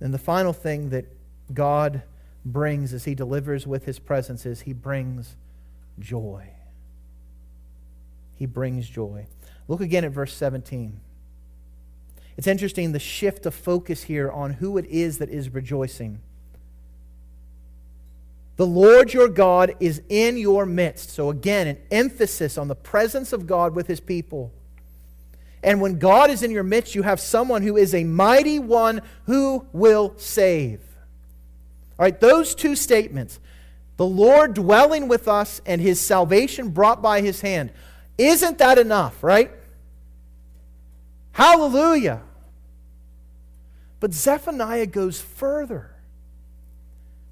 And 0.00 0.12
the 0.14 0.18
final 0.18 0.52
thing 0.52 0.90
that 0.90 1.06
God 1.52 2.02
brings 2.44 2.92
as 2.92 3.04
he 3.04 3.14
delivers 3.14 3.66
with 3.66 3.84
his 3.84 3.98
presence 3.98 4.46
is 4.46 4.60
he 4.60 4.72
brings 4.72 5.34
joy. 5.98 6.50
He 8.36 8.46
brings 8.46 8.88
joy. 8.88 9.26
Look 9.66 9.80
again 9.80 10.04
at 10.04 10.12
verse 10.12 10.32
17. 10.32 11.00
It's 12.36 12.46
interesting 12.46 12.92
the 12.92 13.00
shift 13.00 13.46
of 13.46 13.54
focus 13.54 14.04
here 14.04 14.30
on 14.30 14.54
who 14.54 14.78
it 14.78 14.86
is 14.86 15.18
that 15.18 15.28
is 15.28 15.52
rejoicing. 15.52 16.20
The 18.58 18.66
Lord 18.66 19.14
your 19.14 19.28
God 19.28 19.76
is 19.78 20.02
in 20.08 20.36
your 20.36 20.66
midst. 20.66 21.10
So, 21.10 21.30
again, 21.30 21.68
an 21.68 21.78
emphasis 21.92 22.58
on 22.58 22.66
the 22.66 22.74
presence 22.74 23.32
of 23.32 23.46
God 23.46 23.76
with 23.76 23.86
his 23.86 24.00
people. 24.00 24.52
And 25.62 25.80
when 25.80 26.00
God 26.00 26.28
is 26.28 26.42
in 26.42 26.50
your 26.50 26.64
midst, 26.64 26.96
you 26.96 27.02
have 27.02 27.20
someone 27.20 27.62
who 27.62 27.76
is 27.76 27.94
a 27.94 28.02
mighty 28.02 28.58
one 28.58 29.00
who 29.26 29.64
will 29.72 30.12
save. 30.16 30.80
All 31.98 32.04
right, 32.04 32.20
those 32.20 32.54
two 32.54 32.74
statements 32.74 33.38
the 33.96 34.06
Lord 34.06 34.54
dwelling 34.54 35.06
with 35.06 35.28
us 35.28 35.60
and 35.64 35.80
his 35.80 36.00
salvation 36.00 36.70
brought 36.70 37.00
by 37.00 37.20
his 37.20 37.40
hand. 37.40 37.70
Isn't 38.16 38.58
that 38.58 38.76
enough, 38.76 39.22
right? 39.22 39.52
Hallelujah. 41.30 42.22
But 44.00 44.14
Zephaniah 44.14 44.86
goes 44.86 45.20
further. 45.20 45.92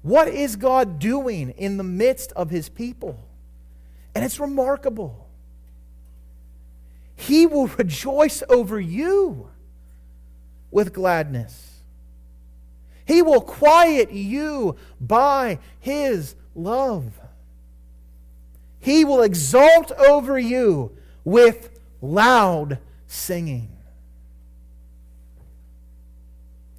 What 0.07 0.29
is 0.29 0.55
God 0.55 0.99
doing 0.99 1.49
in 1.49 1.75
the 1.75 1.83
midst 1.83 2.31
of 2.31 2.49
his 2.49 2.69
people? 2.69 3.19
And 4.15 4.23
it's 4.23 4.39
remarkable. 4.39 5.27
He 7.17 7.45
will 7.45 7.67
rejoice 7.77 8.41
over 8.47 8.79
you 8.79 9.49
with 10.71 10.93
gladness. 10.93 11.81
He 13.03 13.21
will 13.21 13.41
quiet 13.41 14.13
you 14.13 14.77
by 15.01 15.59
his 15.81 16.35
love. 16.55 17.19
He 18.79 19.03
will 19.03 19.23
exalt 19.23 19.91
over 19.91 20.39
you 20.39 20.95
with 21.25 21.69
loud 22.01 22.79
singing. 23.07 23.76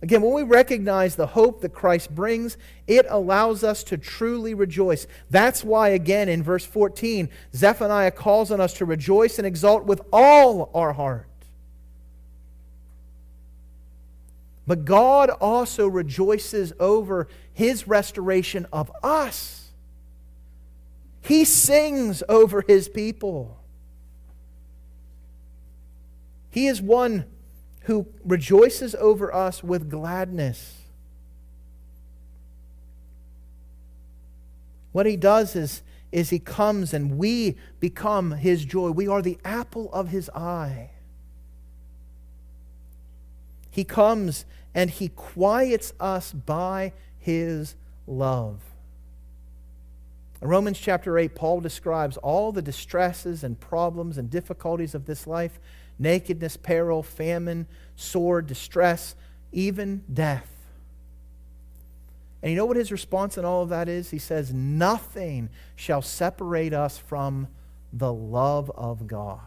Again, 0.00 0.22
when 0.22 0.32
we 0.32 0.44
recognize 0.44 1.16
the 1.16 1.26
hope 1.26 1.60
that 1.62 1.74
Christ 1.74 2.14
brings, 2.14 2.56
it 2.86 3.04
allows 3.08 3.64
us 3.64 3.82
to 3.84 3.98
truly 3.98 4.54
rejoice. 4.54 5.08
That's 5.28 5.64
why, 5.64 5.88
again, 5.88 6.28
in 6.28 6.42
verse 6.42 6.64
14, 6.64 7.28
Zephaniah 7.54 8.12
calls 8.12 8.52
on 8.52 8.60
us 8.60 8.74
to 8.74 8.84
rejoice 8.84 9.38
and 9.38 9.46
exult 9.46 9.84
with 9.84 10.00
all 10.12 10.70
our 10.72 10.92
heart. 10.92 11.26
But 14.68 14.84
God 14.84 15.30
also 15.30 15.88
rejoices 15.88 16.72
over 16.78 17.26
his 17.52 17.88
restoration 17.88 18.66
of 18.72 18.92
us. 19.02 19.70
He 21.22 21.44
sings 21.44 22.22
over 22.28 22.62
his 22.68 22.88
people. 22.88 23.58
He 26.50 26.66
is 26.66 26.80
one 26.80 27.24
who 27.88 28.06
rejoices 28.22 28.94
over 28.96 29.34
us 29.34 29.64
with 29.64 29.88
gladness. 29.88 30.82
What 34.92 35.06
he 35.06 35.16
does 35.16 35.56
is, 35.56 35.80
is 36.12 36.28
he 36.28 36.38
comes 36.38 36.92
and 36.92 37.16
we 37.16 37.56
become 37.80 38.32
his 38.32 38.66
joy. 38.66 38.90
We 38.90 39.08
are 39.08 39.22
the 39.22 39.38
apple 39.42 39.90
of 39.90 40.08
his 40.08 40.28
eye. 40.34 40.90
He 43.70 43.84
comes 43.84 44.44
and 44.74 44.90
he 44.90 45.08
quiets 45.08 45.94
us 45.98 46.34
by 46.34 46.92
his 47.18 47.74
love. 48.06 48.60
In 50.42 50.48
Romans 50.48 50.78
chapter 50.78 51.16
8, 51.16 51.34
Paul 51.34 51.62
describes 51.62 52.18
all 52.18 52.52
the 52.52 52.60
distresses 52.60 53.42
and 53.42 53.58
problems 53.58 54.18
and 54.18 54.28
difficulties 54.28 54.94
of 54.94 55.06
this 55.06 55.26
life 55.26 55.58
nakedness, 55.98 56.56
peril, 56.56 57.02
famine, 57.02 57.66
sword, 57.96 58.46
distress, 58.46 59.14
even 59.52 60.04
death. 60.12 60.48
And 62.42 62.52
you 62.52 62.56
know 62.56 62.66
what 62.66 62.76
his 62.76 62.92
response 62.92 63.36
in 63.36 63.44
all 63.44 63.62
of 63.62 63.68
that 63.70 63.88
is? 63.88 64.10
He 64.10 64.18
says, 64.18 64.52
Nothing 64.52 65.50
shall 65.74 66.02
separate 66.02 66.72
us 66.72 66.96
from 66.96 67.48
the 67.92 68.12
love 68.12 68.70
of 68.76 69.06
God. 69.06 69.40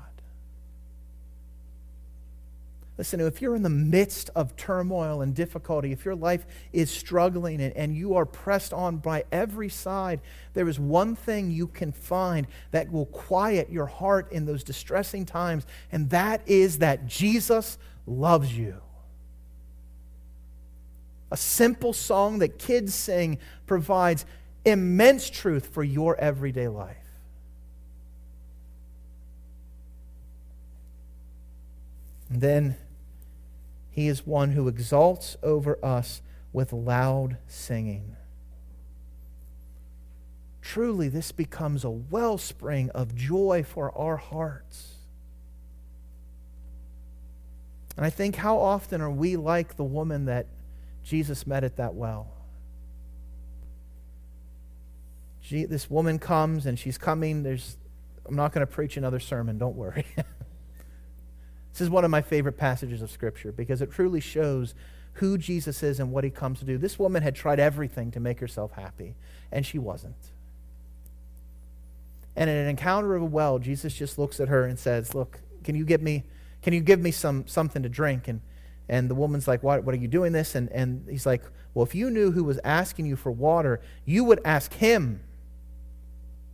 Listen, 3.01 3.19
if 3.19 3.41
you're 3.41 3.55
in 3.55 3.63
the 3.63 3.67
midst 3.67 4.29
of 4.35 4.55
turmoil 4.55 5.23
and 5.23 5.33
difficulty, 5.33 5.91
if 5.91 6.05
your 6.05 6.13
life 6.13 6.45
is 6.71 6.91
struggling 6.91 7.59
and, 7.59 7.75
and, 7.75 7.97
you 7.97 8.13
are 8.13 8.27
pressed 8.27 8.73
on 8.73 8.97
by 8.97 9.23
every 9.31 9.69
side, 9.69 10.21
there 10.53 10.69
is 10.69 10.79
one 10.79 11.15
thing 11.15 11.49
you 11.49 11.65
can 11.65 11.91
find 11.91 12.45
that 12.69 12.91
will 12.91 13.07
quiet 13.07 13.71
your 13.71 13.87
heart 13.87 14.31
in 14.31 14.45
those 14.45 14.63
distressing 14.63 15.25
times, 15.25 15.65
and 15.91 16.11
that 16.11 16.43
is 16.45 16.77
that 16.77 17.07
Jesus 17.07 17.79
loves 18.05 18.55
you. 18.55 18.75
A 21.31 21.37
simple 21.37 21.93
song 21.93 22.37
that 22.37 22.59
kids 22.59 22.93
sing 22.93 23.39
provides 23.65 24.27
immense 24.63 25.27
truth 25.27 25.73
for 25.73 25.83
your 25.83 26.15
everyday 26.17 26.67
life. 26.67 26.97
And 32.29 32.39
then 32.39 32.77
he 33.91 34.07
is 34.07 34.25
one 34.25 34.51
who 34.51 34.69
exalts 34.69 35.35
over 35.43 35.77
us 35.83 36.21
with 36.53 36.71
loud 36.71 37.37
singing. 37.45 38.15
Truly, 40.61 41.09
this 41.09 41.33
becomes 41.33 41.83
a 41.83 41.89
wellspring 41.89 42.89
of 42.91 43.13
joy 43.13 43.63
for 43.67 43.95
our 43.97 44.15
hearts. 44.15 44.95
And 47.97 48.05
I 48.05 48.09
think 48.09 48.37
how 48.37 48.57
often 48.57 49.01
are 49.01 49.11
we 49.11 49.35
like 49.35 49.75
the 49.75 49.83
woman 49.83 50.25
that 50.25 50.47
Jesus 51.03 51.45
met 51.45 51.65
at 51.65 51.75
that 51.75 51.93
well? 51.93 52.31
She, 55.41 55.65
this 55.65 55.89
woman 55.89 56.17
comes 56.17 56.65
and 56.65 56.79
she's 56.79 56.97
coming. 56.97 57.43
There's, 57.43 57.75
I'm 58.25 58.35
not 58.35 58.53
going 58.53 58.65
to 58.65 58.71
preach 58.71 58.95
another 58.95 59.19
sermon, 59.19 59.57
don't 59.57 59.75
worry. 59.75 60.05
This 61.71 61.81
is 61.81 61.89
one 61.89 62.03
of 62.03 62.11
my 62.11 62.21
favorite 62.21 62.57
passages 62.57 63.01
of 63.01 63.11
Scripture 63.11 63.51
because 63.51 63.81
it 63.81 63.91
truly 63.91 64.19
shows 64.19 64.73
who 65.13 65.37
Jesus 65.37 65.83
is 65.83 65.99
and 65.99 66.11
what 66.11 66.23
he 66.23 66.29
comes 66.29 66.59
to 66.59 66.65
do. 66.65 66.77
This 66.77 66.97
woman 66.97 67.23
had 67.23 67.35
tried 67.35 67.59
everything 67.59 68.11
to 68.11 68.19
make 68.19 68.39
herself 68.39 68.73
happy, 68.73 69.15
and 69.51 69.65
she 69.65 69.79
wasn't. 69.79 70.31
And 72.35 72.49
in 72.49 72.55
an 72.55 72.67
encounter 72.67 73.15
of 73.15 73.21
a 73.21 73.25
well, 73.25 73.59
Jesus 73.59 73.93
just 73.93 74.17
looks 74.17 74.39
at 74.39 74.47
her 74.47 74.65
and 74.65 74.79
says, 74.79 75.13
Look, 75.13 75.41
can 75.63 75.75
you 75.75 75.85
give 75.85 76.01
me, 76.01 76.23
can 76.61 76.73
you 76.73 76.79
give 76.79 76.99
me 76.99 77.11
some, 77.11 77.45
something 77.47 77.83
to 77.83 77.89
drink? 77.89 78.27
And, 78.27 78.41
and 78.87 79.09
the 79.09 79.15
woman's 79.15 79.47
like, 79.47 79.63
what, 79.63 79.83
what 79.83 79.93
are 79.93 79.97
you 79.97 80.07
doing 80.07 80.31
this? 80.31 80.55
And, 80.55 80.69
and 80.71 81.05
he's 81.09 81.25
like, 81.25 81.43
Well, 81.73 81.85
if 81.85 81.93
you 81.93 82.09
knew 82.09 82.31
who 82.31 82.43
was 82.43 82.59
asking 82.63 83.05
you 83.05 83.15
for 83.15 83.31
water, 83.31 83.81
you 84.05 84.23
would 84.23 84.39
ask 84.45 84.73
him 84.73 85.21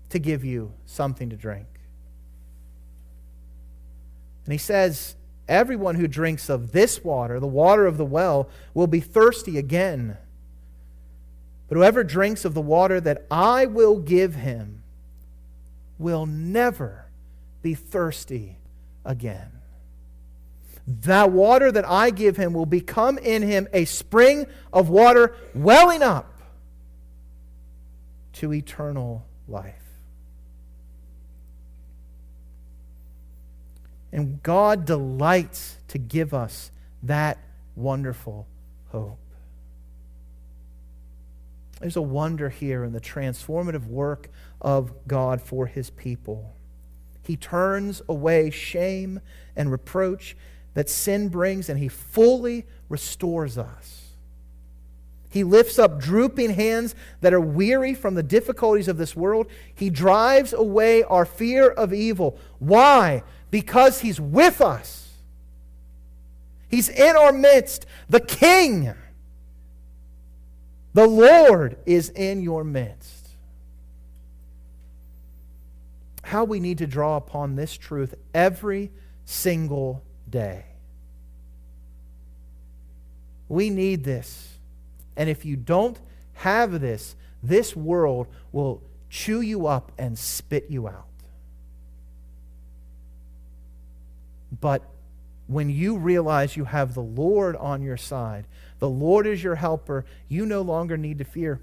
to 0.10 0.20
give 0.20 0.44
you 0.44 0.74
something 0.86 1.30
to 1.30 1.36
drink. 1.36 1.68
And 4.48 4.54
he 4.54 4.58
says, 4.58 5.18
Everyone 5.50 5.96
who 5.96 6.08
drinks 6.08 6.50
of 6.50 6.72
this 6.72 7.04
water, 7.04 7.38
the 7.38 7.48
water 7.48 7.86
of 7.86 7.98
the 7.98 8.06
well, 8.06 8.50
will 8.74 8.88
be 8.88 9.02
thirsty 9.02 9.58
again. 9.58 10.18
But 11.68 11.76
whoever 11.76 12.02
drinks 12.02 12.46
of 12.46 12.54
the 12.54 12.62
water 12.62 13.02
that 13.02 13.26
I 13.30 13.66
will 13.66 13.98
give 14.00 14.36
him 14.36 14.84
will 16.00 16.26
never 16.26 17.08
be 17.62 17.74
thirsty 17.74 18.58
again. 19.04 19.52
That 20.88 21.32
water 21.32 21.70
that 21.70 21.86
I 21.86 22.10
give 22.10 22.38
him 22.38 22.54
will 22.54 22.66
become 22.66 23.18
in 23.18 23.42
him 23.42 23.68
a 23.74 23.84
spring 23.84 24.46
of 24.72 24.88
water 24.88 25.36
welling 25.54 26.02
up 26.02 26.42
to 28.34 28.54
eternal 28.54 29.26
life. 29.50 29.87
And 34.12 34.42
God 34.42 34.86
delights 34.86 35.78
to 35.90 35.98
give 35.98 36.34
us 36.34 36.72
that 37.04 37.38
wonderful 37.76 38.48
hope. 38.90 39.20
There's 41.80 41.96
a 41.96 42.02
wonder 42.02 42.50
here 42.50 42.84
in 42.84 42.94
the 42.94 43.02
transformative 43.02 43.86
work 43.86 44.30
of 44.62 44.92
God 45.08 45.42
for 45.42 45.68
his 45.68 45.90
people. 45.92 46.56
He 47.24 47.36
turns 47.36 48.02
away 48.10 48.50
shame 48.50 49.20
and 49.56 49.72
reproach 49.72 50.36
that 50.74 50.90
sin 50.90 51.30
brings, 51.30 51.70
and 51.70 51.80
he 51.80 51.88
fully 51.88 52.66
restores 52.90 53.58
us. 53.58 54.04
He 55.30 55.44
lifts 55.44 55.78
up 55.78 56.00
drooping 56.00 56.52
hands 56.52 56.96
that 57.22 57.34
are 57.34 57.42
weary 57.42 57.94
from 57.94 58.16
the 58.16 58.24
difficulties 58.24 58.88
of 58.88 58.98
this 58.98 59.16
world. 59.16 59.48
He 59.76 59.90
drives 59.90 60.54
away 60.54 61.04
our 61.04 61.26
fear 61.26 61.70
of 61.70 61.94
evil. 61.94 62.40
Why? 62.60 63.24
Because 63.52 64.02
he's 64.02 64.20
with 64.20 64.62
us. 64.62 65.08
He's 66.70 66.90
in 66.90 67.16
our 67.16 67.32
midst. 67.32 67.86
The 68.10 68.20
King, 68.20 68.94
the 70.94 71.08
Lord, 71.08 71.78
is 71.86 72.10
in 72.10 72.42
your 72.42 72.64
midst. 72.64 73.30
How 76.24 76.44
we 76.44 76.60
need 76.60 76.80
to 76.80 76.88
draw 76.88 77.16
upon 77.16 77.56
this 77.56 77.78
truth 77.78 78.14
every 78.34 78.92
single 79.24 80.04
day. 80.30 80.66
We 83.48 83.70
need 83.70 84.04
this. 84.04 84.58
And 85.16 85.30
if 85.30 85.46
you 85.46 85.56
don't 85.56 85.98
have 86.34 86.82
this, 86.82 87.16
this 87.42 87.76
world 87.76 88.28
will 88.52 88.84
chew 89.10 89.42
you 89.42 89.68
up 89.68 89.92
and 89.98 90.18
spit 90.18 90.66
you 90.70 90.88
out. 90.88 91.07
But 94.52 94.84
when 95.48 95.70
you 95.70 95.98
realize 95.98 96.58
you 96.58 96.66
have 96.66 96.94
the 96.94 97.02
Lord 97.02 97.56
on 97.56 97.82
your 97.82 97.98
side, 97.98 98.46
the 98.80 98.90
Lord 98.90 99.26
is 99.26 99.44
your 99.44 99.56
helper, 99.56 100.06
you 100.28 100.46
no 100.46 100.62
longer 100.62 100.98
need 100.98 101.18
to 101.20 101.24
fear. 101.24 101.62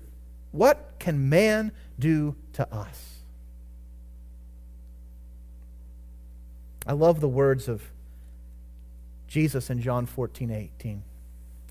What 0.52 0.94
can 0.98 1.28
man 1.28 1.72
do 1.98 2.36
to 2.54 2.72
us? 2.74 3.14
I 6.86 6.92
love 6.92 7.20
the 7.20 7.28
words 7.28 7.68
of 7.68 7.82
Jesus 9.26 9.70
in 9.70 9.80
John 9.80 10.06
14, 10.06 10.50
18. 10.50 11.02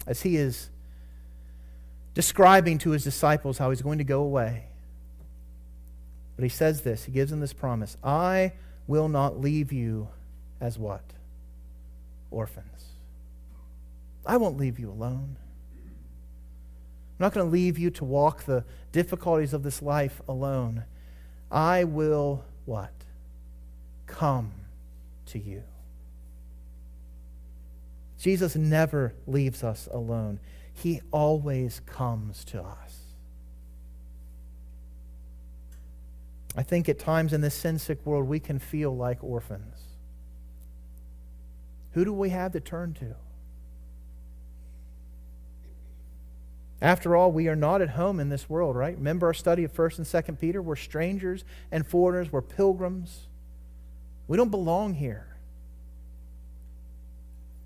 As 0.07 0.22
he 0.22 0.38
is 0.38 0.70
describing 2.14 2.78
to 2.80 2.91
his 2.91 3.03
disciples 3.03 3.57
how 3.57 3.70
he's 3.70 3.82
going 3.82 3.99
to 3.99 4.03
go 4.03 4.22
away. 4.22 4.66
But 6.36 6.43
he 6.43 6.49
says 6.49 6.82
this, 6.82 7.05
he 7.05 7.11
gives 7.11 7.32
them 7.32 7.39
this 7.39 7.53
promise 7.53 7.95
I 8.03 8.53
will 8.88 9.07
not 9.07 9.39
leave 9.39 9.72
you 9.72 10.09
as 10.64 10.80
what? 10.80 11.03
Orphans. 12.32 12.86
I 14.26 14.38
won't 14.38 14.57
leave 14.57 14.80
you 14.80 14.89
alone. 14.89 15.36
I'm 15.76 17.20
not 17.20 17.34
going 17.34 17.45
to 17.45 17.51
leave 17.51 17.78
you 17.78 17.91
to 17.91 18.05
walk 18.05 18.45
the 18.45 18.64
difficulties 18.93 19.53
of 19.53 19.64
this 19.64 19.82
life 19.82 20.22
alone. 20.28 20.86
I 21.51 21.84
will 21.84 22.45
what? 22.66 22.93
Come 24.07 24.53
to 25.28 25.39
you. 25.39 25.64
Jesus 28.18 28.55
never 28.55 29.14
leaves 29.28 29.66
us 29.66 29.89
alone. 29.91 30.39
He 30.74 31.01
always 31.11 31.82
comes 31.86 32.45
to 32.45 32.64
us. 32.64 32.99
I 36.55 36.64
think 36.64 36.88
at 36.88 36.99
times 36.99 37.34
in 37.34 37.41
this 37.41 37.53
sin 37.53 37.80
sick 37.80 38.05
world, 38.05 38.30
we 38.30 38.39
can 38.39 38.59
feel 38.59 38.95
like 38.95 39.22
orphans. 39.22 39.82
Who 41.93 42.05
do 42.05 42.13
we 42.13 42.29
have 42.29 42.51
to 42.53 42.59
turn 42.59 42.93
to? 42.95 43.15
After 46.81 47.15
all, 47.15 47.31
we 47.31 47.47
are 47.47 47.55
not 47.55 47.81
at 47.81 47.91
home 47.91 48.19
in 48.19 48.27
this 48.27 48.49
world, 48.49 48.75
right? 48.75 48.97
Remember 48.97 49.27
our 49.27 49.33
study 49.33 49.63
of 49.63 49.73
1st 49.73 49.99
and 49.99 50.07
2nd 50.07 50.39
Peter? 50.39 50.61
We're 50.61 50.75
strangers 50.75 51.45
and 51.71 51.87
foreigners, 51.87 52.31
we're 52.31 52.41
pilgrims. 52.41 53.27
We 54.27 54.35
don't 54.35 54.51
belong 54.51 54.95
here. 54.95 55.27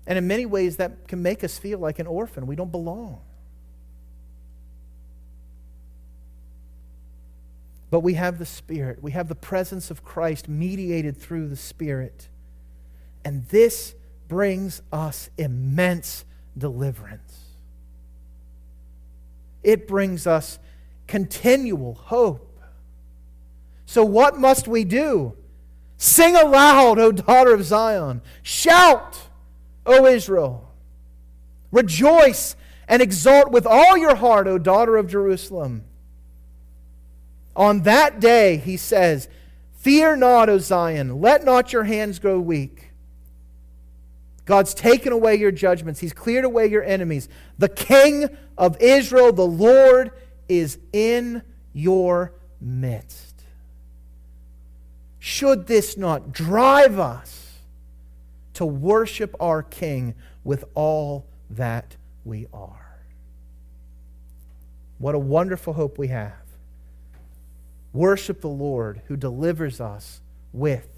And 0.06 0.16
in 0.16 0.26
many 0.26 0.46
ways, 0.46 0.76
that 0.76 1.08
can 1.08 1.20
make 1.20 1.42
us 1.42 1.58
feel 1.58 1.78
like 1.78 1.98
an 1.98 2.06
orphan. 2.06 2.46
We 2.46 2.56
don't 2.56 2.70
belong. 2.70 3.20
But 7.90 8.00
we 8.00 8.14
have 8.14 8.38
the 8.38 8.46
Spirit. 8.46 9.02
We 9.02 9.12
have 9.12 9.28
the 9.28 9.34
presence 9.34 9.90
of 9.90 10.04
Christ 10.04 10.48
mediated 10.48 11.16
through 11.16 11.48
the 11.48 11.56
Spirit. 11.56 12.28
And 13.24 13.46
this 13.48 13.94
brings 14.28 14.82
us 14.92 15.30
immense 15.38 16.24
deliverance. 16.56 17.46
It 19.62 19.88
brings 19.88 20.26
us 20.26 20.58
continual 21.06 21.94
hope. 21.94 22.44
So, 23.86 24.04
what 24.04 24.38
must 24.38 24.68
we 24.68 24.84
do? 24.84 25.34
Sing 25.96 26.36
aloud, 26.36 26.98
O 26.98 27.10
daughter 27.10 27.54
of 27.54 27.64
Zion. 27.64 28.20
Shout, 28.42 29.18
O 29.84 30.06
Israel. 30.06 30.72
Rejoice 31.72 32.54
and 32.86 33.02
exult 33.02 33.50
with 33.50 33.66
all 33.66 33.96
your 33.96 34.14
heart, 34.14 34.46
O 34.46 34.58
daughter 34.58 34.96
of 34.96 35.08
Jerusalem. 35.08 35.84
On 37.56 37.82
that 37.82 38.20
day, 38.20 38.58
he 38.58 38.76
says, 38.76 39.28
Fear 39.78 40.16
not, 40.16 40.48
O 40.48 40.58
Zion, 40.58 41.20
let 41.20 41.44
not 41.44 41.72
your 41.72 41.84
hands 41.84 42.18
grow 42.18 42.38
weak. 42.38 42.87
God's 44.48 44.72
taken 44.72 45.12
away 45.12 45.34
your 45.34 45.52
judgments, 45.52 46.00
He's 46.00 46.14
cleared 46.14 46.46
away 46.46 46.68
your 46.68 46.82
enemies. 46.82 47.28
The 47.58 47.68
King 47.68 48.34
of 48.56 48.80
Israel, 48.80 49.30
the 49.30 49.46
Lord, 49.46 50.10
is 50.48 50.78
in 50.90 51.42
your 51.74 52.32
midst. 52.58 53.42
Should 55.18 55.66
this 55.66 55.98
not 55.98 56.32
drive 56.32 56.98
us 56.98 57.58
to 58.54 58.64
worship 58.64 59.36
our 59.38 59.62
King 59.62 60.14
with 60.44 60.64
all 60.74 61.26
that 61.50 61.96
we 62.24 62.46
are? 62.50 63.02
What 64.96 65.14
a 65.14 65.18
wonderful 65.18 65.74
hope 65.74 65.98
we 65.98 66.08
have. 66.08 66.32
Worship 67.92 68.40
the 68.40 68.48
Lord 68.48 69.02
who 69.08 69.16
delivers 69.18 69.78
us 69.78 70.22
with 70.54 70.88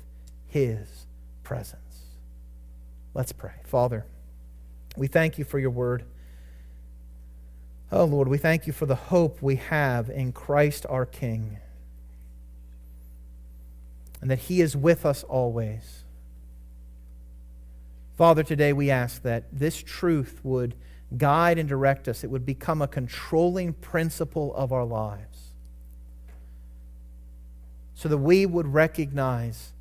his 0.47 1.07
presence. 1.43 1.80
Let's 3.15 3.33
pray. 3.33 3.55
Father, 3.65 4.07
we 4.97 5.07
thank 5.07 5.39
you 5.39 5.45
for 5.45 5.59
your 5.59 5.71
word. 5.71 6.05
Oh, 7.93 8.05
Lord, 8.05 8.29
we 8.29 8.39
thank 8.39 8.67
you 8.67 8.73
for 8.73 8.87
the 8.87 8.95
hope 8.95 9.43
we 9.43 9.57
have 9.57 10.09
in 10.09 10.33
Christ 10.33 10.87
our 10.89 11.05
King 11.05 11.59
and 14.21 14.31
that 14.31 14.39
he 14.41 14.61
is 14.61 14.77
with 14.77 15.07
us 15.07 15.23
always. 15.25 16.05
Father, 18.17 18.43
today 18.43 18.73
we 18.73 18.91
ask 18.91 19.23
that 19.23 19.45
this 19.51 19.83
truth 19.83 20.41
would 20.43 20.75
guide 21.17 21.59
and 21.59 21.69
direct 21.69 22.07
us, 22.07 22.23
it 22.23 22.31
would 22.31 22.47
become 22.47 22.81
a 22.83 22.87
controlling 22.87 23.73
principle 23.73 24.55
of 24.55 24.73
our 24.73 24.85
lives 24.85 25.55
so 27.95 28.09
that 28.09 28.19
we 28.19 28.47
would 28.47 28.69
recognize 28.69 29.73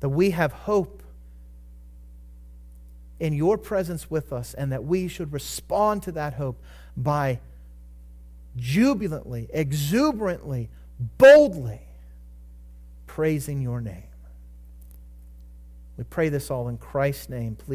that 0.00 0.08
we 0.08 0.30
have 0.30 0.52
hope 0.52 0.99
in 3.20 3.34
your 3.34 3.58
presence 3.58 4.10
with 4.10 4.32
us 4.32 4.54
and 4.54 4.72
that 4.72 4.82
we 4.84 5.06
should 5.06 5.32
respond 5.32 6.02
to 6.02 6.12
that 6.12 6.34
hope 6.34 6.60
by 6.96 7.38
jubilantly, 8.56 9.48
exuberantly, 9.52 10.70
boldly 11.18 11.82
praising 13.06 13.60
your 13.60 13.80
name. 13.80 14.04
We 15.96 16.04
pray 16.04 16.30
this 16.30 16.50
all 16.50 16.68
in 16.68 16.78
Christ's 16.78 17.28
name. 17.28 17.56
Please. 17.56 17.66